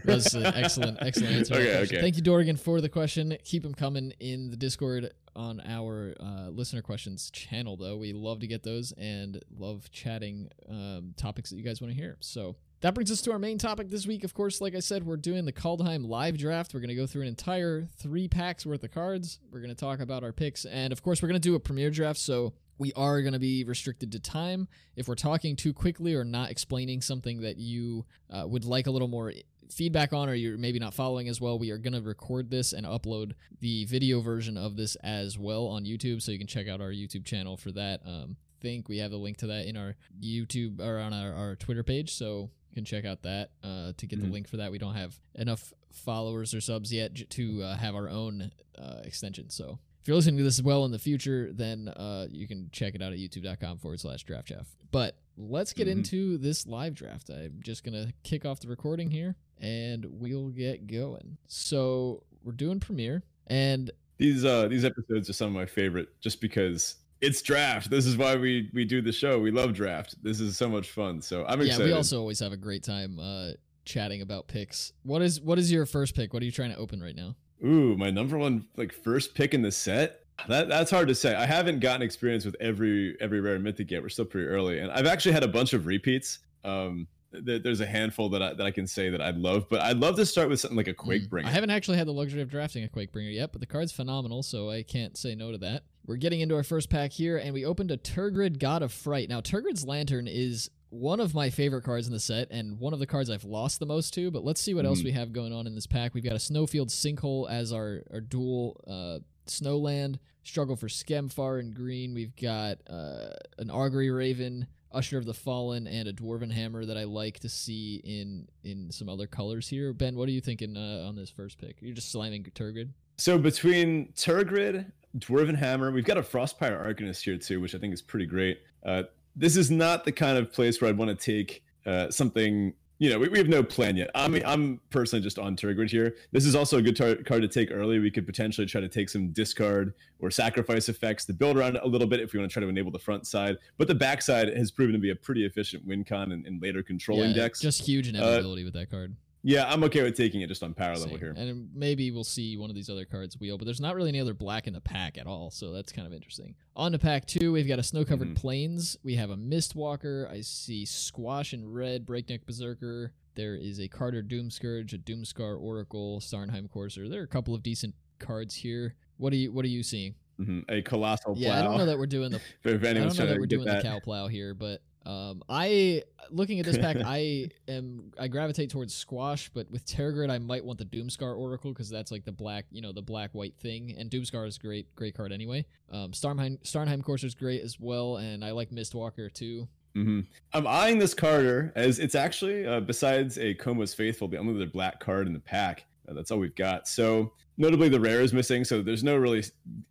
That's 0.04 0.34
an 0.34 0.46
excellent, 0.46 0.98
excellent 1.00 1.34
answer. 1.34 1.54
Okay, 1.54 1.78
okay. 1.78 2.00
Thank 2.00 2.16
you, 2.16 2.22
Dorgan, 2.22 2.56
for 2.56 2.80
the 2.80 2.88
question. 2.88 3.36
Keep 3.44 3.64
them 3.64 3.74
coming 3.74 4.12
in 4.20 4.50
the 4.50 4.56
Discord 4.56 5.12
on 5.34 5.60
our 5.66 6.14
uh, 6.20 6.48
listener 6.50 6.82
questions 6.82 7.30
channel, 7.30 7.76
though. 7.76 7.96
We 7.96 8.12
love 8.12 8.40
to 8.40 8.46
get 8.46 8.62
those 8.62 8.92
and 8.92 9.42
love 9.58 9.90
chatting 9.90 10.50
um, 10.68 11.14
topics 11.16 11.50
that 11.50 11.56
you 11.56 11.64
guys 11.64 11.80
want 11.80 11.92
to 11.92 11.98
hear. 11.98 12.16
So 12.20 12.56
that 12.80 12.94
brings 12.94 13.10
us 13.10 13.22
to 13.22 13.32
our 13.32 13.38
main 13.38 13.58
topic 13.58 13.88
this 13.88 14.06
week. 14.06 14.24
Of 14.24 14.34
course, 14.34 14.60
like 14.60 14.74
I 14.74 14.80
said, 14.80 15.04
we're 15.04 15.16
doing 15.16 15.46
the 15.46 15.52
Kaldheim 15.52 16.06
live 16.06 16.36
draft. 16.36 16.74
We're 16.74 16.80
going 16.80 16.90
to 16.90 16.94
go 16.94 17.06
through 17.06 17.22
an 17.22 17.28
entire 17.28 17.88
three 17.96 18.28
packs 18.28 18.66
worth 18.66 18.84
of 18.84 18.92
cards. 18.92 19.40
We're 19.50 19.60
going 19.60 19.70
to 19.70 19.74
talk 19.74 20.00
about 20.00 20.22
our 20.22 20.32
picks. 20.32 20.64
And 20.64 20.92
of 20.92 21.02
course, 21.02 21.22
we're 21.22 21.28
going 21.28 21.40
to 21.40 21.48
do 21.48 21.54
a 21.54 21.60
premiere 21.60 21.90
draft. 21.90 22.20
So 22.20 22.52
we 22.78 22.92
are 22.94 23.20
going 23.22 23.32
to 23.34 23.38
be 23.38 23.64
restricted 23.64 24.12
to 24.12 24.20
time. 24.20 24.68
If 24.96 25.08
we're 25.08 25.14
talking 25.14 25.56
too 25.56 25.72
quickly 25.72 26.14
or 26.14 26.24
not 26.24 26.50
explaining 26.50 27.00
something 27.02 27.40
that 27.42 27.56
you 27.56 28.04
uh, 28.30 28.44
would 28.46 28.64
like 28.64 28.86
a 28.86 28.90
little 28.90 29.08
more 29.08 29.32
feedback 29.70 30.12
on 30.12 30.28
or 30.28 30.34
you're 30.34 30.58
maybe 30.58 30.78
not 30.78 30.94
following 30.94 31.28
as 31.28 31.40
well, 31.40 31.58
we 31.58 31.70
are 31.70 31.78
going 31.78 31.94
to 31.94 32.02
record 32.02 32.50
this 32.50 32.72
and 32.72 32.86
upload 32.86 33.32
the 33.60 33.84
video 33.86 34.20
version 34.20 34.56
of 34.56 34.76
this 34.76 34.96
as 34.96 35.38
well 35.38 35.66
on 35.66 35.84
YouTube. 35.84 36.20
So 36.22 36.32
you 36.32 36.38
can 36.38 36.46
check 36.46 36.68
out 36.68 36.80
our 36.80 36.90
YouTube 36.90 37.24
channel 37.24 37.56
for 37.56 37.72
that. 37.72 38.00
Um, 38.06 38.36
think 38.60 38.88
we 38.88 38.98
have 38.98 39.12
a 39.12 39.16
link 39.16 39.36
to 39.38 39.46
that 39.48 39.66
in 39.66 39.76
our 39.76 39.94
YouTube 40.22 40.80
or 40.80 40.98
on 40.98 41.12
our, 41.12 41.32
our 41.34 41.56
Twitter 41.56 41.82
page. 41.82 42.14
So 42.14 42.50
you 42.70 42.74
can 42.74 42.84
check 42.84 43.04
out 43.04 43.22
that 43.22 43.50
uh, 43.62 43.92
to 43.96 44.06
get 44.06 44.18
Mhm. 44.18 44.22
the 44.22 44.28
link 44.28 44.48
for 44.48 44.56
that. 44.58 44.72
We 44.72 44.78
don't 44.78 44.94
have 44.94 45.18
enough 45.34 45.72
followers 45.92 46.54
or 46.54 46.60
subs 46.60 46.92
yet 46.92 47.14
to 47.30 47.62
uh, 47.62 47.76
have 47.76 47.94
our 47.94 48.08
own 48.08 48.50
uh, 48.76 49.00
extension. 49.04 49.48
So 49.50 49.78
if 50.04 50.08
you're 50.08 50.16
listening 50.16 50.36
to 50.36 50.42
this 50.44 50.58
as 50.58 50.62
well 50.62 50.84
in 50.84 50.90
the 50.92 50.98
future, 50.98 51.50
then 51.50 51.88
uh, 51.88 52.26
you 52.30 52.46
can 52.46 52.68
check 52.72 52.94
it 52.94 53.00
out 53.00 53.14
at 53.14 53.18
youtube.com 53.18 53.78
forward 53.78 53.98
slash 53.98 54.22
draft 54.24 54.48
chaff. 54.48 54.66
But 54.90 55.16
let's 55.38 55.72
get 55.72 55.88
Mhm. 55.88 55.92
into 55.92 56.36
this 56.36 56.66
live 56.66 56.92
draft. 56.94 57.30
I'm 57.30 57.60
just 57.62 57.84
going 57.84 57.94
to 57.94 58.12
kick 58.22 58.44
off 58.44 58.60
the 58.60 58.68
recording 58.68 59.10
here 59.10 59.34
and 59.58 60.04
we'll 60.04 60.50
get 60.50 60.86
going. 60.86 61.38
So 61.46 62.22
we're 62.42 62.52
doing 62.52 62.80
premiere 62.80 63.22
and 63.46 63.90
These 64.18 64.44
uh 64.44 64.68
these 64.68 64.84
episodes 64.84 65.30
are 65.30 65.32
some 65.32 65.46
of 65.48 65.54
my 65.54 65.64
favorite 65.64 66.20
just 66.20 66.42
because 66.42 66.96
it's 67.22 67.40
draft. 67.40 67.88
This 67.88 68.04
is 68.04 68.18
why 68.18 68.36
we 68.36 68.68
we 68.74 68.84
do 68.84 69.00
the 69.00 69.10
show. 69.10 69.38
We 69.40 69.50
love 69.52 69.72
draft. 69.72 70.22
This 70.22 70.38
is 70.38 70.58
so 70.58 70.68
much 70.68 70.90
fun. 70.90 71.22
So 71.22 71.46
I'm 71.46 71.60
yeah, 71.60 71.66
excited. 71.68 71.84
Yeah, 71.84 71.92
we 71.92 71.96
also 71.96 72.20
always 72.20 72.40
have 72.40 72.52
a 72.52 72.58
great 72.58 72.82
time 72.82 73.18
uh, 73.18 73.52
chatting 73.86 74.20
about 74.20 74.48
picks. 74.48 74.92
What 75.02 75.22
is 75.22 75.40
what 75.40 75.58
is 75.58 75.72
your 75.72 75.86
first 75.86 76.14
pick? 76.14 76.34
What 76.34 76.42
are 76.42 76.46
you 76.46 76.52
trying 76.52 76.72
to 76.72 76.76
open 76.76 77.02
right 77.02 77.16
now? 77.16 77.36
Ooh, 77.64 77.96
my 77.96 78.10
number 78.10 78.36
one 78.36 78.66
like 78.76 78.92
first 78.92 79.34
pick 79.34 79.54
in 79.54 79.62
the 79.62 79.72
set. 79.72 80.20
That 80.48 80.68
that's 80.68 80.90
hard 80.90 81.08
to 81.08 81.14
say. 81.14 81.34
I 81.34 81.46
haven't 81.46 81.80
gotten 81.80 82.02
experience 82.02 82.44
with 82.44 82.56
every 82.60 83.16
every 83.20 83.40
rare 83.40 83.58
mythic 83.58 83.90
yet. 83.90 84.02
We're 84.02 84.08
still 84.08 84.24
pretty 84.24 84.48
early, 84.48 84.80
and 84.80 84.90
I've 84.90 85.06
actually 85.06 85.32
had 85.32 85.44
a 85.44 85.48
bunch 85.48 85.72
of 85.72 85.86
repeats. 85.86 86.40
Um, 86.64 87.06
th- 87.32 87.62
there's 87.62 87.80
a 87.80 87.86
handful 87.86 88.28
that 88.30 88.42
I 88.42 88.52
that 88.54 88.66
I 88.66 88.70
can 88.72 88.86
say 88.86 89.10
that 89.10 89.20
I'd 89.20 89.36
love, 89.38 89.68
but 89.70 89.80
I'd 89.80 89.98
love 89.98 90.16
to 90.16 90.26
start 90.26 90.48
with 90.48 90.58
something 90.60 90.76
like 90.76 90.88
a 90.88 90.94
Quake 90.94 91.22
Mm, 91.22 91.30
Bringer. 91.30 91.48
I 91.48 91.52
haven't 91.52 91.70
actually 91.70 91.98
had 91.98 92.08
the 92.08 92.12
luxury 92.12 92.42
of 92.42 92.50
drafting 92.50 92.84
a 92.84 92.88
Quakebringer 92.88 93.32
yet, 93.32 93.52
but 93.52 93.60
the 93.60 93.66
card's 93.66 93.92
phenomenal, 93.92 94.42
so 94.42 94.70
I 94.70 94.82
can't 94.82 95.16
say 95.16 95.34
no 95.36 95.52
to 95.52 95.58
that. 95.58 95.84
We're 96.04 96.16
getting 96.16 96.40
into 96.40 96.54
our 96.56 96.64
first 96.64 96.90
pack 96.90 97.12
here, 97.12 97.38
and 97.38 97.54
we 97.54 97.64
opened 97.64 97.90
a 97.90 97.96
Tergrid 97.96 98.58
God 98.58 98.82
of 98.82 98.92
Fright. 98.92 99.28
Now, 99.28 99.40
Tergrid's 99.40 99.86
Lantern 99.86 100.26
is 100.28 100.68
one 100.90 101.18
of 101.20 101.34
my 101.34 101.50
favorite 101.50 101.82
cards 101.82 102.06
in 102.06 102.12
the 102.12 102.20
set, 102.20 102.48
and 102.50 102.78
one 102.78 102.92
of 102.92 102.98
the 103.00 103.06
cards 103.06 103.28
I've 103.30 103.44
lost 103.44 103.80
the 103.80 103.86
most 103.86 104.14
to, 104.14 104.30
but 104.30 104.44
let's 104.44 104.60
see 104.60 104.74
what 104.74 104.84
else 104.86 105.00
Mhm. 105.00 105.04
we 105.04 105.12
have 105.12 105.32
going 105.32 105.52
on 105.52 105.66
in 105.66 105.74
this 105.74 105.86
pack. 105.86 106.14
We've 106.14 106.22
got 106.24 106.36
a 106.36 106.38
Snowfield 106.40 106.88
Sinkhole 106.90 107.48
as 107.50 107.72
our, 107.72 108.02
our 108.10 108.20
dual 108.20 108.80
uh, 108.86 109.18
Snowland, 109.46 110.18
Struggle 110.44 110.76
for 110.76 110.88
Skemfar 110.88 111.58
in 111.58 111.72
green. 111.72 112.12
We've 112.14 112.36
got 112.36 112.78
uh, 112.88 113.30
an 113.58 113.70
Augury 113.70 114.10
Raven, 114.10 114.66
Usher 114.92 115.16
of 115.18 115.24
the 115.24 115.32
Fallen, 115.34 115.86
and 115.86 116.06
a 116.06 116.12
Dwarven 116.12 116.52
Hammer 116.52 116.84
that 116.84 116.96
I 116.98 117.04
like 117.04 117.40
to 117.40 117.48
see 117.48 117.96
in 118.04 118.46
in 118.62 118.92
some 118.92 119.08
other 119.08 119.26
colors 119.26 119.68
here. 119.68 119.92
Ben, 119.94 120.16
what 120.16 120.28
are 120.28 120.32
you 120.32 120.40
thinking 120.42 120.76
uh, 120.76 121.04
on 121.08 121.16
this 121.16 121.30
first 121.30 121.58
pick? 121.58 121.78
You're 121.80 121.94
just 121.94 122.12
slamming 122.12 122.44
Tergrid? 122.54 122.90
So 123.16 123.38
between 123.38 124.12
Tergrid, 124.12 124.92
Dwarven 125.16 125.56
Hammer, 125.56 125.90
we've 125.90 126.04
got 126.04 126.18
a 126.18 126.22
Frostpyre 126.22 126.78
Arcanist 126.84 127.22
here 127.24 127.38
too, 127.38 127.60
which 127.60 127.74
I 127.74 127.78
think 127.78 127.94
is 127.94 128.02
pretty 128.02 128.26
great. 128.26 128.58
Uh, 128.84 129.04
this 129.36 129.56
is 129.56 129.70
not 129.70 130.04
the 130.04 130.12
kind 130.12 130.38
of 130.38 130.52
place 130.52 130.80
where 130.80 130.88
I'd 130.88 130.98
want 130.98 131.10
to 131.10 131.16
take 131.16 131.62
uh, 131.86 132.10
something 132.10 132.74
you 132.98 133.10
know, 133.10 133.18
we, 133.18 133.28
we 133.28 133.38
have 133.38 133.48
no 133.48 133.62
plan 133.62 133.96
yet. 133.96 134.08
I 134.14 134.28
mean, 134.28 134.42
I'm 134.46 134.80
personally 134.90 135.22
just 135.22 135.36
on 135.36 135.56
Tergrid 135.56 135.90
here. 135.90 136.14
This 136.30 136.46
is 136.46 136.54
also 136.54 136.78
a 136.78 136.82
good 136.82 136.94
tar- 136.94 137.16
card 137.16 137.42
to 137.42 137.48
take 137.48 137.72
early. 137.72 137.98
We 137.98 138.10
could 138.10 138.24
potentially 138.24 138.68
try 138.68 138.80
to 138.80 138.88
take 138.88 139.08
some 139.08 139.32
discard 139.32 139.94
or 140.20 140.30
sacrifice 140.30 140.88
effects 140.88 141.24
to 141.26 141.32
build 141.32 141.56
around 141.56 141.76
a 141.76 141.86
little 141.86 142.06
bit 142.06 142.20
if 142.20 142.32
we 142.32 142.38
want 142.38 142.50
to 142.50 142.52
try 142.52 142.62
to 142.62 142.68
enable 142.68 142.92
the 142.92 143.00
front 143.00 143.26
side. 143.26 143.58
But 143.78 143.88
the 143.88 143.96
back 143.96 144.22
side 144.22 144.56
has 144.56 144.70
proven 144.70 144.92
to 144.92 145.00
be 145.00 145.10
a 145.10 145.16
pretty 145.16 145.44
efficient 145.44 145.84
win 145.84 146.04
con 146.04 146.30
in, 146.30 146.46
in 146.46 146.60
later 146.60 146.84
controlling 146.84 147.30
Yeah, 147.30 147.42
decks. 147.42 147.60
Just 147.60 147.84
huge 147.84 148.06
Uh, 148.06 148.10
inevitability 148.10 148.62
with 148.64 148.74
that 148.74 148.90
card. 148.90 149.16
Yeah, 149.46 149.70
I'm 149.70 149.84
okay 149.84 150.02
with 150.02 150.16
taking 150.16 150.40
it 150.40 150.46
just 150.48 150.62
on 150.62 150.72
power 150.72 150.96
level 150.96 151.18
here. 151.18 151.34
And 151.36 151.68
maybe 151.74 152.10
we'll 152.10 152.24
see 152.24 152.56
one 152.56 152.70
of 152.70 152.74
these 152.74 152.88
other 152.88 153.04
cards 153.04 153.38
wheel, 153.38 153.58
but 153.58 153.66
there's 153.66 153.80
not 153.80 153.94
really 153.94 154.08
any 154.08 154.18
other 154.20 154.32
black 154.32 154.66
in 154.66 154.72
the 154.72 154.80
pack 154.80 155.18
at 155.18 155.26
all, 155.26 155.50
so 155.50 155.70
that's 155.70 155.92
kind 155.92 156.06
of 156.06 156.14
interesting. 156.14 156.54
On 156.74 156.92
to 156.92 156.98
pack 156.98 157.26
two, 157.26 157.52
we've 157.52 157.68
got 157.68 157.78
a 157.78 157.82
snow 157.82 158.04
covered 158.06 158.30
Mhm. 158.30 158.36
plains. 158.36 158.96
We 159.04 159.16
have 159.16 159.28
a 159.30 159.36
Mistwalker. 159.36 160.30
I 160.30 160.40
see 160.40 160.84
Squash 160.86 161.52
in 161.52 161.70
red, 161.70 162.06
Breakneck 162.06 162.46
Berserker. 162.46 163.12
There 163.34 163.54
is 163.54 163.78
a 163.78 163.88
Kardur 163.88 164.22
Doomscourge, 164.26 164.94
a 164.94 164.98
Doomskar 164.98 165.60
Oracle, 165.60 166.20
Starnheim 166.20 166.70
Courser. 166.70 167.08
There 167.08 167.20
are 167.20 167.24
a 167.24 167.28
couple 167.28 167.54
of 167.54 167.62
decent 167.62 167.94
cards 168.18 168.54
here. 168.54 168.94
What 169.18 169.32
are 169.32 169.36
you 169.36 169.52
What 169.52 169.64
are 169.66 169.68
you 169.68 169.82
seeing? 169.82 170.14
hmm 170.38 170.60
A 170.68 170.80
colossal 170.82 171.34
plow. 171.34 171.42
Yeah, 171.42 171.58
I 171.60 171.62
don't 171.62 171.76
know 171.76 171.86
that 171.86 171.98
we're 171.98 172.06
doing 172.06 172.30
the 172.30 172.40
if 172.64 172.82
I 172.82 172.92
don't 172.94 173.16
know 173.18 173.26
that 173.26 173.38
we're 173.38 173.46
doing 173.46 173.66
that. 173.66 173.82
the 173.82 173.88
cow 173.88 174.00
plow 174.00 174.26
here, 174.28 174.54
but 174.54 174.80
um, 175.06 175.42
I 175.48 176.02
looking 176.30 176.60
at 176.60 176.66
this 176.66 176.78
pack, 176.78 176.96
I 177.04 177.48
am 177.68 178.12
I 178.18 178.28
gravitate 178.28 178.70
towards 178.70 178.94
squash, 178.94 179.50
but 179.52 179.70
with 179.70 179.86
Terragrid, 179.86 180.30
I 180.30 180.38
might 180.38 180.64
want 180.64 180.78
the 180.78 180.84
Doomskar 180.84 181.36
Oracle 181.36 181.72
because 181.72 181.90
that's 181.90 182.10
like 182.10 182.24
the 182.24 182.32
black, 182.32 182.66
you 182.70 182.80
know, 182.80 182.92
the 182.92 183.02
black 183.02 183.30
white 183.32 183.54
thing, 183.58 183.94
and 183.98 184.10
Doomskar 184.10 184.46
is 184.46 184.56
a 184.56 184.60
great, 184.60 184.94
great 184.94 185.14
card 185.14 185.32
anyway. 185.32 185.66
Um, 185.90 186.12
Starnheim 186.12 186.60
Starnheim 186.62 187.02
Courser 187.02 187.26
is 187.26 187.34
great 187.34 187.62
as 187.62 187.78
well, 187.78 188.16
and 188.16 188.44
I 188.44 188.52
like 188.52 188.70
Mistwalker 188.70 189.32
too. 189.32 189.68
hmm 189.94 190.20
I'm 190.52 190.66
eyeing 190.66 190.98
this 190.98 191.14
Kardur 191.14 191.72
as 191.74 191.98
it's 191.98 192.14
actually, 192.14 192.66
uh, 192.66 192.80
besides 192.80 193.38
a 193.38 193.54
Koma's 193.54 193.94
Faithful, 193.94 194.28
the 194.28 194.38
only 194.38 194.54
other 194.54 194.70
black 194.70 195.00
card 195.00 195.26
in 195.26 195.32
the 195.32 195.40
pack. 195.40 195.84
Uh, 196.08 196.14
that's 196.14 196.30
all 196.30 196.38
we've 196.38 196.54
got. 196.54 196.86
So, 196.88 197.32
notably, 197.56 197.88
the 197.88 198.00
rare 198.00 198.20
is 198.20 198.32
missing. 198.32 198.64
So, 198.64 198.82
there's 198.82 199.04
no 199.04 199.16
really 199.16 199.42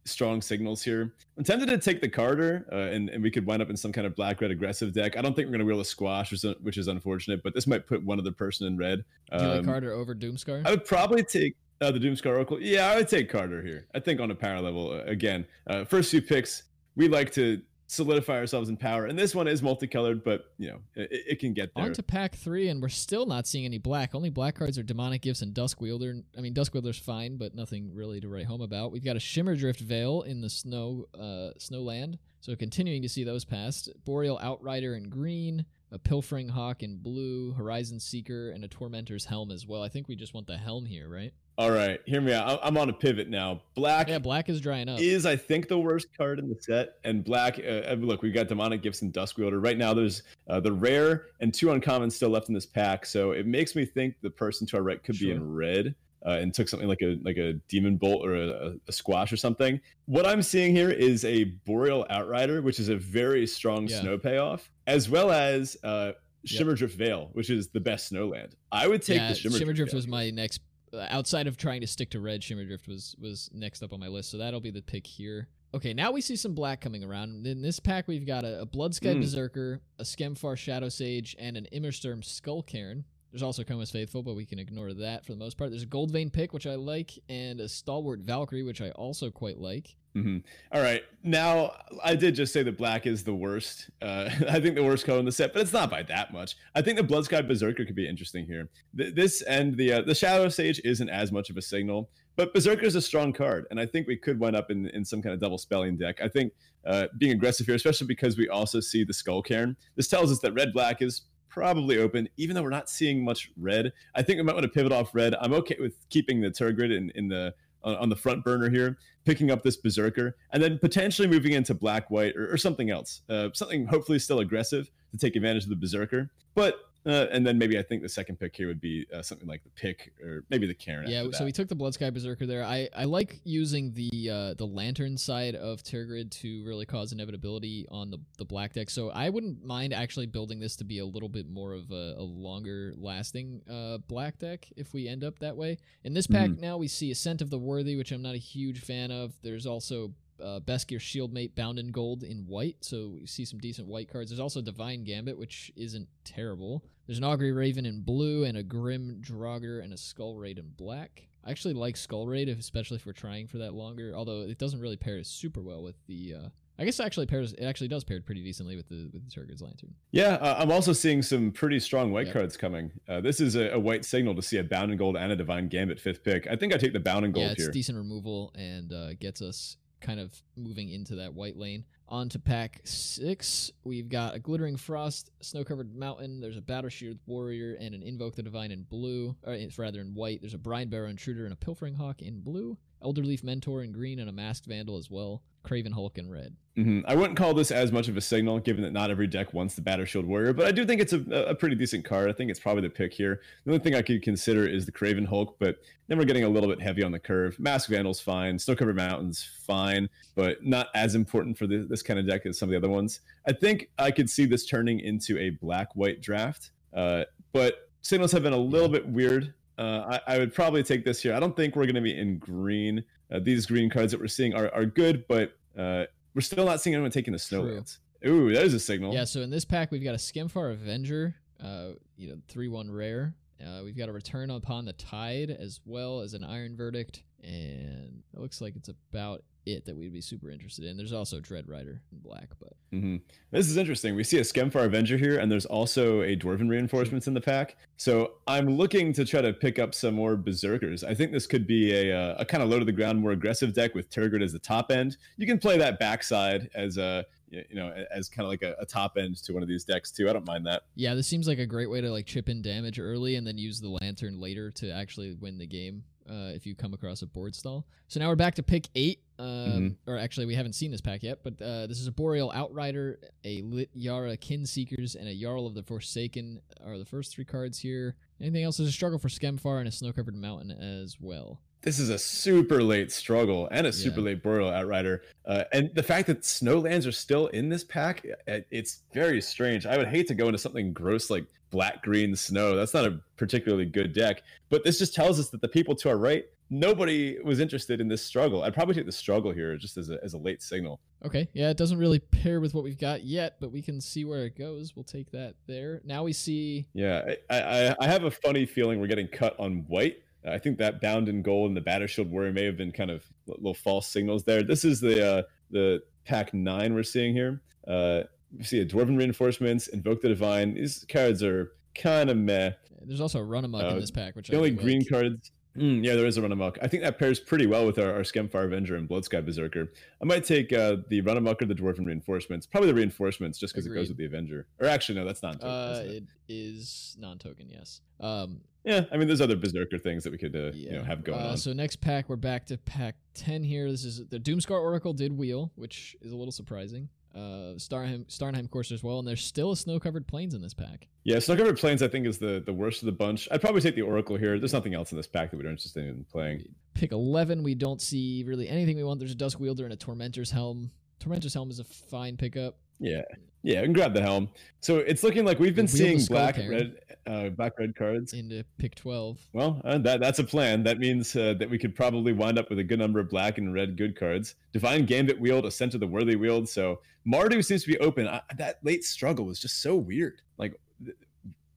strong 0.05 0.41
signals 0.41 0.83
here. 0.83 1.13
I'm 1.37 1.43
tempted 1.43 1.67
to 1.69 1.77
take 1.77 2.01
the 2.01 2.09
Kardur, 2.09 2.71
uh, 2.71 2.93
and, 2.93 3.09
and 3.09 3.23
we 3.23 3.31
could 3.31 3.45
wind 3.45 3.61
up 3.61 3.69
in 3.69 3.77
some 3.77 3.91
kind 3.91 4.05
of 4.05 4.15
black 4.15 4.41
red 4.41 4.51
aggressive 4.51 4.93
deck. 4.93 5.17
I 5.17 5.21
don't 5.21 5.35
think 5.35 5.47
we're 5.47 5.57
going 5.57 5.59
to 5.59 5.65
wheel 5.65 5.79
a 5.81 5.85
squash, 5.85 6.31
which 6.31 6.43
is, 6.43 6.55
which 6.61 6.77
is 6.77 6.87
unfortunate, 6.87 7.41
but 7.43 7.53
this 7.53 7.65
might 7.67 7.87
put 7.87 8.03
one 8.03 8.19
other 8.19 8.31
person 8.31 8.67
in 8.67 8.77
red. 8.77 9.03
Do 9.31 9.43
you 9.43 9.49
like 9.49 9.59
Um, 9.59 9.65
Kardur 9.65 9.91
over 9.91 10.13
Doomskar? 10.13 10.65
I 10.65 10.71
would 10.71 10.85
probably 10.85 11.23
take 11.23 11.55
uh, 11.81 11.91
the 11.91 11.99
Doomskar 11.99 12.27
Oracle. 12.27 12.61
Yeah, 12.61 12.87
I 12.89 12.97
would 12.97 13.07
take 13.07 13.31
Kardur 13.31 13.65
here. 13.65 13.87
I 13.95 13.99
think 13.99 14.19
on 14.19 14.29
a 14.31 14.35
power 14.35 14.61
level, 14.61 14.91
uh, 14.91 15.03
again, 15.05 15.45
uh, 15.67 15.85
first 15.85 16.11
few 16.11 16.21
picks, 16.21 16.63
we 16.95 17.07
like 17.07 17.31
to 17.33 17.61
solidify 17.87 18.33
ourselves 18.33 18.69
in 18.69 18.77
power. 18.77 19.05
And 19.05 19.17
this 19.17 19.35
one 19.35 19.47
is 19.47 19.61
multicolored, 19.61 20.23
but, 20.23 20.51
you 20.57 20.69
know, 20.69 20.79
it, 20.95 21.09
it 21.11 21.39
can 21.39 21.53
get 21.53 21.73
there. 21.75 21.85
On 21.85 21.93
to 21.93 22.03
pack 22.03 22.35
three, 22.35 22.69
and 22.69 22.81
we're 22.81 22.89
still 22.89 23.25
not 23.25 23.45
seeing 23.47 23.65
any 23.65 23.77
black. 23.77 24.15
Only 24.15 24.29
black 24.29 24.55
cards 24.55 24.77
are 24.77 24.83
Demonic 24.83 25.21
Gifts 25.21 25.41
and 25.41 25.53
Dusk 25.53 25.81
Wielder. 25.81 26.21
I 26.37 26.41
mean, 26.41 26.53
Dusk 26.53 26.73
Wielder's 26.73 26.97
fine, 26.97 27.37
but 27.37 27.55
nothing 27.55 27.93
really 27.93 28.19
to 28.21 28.27
write 28.27 28.45
home 28.45 28.61
about. 28.61 28.91
We've 28.91 29.03
got 29.03 29.15
a 29.15 29.19
Shimmerdrift 29.19 29.79
Vale 29.79 30.23
in 30.23 30.41
the 30.41 30.49
snow, 30.49 31.05
uh, 31.13 31.51
Snowland. 31.59 32.17
So 32.39 32.55
continuing 32.55 33.01
to 33.03 33.09
see 33.09 33.23
those 33.23 33.45
passed. 33.45 33.89
Boreal 34.03 34.37
Outrider 34.41 34.95
in 34.95 35.09
green, 35.09 35.65
a 35.93 35.99
Pilfering 35.99 36.49
Hawk 36.49 36.81
in 36.81 36.97
blue, 36.97 37.53
Horizon 37.53 37.99
Seeker, 37.99 38.49
and 38.49 38.65
a 38.65 38.67
Tormentor's 38.67 39.25
Helm 39.25 39.51
as 39.51 39.67
well. 39.67 39.83
I 39.83 39.89
think 39.89 40.07
we 40.07 40.15
just 40.15 40.33
want 40.33 40.47
the 40.47 40.57
helm 40.57 40.85
here, 40.85 41.07
right? 41.07 41.31
All 41.55 41.69
right, 41.69 41.99
hear 42.07 42.19
me 42.19 42.33
out. 42.33 42.59
I'm 42.63 42.77
on 42.77 42.89
a 42.89 42.93
pivot 42.93 43.29
now. 43.29 43.61
Black 43.75 44.09
Yeah, 44.09 44.17
black 44.17 44.49
is 44.49 44.59
drying 44.59 44.89
up. 44.89 44.99
is, 44.99 45.27
I 45.27 45.35
think, 45.35 45.67
the 45.67 45.77
worst 45.77 46.07
card 46.17 46.39
in 46.39 46.49
the 46.49 46.55
set. 46.59 46.95
And 47.03 47.23
black, 47.23 47.59
uh, 47.59 47.91
uh, 47.91 47.95
look, 47.99 48.23
we've 48.23 48.33
got 48.33 48.47
Demonic 48.47 48.81
Gifts 48.81 49.03
and 49.03 49.13
Dusk 49.13 49.37
Wielder. 49.37 49.59
Right 49.59 49.77
now, 49.77 49.93
there's 49.93 50.23
uh, 50.47 50.59
the 50.59 50.73
rare 50.73 51.27
and 51.41 51.53
two 51.53 51.67
uncommons 51.67 52.13
still 52.13 52.29
left 52.29 52.47
in 52.49 52.55
this 52.55 52.65
pack. 52.65 53.05
So 53.05 53.33
it 53.33 53.45
makes 53.45 53.75
me 53.75 53.85
think 53.85 54.15
the 54.21 54.31
person 54.31 54.65
to 54.67 54.77
our 54.77 54.83
right 54.83 55.03
could 55.03 55.19
be 55.19 55.29
in 55.29 55.53
red. 55.53 55.93
Uh, 56.25 56.37
and 56.41 56.53
took 56.53 56.69
something 56.69 56.87
like 56.87 57.01
a 57.01 57.17
like 57.23 57.35
a 57.37 57.53
demon 57.67 57.97
bolt 57.97 58.25
or 58.25 58.33
a, 58.35 58.75
a 58.87 58.91
squash 58.91 59.33
or 59.33 59.37
something. 59.37 59.79
What 60.05 60.25
I'm 60.25 60.41
seeing 60.41 60.73
here 60.73 60.89
is 60.89 61.25
a 61.25 61.43
boreal 61.65 62.05
outrider, 62.09 62.61
which 62.61 62.79
is 62.79 62.87
a 62.87 62.95
very 62.95 63.45
strong 63.45 63.87
Yeah. 63.87 63.99
snow 64.01 64.17
payoff, 64.17 64.71
as 64.87 65.09
well 65.09 65.31
as 65.31 65.75
uh, 65.83 66.13
Shimmerdrift 66.47 66.95
Vale, 66.95 67.29
which 67.33 67.49
is 67.49 67.69
the 67.69 67.79
best 67.81 68.11
snowland. 68.11 68.53
I 68.71 68.87
would 68.87 69.01
take 69.01 69.17
yeah, 69.17 69.29
the 69.29 69.35
Shimmer, 69.35 69.73
Drift 69.73 69.91
Veil 69.91 69.97
was 69.97 70.07
my 70.07 70.29
next. 70.29 70.61
Uh, 70.93 71.07
outside 71.09 71.47
of 71.47 71.57
trying 71.57 71.81
to 71.81 71.87
stick 71.87 72.09
to 72.11 72.19
red, 72.19 72.43
Shimmer 72.43 72.65
Drift 72.65 72.87
was 72.87 73.15
was 73.19 73.49
next 73.53 73.83
up 73.83 73.91
on 73.93 73.99
my 73.99 74.07
list, 74.07 74.29
so 74.31 74.37
that'll 74.37 74.61
be 74.61 74.71
the 74.71 74.81
pick 74.81 75.05
here. 75.05 75.47
Okay, 75.73 75.93
now 75.93 76.11
we 76.11 76.21
see 76.21 76.35
some 76.35 76.53
black 76.53 76.81
coming 76.81 77.03
around. 77.03 77.47
In 77.47 77.61
this 77.61 77.79
pack, 77.79 78.07
we've 78.07 78.27
got 78.27 78.43
a, 78.43 78.61
a 78.61 78.65
Bloodsky 78.65 79.13
Mm. 79.15 79.21
Berserker, 79.21 79.81
a 79.99 80.03
Skemfar 80.03 80.55
Shadow 80.55 80.87
Sage, 80.89 81.35
and 81.39 81.57
an 81.57 81.67
Immersturm 81.71 82.23
Skull 82.23 82.61
Cairn. 82.61 83.05
There's 83.33 83.41
also 83.41 83.63
Koma's 83.63 83.89
Faithful, 83.89 84.21
but 84.21 84.35
we 84.35 84.45
can 84.45 84.59
ignore 84.59 84.93
that 84.93 85.25
for 85.25 85.31
the 85.31 85.39
most 85.39 85.57
part. 85.57 85.71
There's 85.71 85.81
a 85.81 85.87
Goldvein 85.87 86.31
pick, 86.31 86.53
which 86.53 86.67
I 86.67 86.75
like, 86.75 87.17
and 87.29 87.59
a 87.59 87.67
Stalwart 87.67 88.19
Valkyrie, 88.19 88.61
which 88.61 88.79
I 88.79 88.91
also 88.91 89.31
quite 89.31 89.57
like. 89.57 89.95
hmm 90.13 90.37
All 90.71 90.83
right. 90.83 91.01
Now, 91.23 91.71
I 92.03 92.15
did 92.15 92.35
just 92.35 92.53
say 92.53 92.61
that 92.61 92.77
black 92.77 93.07
is 93.07 93.23
the 93.23 93.33
worst. 93.33 93.89
Uh, 94.03 94.29
I 94.49 94.59
think 94.59 94.75
the 94.75 94.83
worst 94.83 95.07
color 95.07 95.17
in 95.17 95.25
the 95.25 95.31
set, 95.31 95.51
but 95.51 95.63
it's 95.63 95.73
not 95.73 95.89
by 95.89 96.03
that 96.03 96.31
much. 96.31 96.57
I 96.75 96.83
think 96.83 96.95
the 96.95 97.03
Blood 97.03 97.25
Sky 97.25 97.41
Berserker 97.41 97.85
could 97.85 97.95
be 97.95 98.07
interesting 98.07 98.45
here. 98.45 98.69
Th- 98.95 99.15
this 99.15 99.41
and 99.41 99.75
the 99.75 99.93
uh, 99.93 100.01
the 100.01 100.13
Shadow 100.13 100.47
Sage 100.47 100.79
isn't 100.85 101.09
as 101.09 101.31
much 101.31 101.49
of 101.49 101.57
a 101.57 101.61
signal, 101.63 102.11
but 102.35 102.53
Berserker 102.53 102.85
is 102.85 102.93
a 102.93 103.01
strong 103.01 103.33
card, 103.33 103.65
and 103.71 103.79
I 103.79 103.87
think 103.87 104.07
we 104.07 104.15
could 104.15 104.39
wind 104.39 104.55
up 104.55 104.69
in, 104.69 104.87
in 104.89 105.03
some 105.03 105.23
kind 105.23 105.33
of 105.33 105.39
double 105.39 105.57
spelling 105.57 105.97
deck. 105.97 106.19
I 106.21 106.27
think 106.27 106.53
uh, 106.85 107.07
being 107.17 107.31
aggressive 107.31 107.65
here, 107.65 107.75
especially 107.75 108.05
because 108.05 108.37
we 108.37 108.47
also 108.47 108.79
see 108.79 109.03
the 109.03 109.13
Skull 109.13 109.41
Cairn, 109.41 109.75
this 109.95 110.07
tells 110.07 110.31
us 110.31 110.37
that 110.41 110.53
red 110.53 110.71
black 110.71 111.01
is 111.01 111.23
probably 111.53 111.99
open, 111.99 112.27
even 112.35 112.55
though 112.55 112.63
we're 112.63 112.69
not 112.71 112.89
seeing 112.89 113.23
much 113.23 113.51
red. 113.57 113.93
I 114.15 114.23
think 114.23 114.37
we 114.37 114.43
might 114.43 114.55
want 114.55 114.63
to 114.63 114.69
pivot 114.69 114.91
off 114.91 115.13
red. 115.13 115.35
I'm 115.39 115.53
okay 115.53 115.77
with 115.79 115.93
keeping 116.09 116.41
the 116.41 116.49
Tergrid 116.49 116.95
in, 116.95 117.11
in 117.13 117.27
the 117.27 117.53
on, 117.83 117.95
on 117.97 118.09
the 118.09 118.15
front 118.15 118.43
burner 118.43 118.71
here, 118.71 118.97
picking 119.23 119.51
up 119.51 119.61
this 119.61 119.77
Berserker, 119.77 120.35
and 120.51 120.63
then 120.63 120.79
potentially 120.79 121.27
moving 121.27 121.51
into 121.51 121.75
black 121.75 122.09
white 122.09 122.35
or, 122.35 122.51
or 122.51 122.57
something 122.57 122.89
else, 122.89 123.21
uh, 123.29 123.49
something 123.53 123.85
hopefully 123.85 124.17
still 124.17 124.39
aggressive 124.39 124.89
to 125.11 125.17
take 125.17 125.35
advantage 125.35 125.63
of 125.63 125.69
the 125.69 125.75
Berserker. 125.75 126.31
But 126.55 126.79
uh, 127.05 127.27
and 127.31 127.45
then 127.45 127.57
maybe 127.57 127.77
I 127.77 127.81
think 127.81 128.01
the 128.01 128.09
second 128.09 128.39
pick 128.39 128.55
here 128.55 128.67
would 128.67 128.79
be 128.79 129.05
uh, 129.13 129.21
something 129.21 129.47
like 129.47 129.63
the 129.63 129.69
pick 129.71 130.13
or 130.23 130.43
maybe 130.49 130.67
the 130.67 130.73
Karen. 130.73 131.09
Yeah, 131.09 131.25
so 131.31 131.43
we 131.43 131.51
took 131.51 131.67
the 131.67 131.75
Blood 131.75 131.93
Sky 131.93 132.09
Berserker 132.09 132.45
there. 132.45 132.63
I, 132.63 132.87
I 132.95 133.03
like 133.03 133.39
using 133.43 133.93
the 133.93 134.29
uh, 134.29 134.53
the 134.53 134.65
lantern 134.65 135.17
side 135.17 135.55
of 135.55 135.83
Tergrid 135.83 136.31
to 136.41 136.63
really 136.65 136.85
cause 136.85 137.11
inevitability 137.11 137.85
on 137.89 138.09
the, 138.09 138.19
the 138.37 138.45
black 138.45 138.73
deck. 138.73 138.89
So 138.89 139.09
I 139.09 139.29
wouldn't 139.29 139.63
mind 139.63 139.93
actually 139.93 140.27
building 140.27 140.59
this 140.59 140.75
to 140.77 140.83
be 140.83 140.99
a 140.99 141.05
little 141.05 141.29
bit 141.29 141.49
more 141.49 141.73
of 141.73 141.91
a, 141.91 142.15
a 142.17 142.23
longer 142.23 142.93
lasting 142.97 143.61
uh, 143.69 143.97
black 144.07 144.39
deck 144.39 144.67
if 144.77 144.93
we 144.93 145.07
end 145.07 145.23
up 145.23 145.39
that 145.39 145.57
way. 145.57 145.77
In 146.03 146.13
this 146.13 146.27
pack 146.27 146.51
now 146.51 146.77
we 146.77 146.87
see 146.87 147.11
Ascent 147.11 147.41
of 147.41 147.49
the 147.49 147.57
Worthy, 147.57 147.95
which 147.95 148.11
I'm 148.11 148.21
not 148.21 148.35
a 148.35 148.39
huge 148.39 148.79
fan 148.79 149.11
of. 149.11 149.33
There's 149.41 149.65
also 149.65 150.13
uh, 150.41 150.59
Beskir 150.59 150.99
Shieldmate 150.99 151.55
bound 151.55 151.79
in 151.79 151.91
gold 151.91 152.23
in 152.23 152.45
white, 152.47 152.77
so 152.81 153.11
we 153.19 153.25
see 153.25 153.45
some 153.45 153.59
decent 153.59 153.87
white 153.87 154.11
cards. 154.11 154.29
There's 154.29 154.39
also 154.39 154.61
Divine 154.61 155.03
Gambit, 155.03 155.37
which 155.37 155.71
isn't 155.75 156.07
terrible. 156.23 156.83
There's 157.07 157.17
an 157.17 157.23
Augury 157.23 157.51
Raven 157.51 157.85
in 157.85 158.01
blue 158.01 158.43
and 158.45 158.57
a 158.57 158.63
Grim 158.63 159.21
Draugr 159.21 159.83
and 159.83 159.93
a 159.93 159.97
Skull 159.97 160.35
Raid 160.35 160.57
in 160.57 160.69
black. 160.77 161.27
I 161.43 161.51
actually 161.51 161.73
like 161.73 161.97
Skull 161.97 162.25
Raid, 162.27 162.47
if- 162.47 162.59
especially 162.59 162.95
if 162.97 163.05
we're 163.05 163.11
trying 163.13 163.47
for 163.47 163.57
that 163.57 163.73
longer. 163.73 164.13
Although 164.15 164.41
it 164.43 164.57
doesn't 164.57 164.79
really 164.79 164.95
pair 164.97 165.21
super 165.23 165.61
well 165.61 165.83
with 165.83 165.95
the. 166.07 166.33
Uh, 166.35 166.49
I 166.79 166.85
guess 166.85 166.99
it 166.99 167.03
actually 167.03 167.27
pairs. 167.27 167.53
It 167.53 167.65
actually 167.65 167.89
does 167.89 168.03
pair 168.03 168.19
pretty 168.21 168.41
decently 168.43 168.75
with 168.75 168.87
the 168.89 169.09
with 169.13 169.29
the 169.29 169.31
Tergrid's 169.31 169.61
Lantern. 169.61 169.93
Yeah, 170.11 170.35
uh, 170.35 170.55
I'm 170.57 170.71
also 170.71 170.91
seeing 170.93 171.21
some 171.21 171.51
pretty 171.51 171.79
strong 171.79 172.11
white 172.11 172.27
Yeah. 172.27 172.33
cards 172.33 172.57
coming. 172.57 172.91
Uh, 173.07 173.21
this 173.21 173.39
is 173.41 173.55
a, 173.55 173.71
a 173.73 173.79
white 173.79 174.05
signal 174.05 174.33
to 174.35 174.41
see 174.41 174.57
a 174.57 174.63
bound 174.63 174.91
in 174.91 174.97
gold 174.97 175.15
and 175.15 175.31
a 175.31 175.35
divine 175.35 175.67
gambit 175.67 175.99
fifth 175.99 176.23
pick. 176.23 176.47
I 176.49 176.55
think 176.55 176.73
I 176.73 176.77
take 176.77 176.93
the 176.93 176.99
bound 176.99 177.25
in 177.25 177.31
gold 177.31 177.45
yeah, 177.45 177.51
it's 177.51 177.61
here. 177.63 177.71
decent 177.71 177.97
removal 177.97 178.51
and 178.55 178.91
uh, 178.91 179.13
gets 179.15 179.41
us 179.41 179.77
kind 180.03 180.19
of 180.19 180.31
moving 180.55 180.91
into 180.91 181.15
that 181.15 181.33
white 181.33 181.57
lane. 181.57 181.83
On 182.09 182.29
to 182.29 182.37
pack 182.37 182.81
six, 182.83 183.71
we've 183.83 184.09
got 184.09 184.35
a 184.35 184.39
glittering 184.39 184.77
frost, 184.77 185.31
snow 185.41 185.63
covered 185.63 185.95
mountain. 185.95 186.39
There's 186.39 186.57
a 186.57 186.61
battershield 186.61 187.17
warrior 187.25 187.75
and 187.79 187.95
an 187.95 188.03
invoke 188.03 188.35
the 188.35 188.43
divine 188.43 188.71
in 188.71 188.83
blue, 188.83 189.35
or 189.43 189.53
it's 189.53 189.79
rather 189.79 190.01
in 190.01 190.13
white. 190.13 190.41
There's 190.41 190.53
a 190.53 190.59
brine 190.59 190.89
barrow 190.89 191.09
intruder 191.09 191.45
and 191.45 191.53
a 191.53 191.57
pilfering 191.57 191.95
hawk 191.95 192.21
in 192.21 192.41
blue, 192.41 192.77
elderleaf 193.01 193.43
mentor 193.43 193.81
in 193.81 193.91
green, 193.91 194.19
and 194.19 194.29
a 194.29 194.33
masked 194.33 194.67
vandal 194.67 194.97
as 194.97 195.09
well. 195.09 195.41
Craven 195.63 195.93
Hulk 195.93 196.19
in 196.19 196.29
red. 196.29 196.55
Hmm 196.75 197.01
I 197.07 197.15
wouldn't 197.15 197.37
call 197.37 197.53
this 197.53 197.71
as 197.71 197.91
much 197.91 198.07
of 198.07 198.17
a 198.17 198.21
signal, 198.21 198.59
given 198.59 198.83
that 198.83 198.93
not 198.93 199.11
every 199.11 199.27
deck 199.27 199.53
wants 199.53 199.75
the 199.75 199.81
Batter 199.81 200.05
Shield 200.05 200.25
Warrior, 200.25 200.53
but 200.53 200.65
I 200.65 200.71
do 200.71 200.85
think 200.85 201.01
it's 201.01 201.13
a, 201.13 201.21
a 201.47 201.55
pretty 201.55 201.75
decent 201.75 202.05
card. 202.05 202.29
I 202.29 202.33
think 202.33 202.49
it's 202.49 202.59
probably 202.59 202.81
the 202.81 202.89
pick 202.89 203.13
here. 203.13 203.41
The 203.65 203.71
only 203.71 203.83
thing 203.83 203.95
I 203.95 204.01
could 204.01 204.21
consider 204.23 204.67
is 204.67 204.85
the 204.85 204.91
Craven 204.91 205.25
Hulk, 205.25 205.55
but 205.59 205.77
then 206.07 206.17
we're 206.17 206.25
getting 206.25 206.43
a 206.43 206.49
little 206.49 206.69
bit 206.69 206.81
heavy 206.81 207.03
on 207.03 207.11
the 207.11 207.19
curve. 207.19 207.59
Mask 207.59 207.89
Vandal's 207.89 208.19
fine, 208.19 208.57
Snow 208.57 208.75
Covered 208.75 208.95
Mountains 208.95 209.49
fine, 209.61 210.09
but 210.35 210.65
not 210.65 210.87
as 210.95 211.15
important 211.15 211.57
for 211.57 211.67
the, 211.67 211.85
this 211.89 212.01
kind 212.01 212.19
of 212.19 212.27
deck 212.27 212.45
as 212.45 212.57
some 212.57 212.69
of 212.69 212.71
the 212.71 212.77
other 212.77 212.89
ones. 212.89 213.21
I 213.47 213.53
think 213.53 213.89
I 213.99 214.11
could 214.11 214.29
see 214.29 214.45
this 214.45 214.65
turning 214.65 214.99
into 214.99 215.37
a 215.37 215.51
black-white 215.51 216.21
draft, 216.21 216.71
uh, 216.95 217.25
but 217.51 217.89
signals 218.01 218.31
have 218.31 218.43
been 218.43 218.53
a 218.53 218.57
little 218.57 218.89
bit 218.89 219.07
weird. 219.07 219.53
Uh, 219.77 220.19
I, 220.27 220.35
I, 220.35 220.37
would 220.37 220.53
probably 220.53 220.83
take 220.83 221.03
this 221.03 221.21
here. 221.21 221.33
I 221.33 221.39
don't 221.39 221.55
think 221.55 221.75
we're 221.75 221.85
going 221.85 221.95
to 221.95 222.01
be 222.01 222.15
in 222.15 222.37
green. 222.37 223.03
Uh, 223.31 223.39
these 223.39 223.65
green 223.65 223.89
cards 223.89 224.11
that 224.11 224.21
we're 224.21 224.27
seeing 224.27 224.53
are, 224.53 224.71
are 224.71 224.85
good, 224.85 225.25
but 225.27 225.57
uh, 225.77 226.03
we're 226.33 226.41
still 226.41 226.65
not 226.65 226.81
seeing 226.81 226.95
anyone 226.95 227.11
taking 227.11 227.33
the 227.33 227.39
Snowlands. 227.39 227.97
Ooh, 228.25 228.53
that 228.53 228.63
is 228.63 228.73
a 228.73 228.79
signal. 228.79 229.13
Yeah, 229.13 229.25
so 229.25 229.41
in 229.41 229.49
this 229.49 229.65
pack, 229.65 229.91
we've 229.91 230.03
got 230.03 230.15
a 230.15 230.17
Skemfar 230.17 230.71
Avenger, 230.71 231.35
uh, 231.61 231.89
you 232.15 232.29
know, 232.29 232.37
3 232.47 232.67
1 232.69 232.91
rare. 232.91 233.35
Uh, 233.61 233.81
we've 233.83 233.97
got 233.97 234.09
a 234.09 234.11
Return 234.11 234.49
Upon 234.49 234.85
the 234.85 234.93
Tide 234.93 235.49
as 235.49 235.79
well 235.85 236.21
as 236.21 236.33
an 236.33 236.43
Iron 236.43 236.75
Verdict. 236.75 237.23
And 237.43 238.23
it 238.33 238.39
looks 238.39 238.61
like 238.61 238.75
it's 238.75 238.89
about 238.89 239.43
it 239.65 239.85
that 239.85 239.95
we'd 239.95 240.13
be 240.13 240.21
super 240.21 240.49
interested 240.49 240.85
in. 240.85 240.97
There's 240.97 241.13
also 241.13 241.39
Dread 241.39 241.67
Rider 241.67 242.01
in 242.11 242.19
black, 242.19 242.49
but 242.59 242.73
mm-hmm. 242.93 243.17
this 243.51 243.69
is 243.69 243.77
interesting. 243.77 244.15
We 244.15 244.23
see 244.23 244.37
a 244.37 244.41
Skemfar 244.41 244.85
Avenger 244.85 245.17
here, 245.17 245.39
and 245.39 245.51
there's 245.51 245.65
also 245.65 246.21
a 246.21 246.35
Dwarven 246.35 246.69
reinforcements 246.69 247.27
in 247.27 247.33
the 247.33 247.41
pack. 247.41 247.77
So 247.97 248.33
I'm 248.47 248.69
looking 248.69 249.13
to 249.13 249.25
try 249.25 249.41
to 249.41 249.53
pick 249.53 249.79
up 249.79 249.93
some 249.93 250.15
more 250.15 250.35
Berserkers. 250.35 251.03
I 251.03 251.13
think 251.13 251.31
this 251.31 251.47
could 251.47 251.65
be 251.65 251.93
a, 251.93 252.17
uh, 252.17 252.35
a, 252.39 252.41
a 252.41 252.45
kind 252.45 252.63
of 252.63 252.69
low 252.69 252.79
to 252.79 252.85
the 252.85 252.91
ground, 252.91 253.19
more 253.19 253.31
aggressive 253.31 253.73
deck 253.73 253.95
with 253.95 254.09
Tergrid 254.09 254.43
as 254.43 254.53
the 254.53 254.59
top 254.59 254.91
end. 254.91 255.17
You 255.37 255.47
can 255.47 255.59
play 255.59 255.77
that 255.77 255.99
backside 255.99 256.69
as 256.75 256.97
a 256.97 257.25
you 257.53 257.75
know 257.75 257.93
as 258.11 258.29
kind 258.29 258.45
of 258.45 258.49
like 258.49 258.63
a, 258.63 258.75
a, 258.79 258.85
top 258.85 259.17
end 259.17 259.37
to 259.37 259.53
one 259.53 259.61
of 259.61 259.69
these 259.69 259.83
decks 259.83 260.11
too. 260.11 260.29
I 260.29 260.33
don't 260.33 260.45
mind 260.45 260.65
that. 260.65 260.83
Yeah, 260.95 261.13
this 261.13 261.27
seems 261.27 261.47
like 261.47 261.59
a 261.59 261.65
great 261.65 261.89
way 261.89 262.01
to 262.01 262.11
like 262.11 262.25
chip 262.25 262.49
in 262.49 262.61
damage 262.61 262.99
early 262.99 263.35
and 263.35 263.45
then 263.45 263.57
use 263.57 263.79
the 263.79 263.89
lantern 263.89 264.39
later 264.39 264.71
to 264.71 264.91
actually 264.91 265.33
win 265.33 265.57
the 265.57 265.67
game 265.67 266.03
uh, 266.29 266.51
if 266.53 266.65
you 266.65 266.75
come 266.75 266.93
across 266.93 267.21
a 267.21 267.27
board 267.27 267.55
stall. 267.55 267.85
So 268.07 268.19
now 268.19 268.27
we're 268.29 268.35
back 268.35 268.55
to 268.55 268.63
pick 268.63 268.87
eight. 268.95 269.19
Um, 269.39 269.47
mm-hmm. 269.47 270.11
Or 270.11 270.17
actually, 270.17 270.45
we 270.45 270.55
haven't 270.55 270.73
seen 270.73 270.91
this 270.91 271.01
pack 271.01 271.23
yet, 271.23 271.39
but 271.43 271.61
uh, 271.61 271.87
this 271.87 271.99
is 271.99 272.07
a 272.07 272.11
Boreal 272.11 272.51
Outrider, 272.51 273.19
a 273.43 273.61
Littjara 273.61 274.37
Kinseekers, 274.37 275.15
and 275.15 275.27
a 275.27 275.35
Jarl 275.35 275.65
of 275.65 275.73
the 275.73 275.83
Forsaken 275.83 276.61
are 276.85 276.97
the 276.97 277.05
first 277.05 277.33
three 277.33 277.45
cards 277.45 277.79
here. 277.79 278.15
Anything 278.39 278.63
else? 278.63 278.77
There's 278.77 278.89
a 278.89 278.93
struggle 278.93 279.19
for 279.19 279.29
Skemfar 279.29 279.79
and 279.79 279.87
a 279.87 279.91
Snow 279.91 280.13
Covered 280.13 280.35
Mountain 280.35 280.71
as 280.71 281.17
well 281.19 281.59
this 281.83 281.99
is 281.99 282.09
a 282.09 282.17
super 282.17 282.81
late 282.81 283.11
struggle 283.11 283.67
and 283.71 283.85
a 283.85 283.93
super 283.93 284.21
yeah. 284.21 284.27
late 284.27 284.43
Boreal 284.43 284.69
Outrider. 284.69 285.23
Uh, 285.45 285.65
and 285.73 285.93
the 285.93 286.01
fact 286.01 286.27
that 286.27 286.41
Snowlands 286.41 287.05
are 287.05 287.11
still 287.11 287.47
in 287.47 287.69
this 287.69 287.83
pack, 287.83 288.25
it's 288.47 289.01
very 289.13 289.41
strange. 289.41 289.85
I 289.85 289.97
would 289.97 290.07
hate 290.07 290.27
to 290.29 290.35
go 290.35 290.47
into 290.47 290.57
something 290.57 290.93
gross 290.93 291.29
like 291.29 291.45
black 291.69 292.01
green 292.01 292.35
snow. 292.35 292.75
That's 292.75 292.93
not 292.93 293.05
a 293.05 293.19
particularly 293.35 293.85
good 293.85 294.13
deck. 294.13 294.43
But 294.69 294.83
this 294.85 294.97
just 294.97 295.13
tells 295.13 295.39
us 295.39 295.49
that 295.49 295.61
the 295.61 295.67
people 295.67 295.93
to 295.97 296.09
our 296.09 296.17
right, 296.17 296.45
nobody 296.69 297.37
was 297.43 297.59
interested 297.59 297.99
in 297.99 298.07
this 298.07 298.23
struggle. 298.23 298.63
I'd 298.63 298.73
probably 298.73 298.95
take 298.95 299.05
the 299.05 299.11
struggle 299.11 299.51
here 299.51 299.75
just 299.75 299.97
as 299.97 300.09
a, 300.09 300.23
as 300.23 300.35
a 300.35 300.37
late 300.37 300.63
signal. 300.63 301.01
Okay. 301.25 301.49
Yeah, 301.51 301.69
it 301.69 301.77
doesn't 301.77 301.97
really 301.97 302.19
pair 302.19 302.61
with 302.61 302.73
what 302.73 302.85
we've 302.85 302.97
got 302.97 303.23
yet, 303.23 303.57
but 303.59 303.73
we 303.73 303.81
can 303.81 303.99
see 303.99 304.23
where 304.23 304.45
it 304.45 304.57
goes. 304.57 304.95
We'll 304.95 305.03
take 305.03 305.31
that 305.31 305.55
there. 305.67 306.01
Now 306.05 306.23
we 306.23 306.31
see. 306.31 306.87
Yeah, 306.93 307.33
I, 307.49 307.59
I, 307.59 307.95
I 307.99 308.07
have 308.07 308.23
a 308.23 308.31
funny 308.31 308.65
feeling 308.65 309.01
we're 309.01 309.07
getting 309.07 309.27
cut 309.27 309.59
on 309.59 309.85
white 309.89 310.19
I 310.45 310.57
think 310.57 310.77
that 310.79 311.01
bound 311.01 311.29
in 311.29 311.41
gold 311.41 311.69
and 311.69 311.77
the 311.77 311.81
batter 311.81 312.07
shield 312.07 312.29
worry 312.29 312.51
may 312.51 312.65
have 312.65 312.77
been 312.77 312.91
kind 312.91 313.11
of 313.11 313.23
little 313.47 313.73
false 313.73 314.07
signals 314.07 314.43
there. 314.43 314.63
This 314.63 314.83
is 314.85 314.99
the 314.99 315.25
uh, 315.25 315.41
the 315.71 316.01
pack 316.25 316.53
nine 316.53 316.93
we're 316.93 317.03
seeing 317.03 317.33
here. 317.33 317.61
Uh, 317.87 318.23
we 318.55 318.63
see 318.63 318.79
a 318.79 318.85
dwarven 318.85 319.17
reinforcements, 319.17 319.87
invoke 319.87 320.21
the 320.21 320.29
divine. 320.29 320.75
These 320.75 321.05
cards 321.09 321.43
are 321.43 321.71
kind 321.95 322.29
of 322.29 322.37
meh. 322.37 322.71
There's 323.05 323.21
also 323.21 323.39
a 323.39 323.43
run 323.43 323.65
amok 323.65 323.83
uh, 323.83 323.87
in 323.87 323.99
this 323.99 324.11
pack, 324.11 324.35
which 324.35 324.47
the 324.47 324.55
I 324.55 324.57
only 324.57 324.71
green 324.71 324.99
like. 324.99 325.09
cards. 325.09 325.51
Mm, 325.75 326.05
yeah, 326.05 326.13
there 326.15 326.27
is 326.27 326.37
a 326.37 326.41
run 326.41 326.51
amok. 326.51 326.77
I 326.83 326.87
think 326.87 327.01
that 327.01 327.17
pairs 327.17 327.39
pretty 327.39 327.65
well 327.65 327.87
with 327.87 327.97
our, 327.97 328.13
our 328.13 328.21
Skemfar 328.21 328.65
Avenger 328.65 328.95
and 328.95 329.09
Bloodsky 329.09 329.43
Berserker. 329.43 329.91
I 330.21 330.25
might 330.25 330.45
take 330.45 330.71
uh, 330.71 330.97
the 331.09 331.21
run 331.21 331.35
amok 331.35 331.63
or 331.63 331.65
the 331.65 331.73
dwarven 331.73 332.05
reinforcements. 332.05 332.67
Probably 332.67 332.89
the 332.89 332.93
reinforcements, 332.93 333.57
just 333.57 333.73
because 333.73 333.87
it 333.87 333.93
goes 333.93 334.07
with 334.07 334.17
the 334.17 334.25
Avenger. 334.25 334.67
Or 334.79 334.87
actually, 334.87 335.17
no, 335.17 335.25
that's 335.25 335.41
not. 335.41 335.63
Uh, 335.63 336.01
it 336.03 336.25
is 336.47 337.17
non-token. 337.19 337.69
Yes. 337.69 338.01
Um, 338.19 338.61
yeah, 338.83 339.05
I 339.11 339.17
mean, 339.17 339.27
there's 339.27 339.41
other 339.41 339.55
berserker 339.55 339.97
things 339.97 340.23
that 340.23 340.31
we 340.31 340.37
could 340.37 340.55
uh, 340.55 340.71
yeah. 340.73 340.91
you 340.91 340.97
know 340.97 341.03
have 341.03 341.23
going 341.23 341.41
uh, 341.41 341.49
on. 341.51 341.57
So 341.57 341.73
next 341.73 342.01
pack, 342.01 342.29
we're 342.29 342.35
back 342.35 342.65
to 342.67 342.77
pack 342.77 343.15
ten 343.33 343.63
here. 343.63 343.89
This 343.89 344.03
is 344.05 344.25
the 344.27 344.39
Doomskar 344.39 344.79
Oracle 344.79 345.13
did 345.13 345.37
wheel, 345.37 345.71
which 345.75 346.15
is 346.21 346.31
a 346.31 346.35
little 346.35 346.51
surprising. 346.51 347.09
Uh, 347.35 347.73
Starnheim, 347.77 348.27
Starnheim 348.27 348.69
course 348.69 348.91
as 348.91 349.01
well, 349.01 349.17
and 349.17 349.27
there's 349.27 349.43
still 349.43 349.71
a 349.71 349.75
snow-covered 349.75 350.27
plains 350.27 350.53
in 350.53 350.61
this 350.61 350.75
pack. 350.75 351.07
Yeah, 351.23 351.39
snow-covered 351.39 351.79
plains 351.79 352.03
I 352.03 352.07
think 352.07 352.27
is 352.27 352.37
the 352.37 352.61
the 352.63 352.73
worst 352.73 353.01
of 353.01 353.07
the 353.07 353.11
bunch. 353.11 353.47
I'd 353.51 353.59
probably 353.59 353.81
take 353.81 353.95
the 353.95 354.03
Oracle 354.03 354.37
here. 354.37 354.59
There's 354.59 354.73
nothing 354.73 354.93
else 354.93 355.11
in 355.11 355.17
this 355.17 355.25
pack 355.25 355.49
that 355.49 355.57
we're 355.57 355.67
interested 355.67 356.05
in 356.05 356.25
playing. 356.25 356.63
Pick 356.93 357.11
eleven. 357.11 357.63
We 357.63 357.73
don't 357.73 358.01
see 358.01 358.43
really 358.45 358.69
anything 358.69 358.97
we 358.97 359.03
want. 359.03 359.19
There's 359.19 359.31
a 359.31 359.35
Dusk 359.35 359.59
Wielder 359.59 359.83
and 359.83 359.93
a 359.93 359.97
Tormentor's 359.97 360.51
Helm. 360.51 360.91
Tormentor's 361.19 361.55
Helm 361.55 361.71
is 361.71 361.79
a 361.79 361.85
fine 361.85 362.37
pickup. 362.37 362.77
Yeah, 362.99 363.23
yeah, 363.63 363.81
and 363.81 363.95
grab 363.95 364.13
the 364.13 364.21
helm. 364.21 364.49
So 364.81 364.97
it's 364.97 365.23
looking 365.23 365.45
like 365.45 365.59
we've 365.59 365.75
been 365.75 365.87
seeing 365.87 366.23
black, 366.25 366.57
red, 366.57 366.97
uh, 367.25 367.49
black, 367.49 367.79
red 367.79 367.95
cards 367.95 368.33
into 368.33 368.65
pick 368.77 368.95
twelve. 368.95 369.39
Well, 369.53 369.81
uh, 369.85 369.97
that 369.99 370.19
that's 370.19 370.39
a 370.39 370.43
plan. 370.43 370.83
That 370.83 370.99
means 370.99 371.35
uh, 371.35 371.55
that 371.59 371.69
we 371.69 371.77
could 371.77 371.95
probably 371.95 372.33
wind 372.33 372.59
up 372.59 372.69
with 372.69 372.79
a 372.79 372.83
good 372.83 372.99
number 372.99 373.19
of 373.19 373.29
black 373.29 373.57
and 373.57 373.73
red 373.73 373.97
good 373.97 374.19
cards. 374.19 374.55
Divine 374.73 375.05
Gambit 375.05 375.39
wield, 375.39 375.65
Ascent 375.65 375.93
of 375.93 376.01
the 376.01 376.07
Worthy 376.07 376.35
wield. 376.35 376.67
So 376.67 376.99
Mardu 377.25 377.63
seems 377.63 377.83
to 377.83 377.87
be 377.87 377.97
open. 377.99 378.27
I, 378.27 378.41
that 378.57 378.79
late 378.83 379.05
struggle 379.05 379.45
was 379.45 379.59
just 379.59 379.81
so 379.81 379.95
weird. 379.95 380.41
Like 380.57 380.79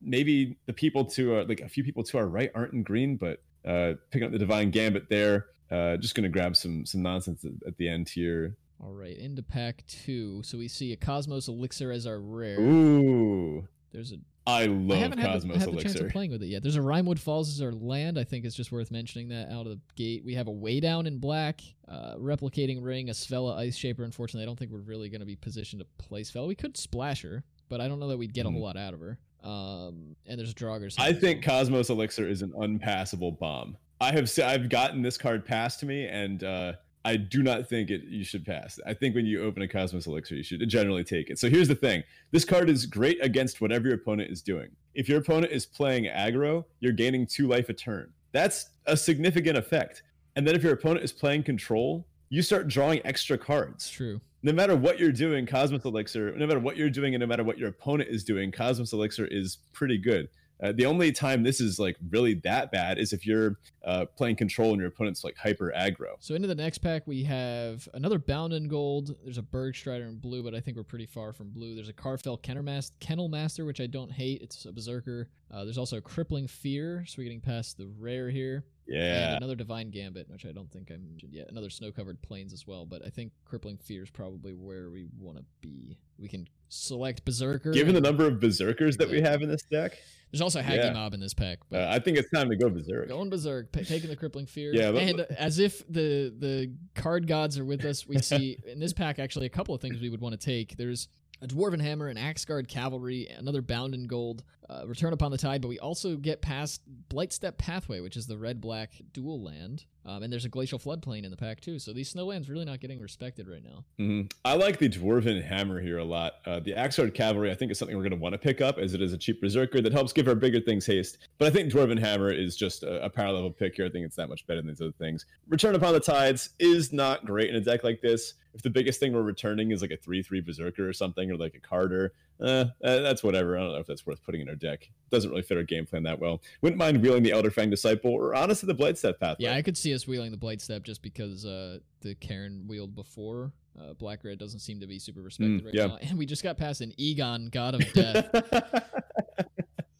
maybe 0.01 0.57
the 0.65 0.73
people 0.73 1.05
to 1.05 1.43
like 1.43 1.61
a 1.61 1.69
few 1.69 1.83
people 1.83 2.03
to 2.03 2.17
our 2.17 2.27
right 2.27 2.51
aren't 2.53 2.73
in 2.73 2.83
green, 2.83 3.15
but 3.15 3.41
uh, 3.65 3.93
picking 4.11 4.25
up 4.25 4.33
the 4.33 4.39
Divine 4.39 4.71
Gambit 4.71 5.09
there. 5.09 5.47
Uh, 5.71 5.97
just 5.97 6.15
gonna 6.15 6.29
grab 6.29 6.55
some 6.57 6.85
some 6.85 7.01
nonsense 7.01 7.45
at, 7.45 7.51
at 7.65 7.77
the 7.77 7.87
end 7.87 8.09
here. 8.09 8.57
All 8.79 8.93
right, 8.93 9.17
into 9.17 9.41
pack 9.41 9.83
two. 9.87 10.41
So 10.43 10.57
we 10.57 10.67
see 10.67 10.93
a 10.93 10.97
Cosmos 10.97 11.47
Elixir 11.47 11.91
as 11.91 12.05
our 12.05 12.19
rare. 12.19 12.59
Ooh. 12.59 13.67
There's 13.91 14.11
a. 14.11 14.17
I 14.45 14.65
love 14.65 14.87
Cosmos 14.87 14.87
Elixir. 14.87 14.93
I 14.93 14.99
haven't 14.99 15.19
Cosmos 15.19 15.57
had 15.57 15.65
the, 15.65 15.71
had 15.71 15.77
the 15.79 15.83
chance 15.83 15.99
of 15.99 16.09
playing 16.09 16.31
with 16.31 16.43
it 16.43 16.47
yet. 16.47 16.63
There's 16.63 16.75
a 16.77 16.81
Rimewood 16.81 17.19
Falls 17.19 17.49
as 17.49 17.61
our 17.61 17.71
land. 17.71 18.17
I 18.17 18.23
think 18.23 18.45
it's 18.45 18.55
just 18.55 18.71
worth 18.71 18.91
mentioning 18.91 19.29
that 19.29 19.49
out 19.51 19.65
of 19.65 19.73
the 19.73 19.79
gate. 19.95 20.23
We 20.23 20.35
have 20.35 20.47
a 20.47 20.51
Weigh 20.51 20.79
Down 20.79 21.05
in 21.05 21.17
black, 21.17 21.61
uh, 21.87 22.15
replicating 22.15 22.81
ring, 22.81 23.09
a 23.09 23.13
Svella 23.13 23.57
Ice 23.57 23.75
Shaper. 23.75 24.03
Unfortunately, 24.03 24.43
I 24.43 24.45
don't 24.45 24.57
think 24.57 24.71
we're 24.71 24.79
really 24.79 25.09
going 25.09 25.19
to 25.19 25.25
be 25.25 25.35
positioned 25.35 25.81
to 25.81 26.05
play 26.05 26.21
Svella. 26.21 26.47
We 26.47 26.55
could 26.55 26.77
splash 26.77 27.23
her, 27.23 27.43
but 27.67 27.81
I 27.81 27.87
don't 27.87 27.99
know 27.99 28.07
that 28.07 28.17
we'd 28.17 28.33
get 28.33 28.45
mm. 28.45 28.49
a 28.49 28.51
whole 28.53 28.61
lot 28.61 28.77
out 28.77 28.93
of 28.93 29.01
her. 29.01 29.17
Um, 29.43 30.15
and 30.25 30.39
there's 30.39 30.53
Draugr. 30.53 30.93
I 30.97 31.11
think 31.11 31.43
Cosmos 31.43 31.89
Elixir 31.89 32.27
is 32.27 32.41
an 32.41 32.53
unpassable 32.57 33.31
bomb. 33.31 33.77
I 33.99 34.11
have 34.11 34.31
I've 34.39 34.69
gotten 34.69 35.01
this 35.01 35.17
card 35.17 35.45
passed 35.45 35.79
to 35.81 35.85
me, 35.85 36.05
and 36.05 36.43
uh, 36.43 36.73
I 37.07 37.15
do 37.15 37.41
not 37.41 37.69
think 37.69 37.89
it 37.89 38.03
you 38.03 38.25
should 38.25 38.45
pass. 38.45 38.81
I 38.85 38.93
think 38.93 39.15
when 39.15 39.25
you 39.25 39.41
open 39.41 39.63
a 39.63 39.67
Cosmos 39.67 40.07
Elixir, 40.07 40.35
you 40.35 40.43
should 40.43 40.67
generally 40.67 41.05
take 41.05 41.29
it. 41.29 41.39
So 41.39 41.49
here's 41.49 41.69
the 41.69 41.75
thing: 41.75 42.03
this 42.31 42.43
card 42.43 42.69
is 42.69 42.85
great 42.85 43.23
against 43.23 43.61
whatever 43.61 43.87
your 43.87 43.95
opponent 43.95 44.29
is 44.29 44.41
doing. 44.41 44.67
If 44.93 45.07
your 45.07 45.19
opponent 45.19 45.53
is 45.53 45.65
playing 45.65 46.03
aggro, 46.05 46.65
you're 46.81 46.91
gaining 46.91 47.25
two 47.25 47.47
life 47.47 47.69
a 47.69 47.73
turn. 47.73 48.11
That's 48.33 48.71
a 48.87 48.97
significant 48.97 49.57
effect. 49.57 50.03
And 50.35 50.45
then 50.45 50.53
if 50.53 50.63
your 50.63 50.73
opponent 50.73 51.05
is 51.05 51.13
playing 51.13 51.43
control, 51.43 52.05
you 52.27 52.41
start 52.41 52.67
drawing 52.67 52.99
extra 53.05 53.37
cards. 53.37 53.89
True. 53.89 54.19
No 54.43 54.51
matter 54.51 54.75
what 54.75 54.99
you're 54.99 55.13
doing, 55.13 55.45
Cosmos 55.45 55.85
Elixir, 55.85 56.35
no 56.35 56.45
matter 56.45 56.59
what 56.59 56.75
you're 56.75 56.89
doing, 56.89 57.15
and 57.15 57.21
no 57.21 57.27
matter 57.27 57.43
what 57.45 57.57
your 57.57 57.69
opponent 57.69 58.09
is 58.09 58.25
doing, 58.25 58.51
Cosmos 58.51 58.91
Elixir 58.91 59.27
is 59.27 59.59
pretty 59.71 59.97
good. 59.97 60.27
Uh, 60.61 60.71
the 60.71 60.85
only 60.85 61.11
time 61.11 61.43
this 61.43 61.61
is 61.61 61.79
like 61.79 61.97
really 62.09 62.33
that 62.33 62.71
bad 62.71 62.97
is 62.97 63.13
if 63.13 63.25
you're 63.25 63.57
uh, 63.85 64.05
playing 64.15 64.35
control 64.35 64.71
and 64.71 64.79
your 64.79 64.87
opponent's 64.87 65.23
like 65.23 65.37
hyper 65.37 65.73
aggro. 65.75 66.15
So 66.19 66.35
into 66.35 66.47
the 66.47 66.55
next 66.55 66.79
pack 66.79 67.05
we 67.05 67.23
have 67.23 67.87
another 67.93 68.19
Bound 68.19 68.53
in 68.53 68.67
Gold. 68.67 69.15
There's 69.23 69.37
a 69.37 69.43
Bergstrider 69.43 70.07
in 70.07 70.17
blue, 70.17 70.43
but 70.43 70.55
I 70.55 70.59
think 70.59 70.75
we're 70.77 70.83
pretty 70.83 71.05
far 71.05 71.33
from 71.33 71.49
blue. 71.49 71.75
There's 71.75 71.89
a 71.89 71.93
Karfell 71.93 72.41
Kennel 72.41 73.29
Master, 73.29 73.65
which 73.65 73.79
I 73.79 73.87
don't 73.87 74.11
hate. 74.11 74.41
It's 74.41 74.65
a 74.65 74.71
Berserker. 74.71 75.29
Uh, 75.51 75.63
there's 75.63 75.77
also 75.77 75.97
a 75.97 76.01
Crippling 76.01 76.47
Fear, 76.47 77.05
so 77.07 77.15
we're 77.17 77.23
getting 77.25 77.39
past 77.39 77.77
the 77.77 77.87
rare 77.99 78.29
here. 78.29 78.65
Yeah. 78.87 79.29
And 79.29 79.37
another 79.37 79.55
Divine 79.55 79.91
Gambit, 79.91 80.29
which 80.29 80.45
I 80.45 80.51
don't 80.51 80.71
think 80.71 80.91
I 80.91 80.97
mentioned 80.97 81.33
yet. 81.33 81.47
Another 81.49 81.69
Snow 81.69 81.91
Covered 81.91 82.21
Plains 82.21 82.53
as 82.53 82.65
well, 82.65 82.85
but 82.85 83.05
I 83.05 83.09
think 83.09 83.31
Crippling 83.45 83.77
Fear 83.77 84.03
is 84.03 84.09
probably 84.09 84.53
where 84.53 84.89
we 84.89 85.07
want 85.19 85.37
to 85.37 85.43
be. 85.61 85.97
We 86.17 86.27
can 86.27 86.47
select 86.69 87.25
Berserker. 87.25 87.71
Given 87.71 87.93
the 87.93 88.01
number 88.01 88.25
of 88.25 88.39
Berserkers 88.39 88.97
that 88.97 89.09
we 89.09 89.21
have 89.21 89.41
in 89.41 89.49
this 89.49 89.63
deck. 89.63 89.97
There's 90.31 90.41
also 90.41 90.61
Hagi 90.61 90.77
yeah. 90.77 90.93
Mob 90.93 91.13
in 91.13 91.19
this 91.19 91.33
pack. 91.33 91.59
But 91.69 91.81
uh, 91.81 91.89
I 91.89 91.99
think 91.99 92.17
it's 92.17 92.29
time 92.29 92.49
to 92.49 92.55
go 92.55 92.69
Berserk. 92.69 93.07
Going 93.07 93.29
Berserk, 93.29 93.71
p- 93.71 93.85
taking 93.85 94.09
the 94.09 94.15
Crippling 94.15 94.45
Fear. 94.45 94.73
Yeah, 94.73 94.91
but, 94.91 95.01
and 95.01 95.21
as 95.37 95.59
if 95.59 95.87
the 95.87 96.33
the 96.37 96.71
card 96.95 97.27
gods 97.27 97.57
are 97.57 97.65
with 97.65 97.85
us, 97.85 98.05
we 98.05 98.17
see 98.21 98.57
in 98.65 98.79
this 98.79 98.93
pack 98.93 99.19
actually 99.19 99.45
a 99.45 99.49
couple 99.49 99.73
of 99.73 99.81
things 99.81 100.01
we 100.01 100.09
would 100.09 100.21
want 100.21 100.39
to 100.39 100.45
take. 100.45 100.75
There's 100.75 101.07
a 101.41 101.47
Dwarven 101.47 101.81
Hammer, 101.81 102.07
an 102.07 102.17
Axgard 102.17 102.67
Cavalry, 102.67 103.27
another 103.37 103.61
Bound 103.61 103.93
in 103.93 104.07
Gold, 104.07 104.43
uh, 104.69 104.83
Return 104.85 105.13
Upon 105.13 105.31
the 105.31 105.37
Tide, 105.37 105.61
but 105.61 105.69
we 105.69 105.79
also 105.79 106.15
get 106.15 106.41
past 106.41 106.81
Blightstep 107.09 107.57
Pathway, 107.57 108.01
which 108.01 108.17
is 108.17 108.27
the 108.27 108.37
red 108.37 108.59
black 108.59 108.91
dual 109.13 109.41
land. 109.41 109.85
Um, 110.05 110.23
and 110.23 110.31
there's 110.31 110.45
a 110.45 110.49
glacial 110.49 110.79
floodplain 110.79 111.25
in 111.25 111.31
the 111.31 111.37
pack 111.37 111.59
too. 111.59 111.79
So 111.79 111.91
these 111.91 112.13
snowlands 112.13 112.49
really 112.49 112.63
not 112.63 112.79
getting 112.79 112.99
respected 112.99 113.47
right 113.47 113.63
now. 113.63 113.83
Mm-hmm. 113.99 114.27
I 114.45 114.53
like 114.53 114.79
the 114.79 114.87
Dwarven 114.87 115.43
Hammer 115.43 115.81
here 115.81 115.97
a 115.97 116.03
lot. 116.03 116.35
Uh, 116.45 116.61
the 116.61 116.73
Axgard 116.73 117.13
Cavalry, 117.13 117.51
I 117.51 117.55
think, 117.55 117.71
is 117.71 117.77
something 117.77 117.95
we're 117.95 118.03
going 118.03 118.11
to 118.11 118.17
want 118.17 118.31
to 118.33 118.39
pick 118.39 118.61
up 118.61 118.77
as 118.77 118.93
it 118.93 119.01
is 119.01 119.11
a 119.11 119.17
cheap 119.17 119.41
berserker 119.41 119.81
that 119.81 119.91
helps 119.91 120.13
give 120.13 120.27
our 120.29 120.35
bigger 120.35 120.61
things 120.61 120.85
haste. 120.85 121.17
But 121.37 121.47
I 121.47 121.51
think 121.51 121.71
Dwarven 121.71 121.99
Hammer 121.99 122.31
is 122.31 122.55
just 122.55 122.83
a, 122.83 123.03
a 123.03 123.09
power 123.09 123.33
level 123.33 123.51
pick 123.51 123.75
here. 123.75 123.85
I 123.85 123.89
think 123.89 124.05
it's 124.05 124.15
that 124.15 124.29
much 124.29 124.47
better 124.47 124.61
than 124.61 124.67
these 124.67 124.81
other 124.81 124.93
things. 124.93 125.25
Return 125.49 125.75
upon 125.75 125.93
the 125.93 125.99
Tides 125.99 126.51
is 126.59 126.93
not 126.93 127.25
great 127.25 127.49
in 127.49 127.57
a 127.57 127.61
deck 127.61 127.83
like 127.83 128.01
this. 128.01 128.35
If 128.57 128.63
the 128.63 128.71
biggest 128.71 128.99
thing 128.99 129.13
we're 129.13 129.21
returning 129.21 129.69
is 129.69 129.83
like 129.83 129.91
a 129.91 129.97
3 129.97 130.23
3 130.23 130.41
berserker 130.41 130.89
or 130.89 130.93
something, 130.93 131.29
or 131.29 131.37
like 131.37 131.53
a 131.53 131.59
Kardur, 131.59 132.09
uh, 132.41 132.65
that's 132.81 133.23
whatever. 133.23 133.55
I 133.55 133.61
don't 133.61 133.73
know 133.73 133.77
if 133.77 133.85
that's 133.85 134.05
worth 134.05 134.23
putting 134.23 134.41
in 134.41 134.49
our 134.49 134.55
deck. 134.55 134.89
Doesn't 135.11 135.29
really 135.29 135.43
fit 135.43 135.57
our 135.57 135.63
game 135.63 135.85
plan 135.85 136.01
that 136.03 136.19
well. 136.19 136.41
Wouldn't 136.63 136.79
mind 136.79 137.03
wheeling 137.03 137.21
the 137.21 137.29
Elderfang 137.29 137.69
Disciple 137.69 138.11
or 138.11 138.33
honestly 138.33 138.65
the 138.65 138.73
Blightstep 138.73 139.19
path. 139.19 139.37
Yeah, 139.39 139.53
I 139.53 139.61
could 139.61 139.77
see 139.77 139.93
us 139.93 140.07
wheeling 140.07 140.31
the 140.31 140.37
Blightstep 140.37 140.81
just 140.81 141.03
because 141.03 141.45
uh, 141.45 141.77
the 142.01 142.15
Karen 142.15 142.65
wheeled 142.67 142.95
before. 142.95 143.51
Uh, 143.79 143.93
Black 143.93 144.23
Red 144.23 144.39
doesn't 144.39 144.61
seem 144.61 144.79
to 144.79 144.87
be 144.87 144.97
super 144.97 145.21
respected 145.21 145.61
mm, 145.61 145.65
right 145.65 145.73
yeah. 145.75 145.85
now. 145.85 145.97
And 146.01 146.17
we 146.17 146.25
just 146.25 146.41
got 146.41 146.57
past 146.57 146.81
an 146.81 146.93
Egon, 146.97 147.49
God 147.51 147.75
of 147.75 147.81
Death. 147.93 148.27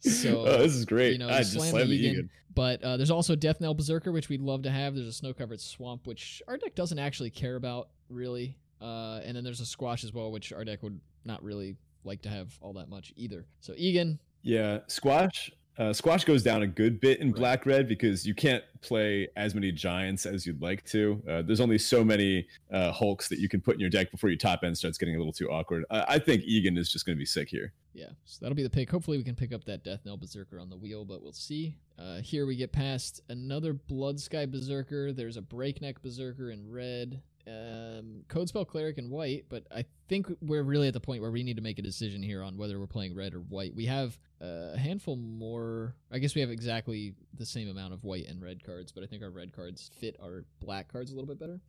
So 0.00 0.44
oh, 0.46 0.58
this 0.58 0.74
is 0.74 0.84
great. 0.84 1.12
You 1.12 1.18
know, 1.18 1.28
I 1.28 1.38
just 1.38 1.52
slammed 1.52 1.90
the 1.90 1.94
Egon. 1.94 2.12
Egon. 2.12 2.30
But 2.54 2.82
uh, 2.82 2.96
there's 2.96 3.10
also 3.10 3.34
Death 3.36 3.60
Knell 3.60 3.74
Berserker, 3.74 4.10
which 4.12 4.28
we'd 4.28 4.40
love 4.40 4.62
to 4.62 4.70
have. 4.70 4.94
There's 4.94 5.06
a 5.06 5.12
snow 5.12 5.32
covered 5.32 5.60
swamp, 5.60 6.06
which 6.06 6.42
our 6.48 6.56
deck 6.56 6.74
doesn't 6.74 6.98
actually 6.98 7.30
care 7.30 7.56
about, 7.56 7.88
really. 8.08 8.56
Uh, 8.80 9.20
and 9.24 9.36
then 9.36 9.44
there's 9.44 9.60
a 9.60 9.66
Squash 9.66 10.04
as 10.04 10.12
well, 10.12 10.30
which 10.30 10.52
our 10.52 10.64
deck 10.64 10.82
would 10.82 11.00
not 11.24 11.42
really 11.42 11.76
like 12.04 12.22
to 12.22 12.28
have 12.28 12.52
all 12.60 12.72
that 12.74 12.88
much 12.88 13.12
either. 13.16 13.44
So 13.60 13.74
Egon. 13.76 14.18
Yeah, 14.42 14.80
Squash. 14.86 15.50
Uh, 15.78 15.92
squash 15.92 16.24
goes 16.24 16.42
down 16.42 16.62
a 16.62 16.66
good 16.66 17.00
bit 17.00 17.20
in 17.20 17.30
black 17.30 17.64
red 17.64 17.86
because 17.86 18.26
you 18.26 18.34
can't 18.34 18.64
play 18.80 19.28
as 19.36 19.54
many 19.54 19.70
giants 19.70 20.26
as 20.26 20.44
you'd 20.44 20.60
like 20.60 20.84
to. 20.84 21.22
Uh, 21.28 21.42
there's 21.42 21.60
only 21.60 21.78
so 21.78 22.04
many 22.04 22.46
uh, 22.72 22.90
hulks 22.90 23.28
that 23.28 23.38
you 23.38 23.48
can 23.48 23.60
put 23.60 23.74
in 23.74 23.80
your 23.80 23.90
deck 23.90 24.10
before 24.10 24.28
your 24.28 24.38
top 24.38 24.64
end 24.64 24.76
starts 24.76 24.98
getting 24.98 25.14
a 25.14 25.18
little 25.18 25.32
too 25.32 25.48
awkward. 25.50 25.84
I 25.90 26.18
think 26.18 26.42
Egon 26.42 26.76
is 26.76 26.92
just 26.92 27.06
going 27.06 27.16
to 27.16 27.18
be 27.18 27.26
sick 27.26 27.48
here. 27.48 27.72
Yeah, 27.94 28.10
so 28.24 28.38
that'll 28.40 28.56
be 28.56 28.62
the 28.62 28.70
pick. 28.70 28.90
Hopefully, 28.90 29.18
we 29.18 29.24
can 29.24 29.34
pick 29.34 29.52
up 29.52 29.64
that 29.64 29.84
Death 29.84 30.00
Knell 30.04 30.16
Berserker 30.16 30.58
on 30.60 30.68
the 30.68 30.76
wheel, 30.76 31.04
but 31.04 31.22
we'll 31.22 31.32
see. 31.32 31.76
Uh, 31.98 32.20
here 32.20 32.46
we 32.46 32.56
get 32.56 32.72
past 32.72 33.22
another 33.28 33.72
Blood 33.72 34.20
Sky 34.20 34.46
Berserker. 34.46 35.12
There's 35.12 35.36
a 35.36 35.42
Breakneck 35.42 36.02
Berserker 36.02 36.50
in 36.50 36.70
red 36.70 37.22
um, 37.48 38.22
Codespell 38.28 38.66
Cleric 38.66 38.98
in 38.98 39.10
white, 39.10 39.46
but 39.48 39.64
I 39.70 39.84
think 40.08 40.26
we're 40.40 40.62
really 40.62 40.88
at 40.88 40.94
the 40.94 41.00
point 41.00 41.22
where 41.22 41.30
we 41.30 41.42
need 41.42 41.56
to 41.56 41.62
make 41.62 41.78
a 41.78 41.82
decision 41.82 42.22
here 42.22 42.42
on 42.42 42.56
whether 42.56 42.78
we're 42.78 42.86
playing 42.86 43.14
red 43.14 43.34
or 43.34 43.40
white. 43.40 43.74
We 43.74 43.86
have 43.86 44.18
a 44.40 44.76
handful 44.76 45.16
more. 45.16 45.94
I 46.10 46.18
guess 46.18 46.34
we 46.34 46.40
have 46.40 46.50
exactly 46.50 47.14
the 47.34 47.46
same 47.46 47.68
amount 47.68 47.92
of 47.92 48.04
white 48.04 48.26
and 48.26 48.42
red 48.42 48.64
cards, 48.64 48.90
but 48.90 49.04
I 49.04 49.06
think 49.06 49.22
our 49.22 49.30
red 49.30 49.52
cards 49.52 49.90
fit 49.98 50.16
our 50.22 50.44
black 50.60 50.90
cards 50.90 51.12
a 51.12 51.14
little 51.14 51.28
bit 51.28 51.38
better. 51.38 51.60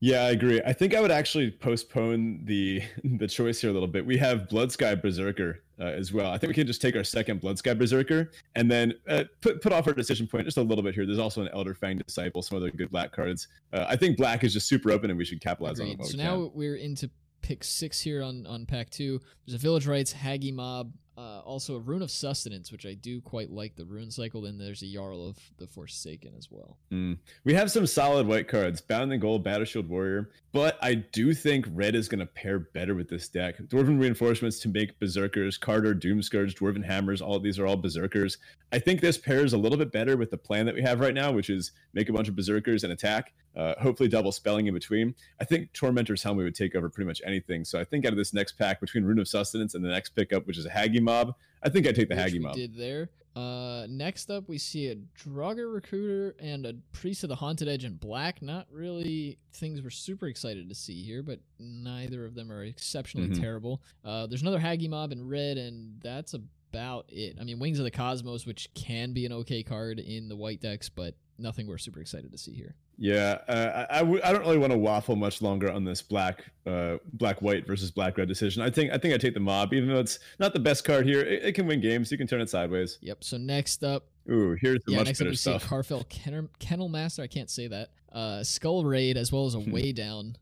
Yeah, 0.00 0.22
I 0.22 0.30
agree. 0.30 0.60
I 0.66 0.72
think 0.72 0.94
I 0.94 1.00
would 1.00 1.12
actually 1.12 1.50
postpone 1.50 2.44
the 2.44 2.82
the 3.04 3.28
choice 3.28 3.60
here 3.60 3.70
a 3.70 3.72
little 3.72 3.88
bit. 3.88 4.04
We 4.04 4.16
have 4.18 4.48
Blood 4.48 4.72
Sky 4.72 4.94
Berserker 4.94 5.60
uh, 5.78 5.84
as 5.84 6.12
well. 6.12 6.32
I 6.32 6.38
think 6.38 6.48
we 6.48 6.54
can 6.54 6.66
just 6.66 6.82
take 6.82 6.96
our 6.96 7.04
second 7.04 7.40
Blood 7.40 7.58
Sky 7.58 7.74
Berserker 7.74 8.32
and 8.56 8.70
then 8.70 8.94
uh, 9.08 9.24
put 9.40 9.60
put 9.60 9.72
off 9.72 9.86
our 9.86 9.92
decision 9.92 10.26
point 10.26 10.44
just 10.44 10.56
a 10.56 10.62
little 10.62 10.82
bit 10.82 10.94
here. 10.94 11.06
There's 11.06 11.20
also 11.20 11.42
an 11.42 11.48
Elderfang 11.54 12.04
Disciple, 12.04 12.42
some 12.42 12.58
other 12.58 12.70
good 12.70 12.90
black 12.90 13.12
cards. 13.12 13.46
Uh, 13.72 13.86
I 13.88 13.96
think 13.96 14.16
black 14.16 14.42
is 14.42 14.52
just 14.52 14.66
super 14.66 14.90
open 14.90 15.10
and 15.10 15.18
we 15.18 15.24
should 15.24 15.40
capitalize 15.40 15.78
Agreed. 15.78 16.00
on 16.00 16.06
it. 16.06 16.06
So 16.06 16.18
we 16.18 16.24
now 16.24 16.34
can. 16.34 16.50
we're 16.54 16.76
into 16.76 17.08
pick 17.42 17.64
six 17.64 18.00
here 18.00 18.22
on 18.22 18.46
on 18.46 18.66
pack 18.66 18.90
two. 18.90 19.20
There's 19.46 19.54
a 19.54 19.58
Village 19.58 19.86
Rites, 19.86 20.12
Hagi 20.12 20.52
Mob, 20.52 20.92
uh, 21.18 21.40
also 21.40 21.76
a 21.76 21.78
Rune 21.78 22.00
of 22.00 22.10
Sustenance, 22.10 22.72
which 22.72 22.86
I 22.86 22.94
do 22.94 23.20
quite 23.20 23.50
like 23.50 23.76
the 23.76 23.84
rune 23.84 24.10
cycle. 24.10 24.40
Then 24.40 24.56
there's 24.56 24.82
a 24.82 24.90
Jarl 24.90 25.28
of 25.28 25.38
the 25.58 25.66
Forsaken 25.66 26.32
as 26.38 26.48
well. 26.50 26.78
Mm. 26.90 27.18
We 27.44 27.52
have 27.52 27.70
some 27.70 27.86
solid 27.86 28.26
white 28.26 28.48
cards, 28.48 28.80
Bound 28.80 29.12
in 29.12 29.20
Gold, 29.20 29.44
Battershield 29.44 29.88
Warrior, 29.88 30.30
but 30.52 30.78
I 30.80 30.94
do 30.94 31.34
think 31.34 31.66
red 31.70 31.94
is 31.94 32.08
going 32.08 32.20
to 32.20 32.26
pair 32.26 32.60
better 32.60 32.94
with 32.94 33.10
this 33.10 33.28
deck. 33.28 33.58
Dwarven 33.58 34.00
Reinforcements 34.00 34.58
to 34.60 34.68
make 34.68 34.98
Berserkers, 34.98 35.58
Kardur, 35.58 35.94
Doomscourge, 36.00 36.54
Dwarven 36.54 36.84
Hammers, 36.84 37.20
all 37.20 37.38
these 37.38 37.58
are 37.58 37.66
all 37.66 37.76
Berserkers. 37.76 38.38
I 38.72 38.78
think 38.78 39.00
this 39.00 39.18
pairs 39.18 39.52
a 39.52 39.58
little 39.58 39.78
bit 39.78 39.92
better 39.92 40.16
with 40.16 40.30
the 40.30 40.38
plan 40.38 40.64
that 40.64 40.74
we 40.74 40.82
have 40.82 41.00
right 41.00 41.14
now, 41.14 41.30
which 41.30 41.50
is 41.50 41.72
make 41.92 42.08
a 42.08 42.12
bunch 42.12 42.28
of 42.28 42.36
Berserkers 42.36 42.84
and 42.84 42.92
attack, 42.92 43.34
uh, 43.56 43.74
hopefully 43.80 44.08
double 44.08 44.32
spelling 44.32 44.66
in 44.66 44.74
between. 44.74 45.14
I 45.40 45.44
think 45.44 45.72
Tormentor's 45.72 46.22
Helm 46.22 46.36
would 46.38 46.54
take 46.54 46.74
over 46.74 46.88
pretty 46.88 47.06
much 47.06 47.20
anything. 47.24 47.64
So 47.64 47.78
I 47.78 47.84
think 47.84 48.06
out 48.06 48.12
of 48.12 48.18
this 48.18 48.32
next 48.32 48.52
pack, 48.52 48.80
between 48.80 49.04
Rune 49.04 49.18
of 49.18 49.28
Sustenance 49.28 49.74
and 49.74 49.84
the 49.84 49.88
next 49.88 50.10
pickup, 50.10 50.46
which 50.46 50.58
is 50.58 50.66
a 50.66 50.70
Hagi 50.70 51.00
Mob, 51.00 51.34
I 51.62 51.68
think 51.68 51.86
I'd 51.86 51.94
take 51.94 52.08
the 52.08 52.16
Hagi 52.16 52.38
Mob. 52.38 52.54
did 52.54 52.76
there. 52.76 53.10
Uh, 53.34 53.86
next 53.88 54.30
up, 54.30 54.46
we 54.48 54.58
see 54.58 54.88
a 54.88 54.96
Draugr 54.96 55.72
Recruiter 55.72 56.36
and 56.38 56.66
a 56.66 56.74
Priest 56.92 57.22
of 57.22 57.28
the 57.30 57.34
Haunted 57.34 57.66
Edge 57.66 57.84
in 57.84 57.94
black. 57.94 58.42
Not 58.42 58.66
really 58.70 59.38
things 59.54 59.80
we're 59.80 59.90
super 59.90 60.26
excited 60.26 60.68
to 60.68 60.74
see 60.74 61.02
here, 61.02 61.22
but 61.22 61.40
neither 61.58 62.26
of 62.26 62.34
them 62.34 62.52
are 62.52 62.62
exceptionally 62.62 63.28
mm-hmm. 63.28 63.40
terrible. 63.40 63.82
Uh, 64.04 64.26
there's 64.26 64.42
another 64.42 64.58
Hagi 64.58 64.88
Mob 64.88 65.12
in 65.12 65.26
red, 65.26 65.56
and 65.56 65.98
that's 66.02 66.34
about 66.34 67.06
it. 67.08 67.38
I 67.40 67.44
mean, 67.44 67.58
Wings 67.58 67.78
of 67.78 67.84
the 67.84 67.90
Cosmos, 67.90 68.44
which 68.44 68.68
can 68.74 69.12
be 69.12 69.24
an 69.24 69.32
okay 69.32 69.62
card 69.62 69.98
in 69.98 70.28
the 70.28 70.36
white 70.36 70.60
decks, 70.60 70.90
but 70.90 71.14
nothing 71.42 71.66
we're 71.66 71.78
super 71.78 72.00
excited 72.00 72.30
to 72.32 72.38
see 72.38 72.52
here. 72.52 72.74
Yeah, 72.96 73.38
uh, 73.48 73.86
I 73.90 73.98
w- 73.98 74.20
I 74.24 74.32
don't 74.32 74.42
really 74.42 74.58
want 74.58 74.72
to 74.72 74.78
waffle 74.78 75.16
much 75.16 75.42
longer 75.42 75.70
on 75.70 75.84
this 75.84 76.00
black 76.00 76.44
uh, 76.66 76.98
black 77.14 77.42
white 77.42 77.66
versus 77.66 77.90
black 77.90 78.16
red 78.16 78.28
decision. 78.28 78.62
I 78.62 78.70
think 78.70 78.92
I 78.92 78.98
think 78.98 79.12
I 79.12 79.18
take 79.18 79.34
the 79.34 79.40
mob, 79.40 79.74
even 79.74 79.88
though 79.88 80.00
it's 80.00 80.18
not 80.38 80.52
the 80.52 80.60
best 80.60 80.84
card 80.84 81.06
here. 81.06 81.20
It, 81.20 81.44
it 81.44 81.52
can 81.52 81.66
win 81.66 81.80
games. 81.80 82.10
You 82.12 82.18
can 82.18 82.26
turn 82.26 82.40
it 82.40 82.48
sideways. 82.48 82.98
Yep. 83.00 83.24
So 83.24 83.36
next 83.36 83.82
up, 83.82 84.06
ooh, 84.30 84.56
here's 84.60 84.80
the 84.86 84.92
yeah, 84.92 84.98
much 84.98 85.06
next 85.06 85.18
better 85.18 85.28
up 85.28 85.32
we 85.32 85.36
stuff. 85.36 85.62
see 85.62 85.68
Karfell 85.68 86.08
Kennel, 86.08 86.48
Kennel 86.58 86.88
Master. 86.88 87.22
I 87.22 87.26
can't 87.26 87.50
say 87.50 87.66
that. 87.68 87.90
Uh, 88.12 88.44
Skull 88.44 88.84
Raid 88.84 89.16
as 89.16 89.32
well 89.32 89.46
as 89.46 89.54
a 89.54 89.60
hmm. 89.60 89.72
Weigh 89.72 89.92
Down. 89.92 90.36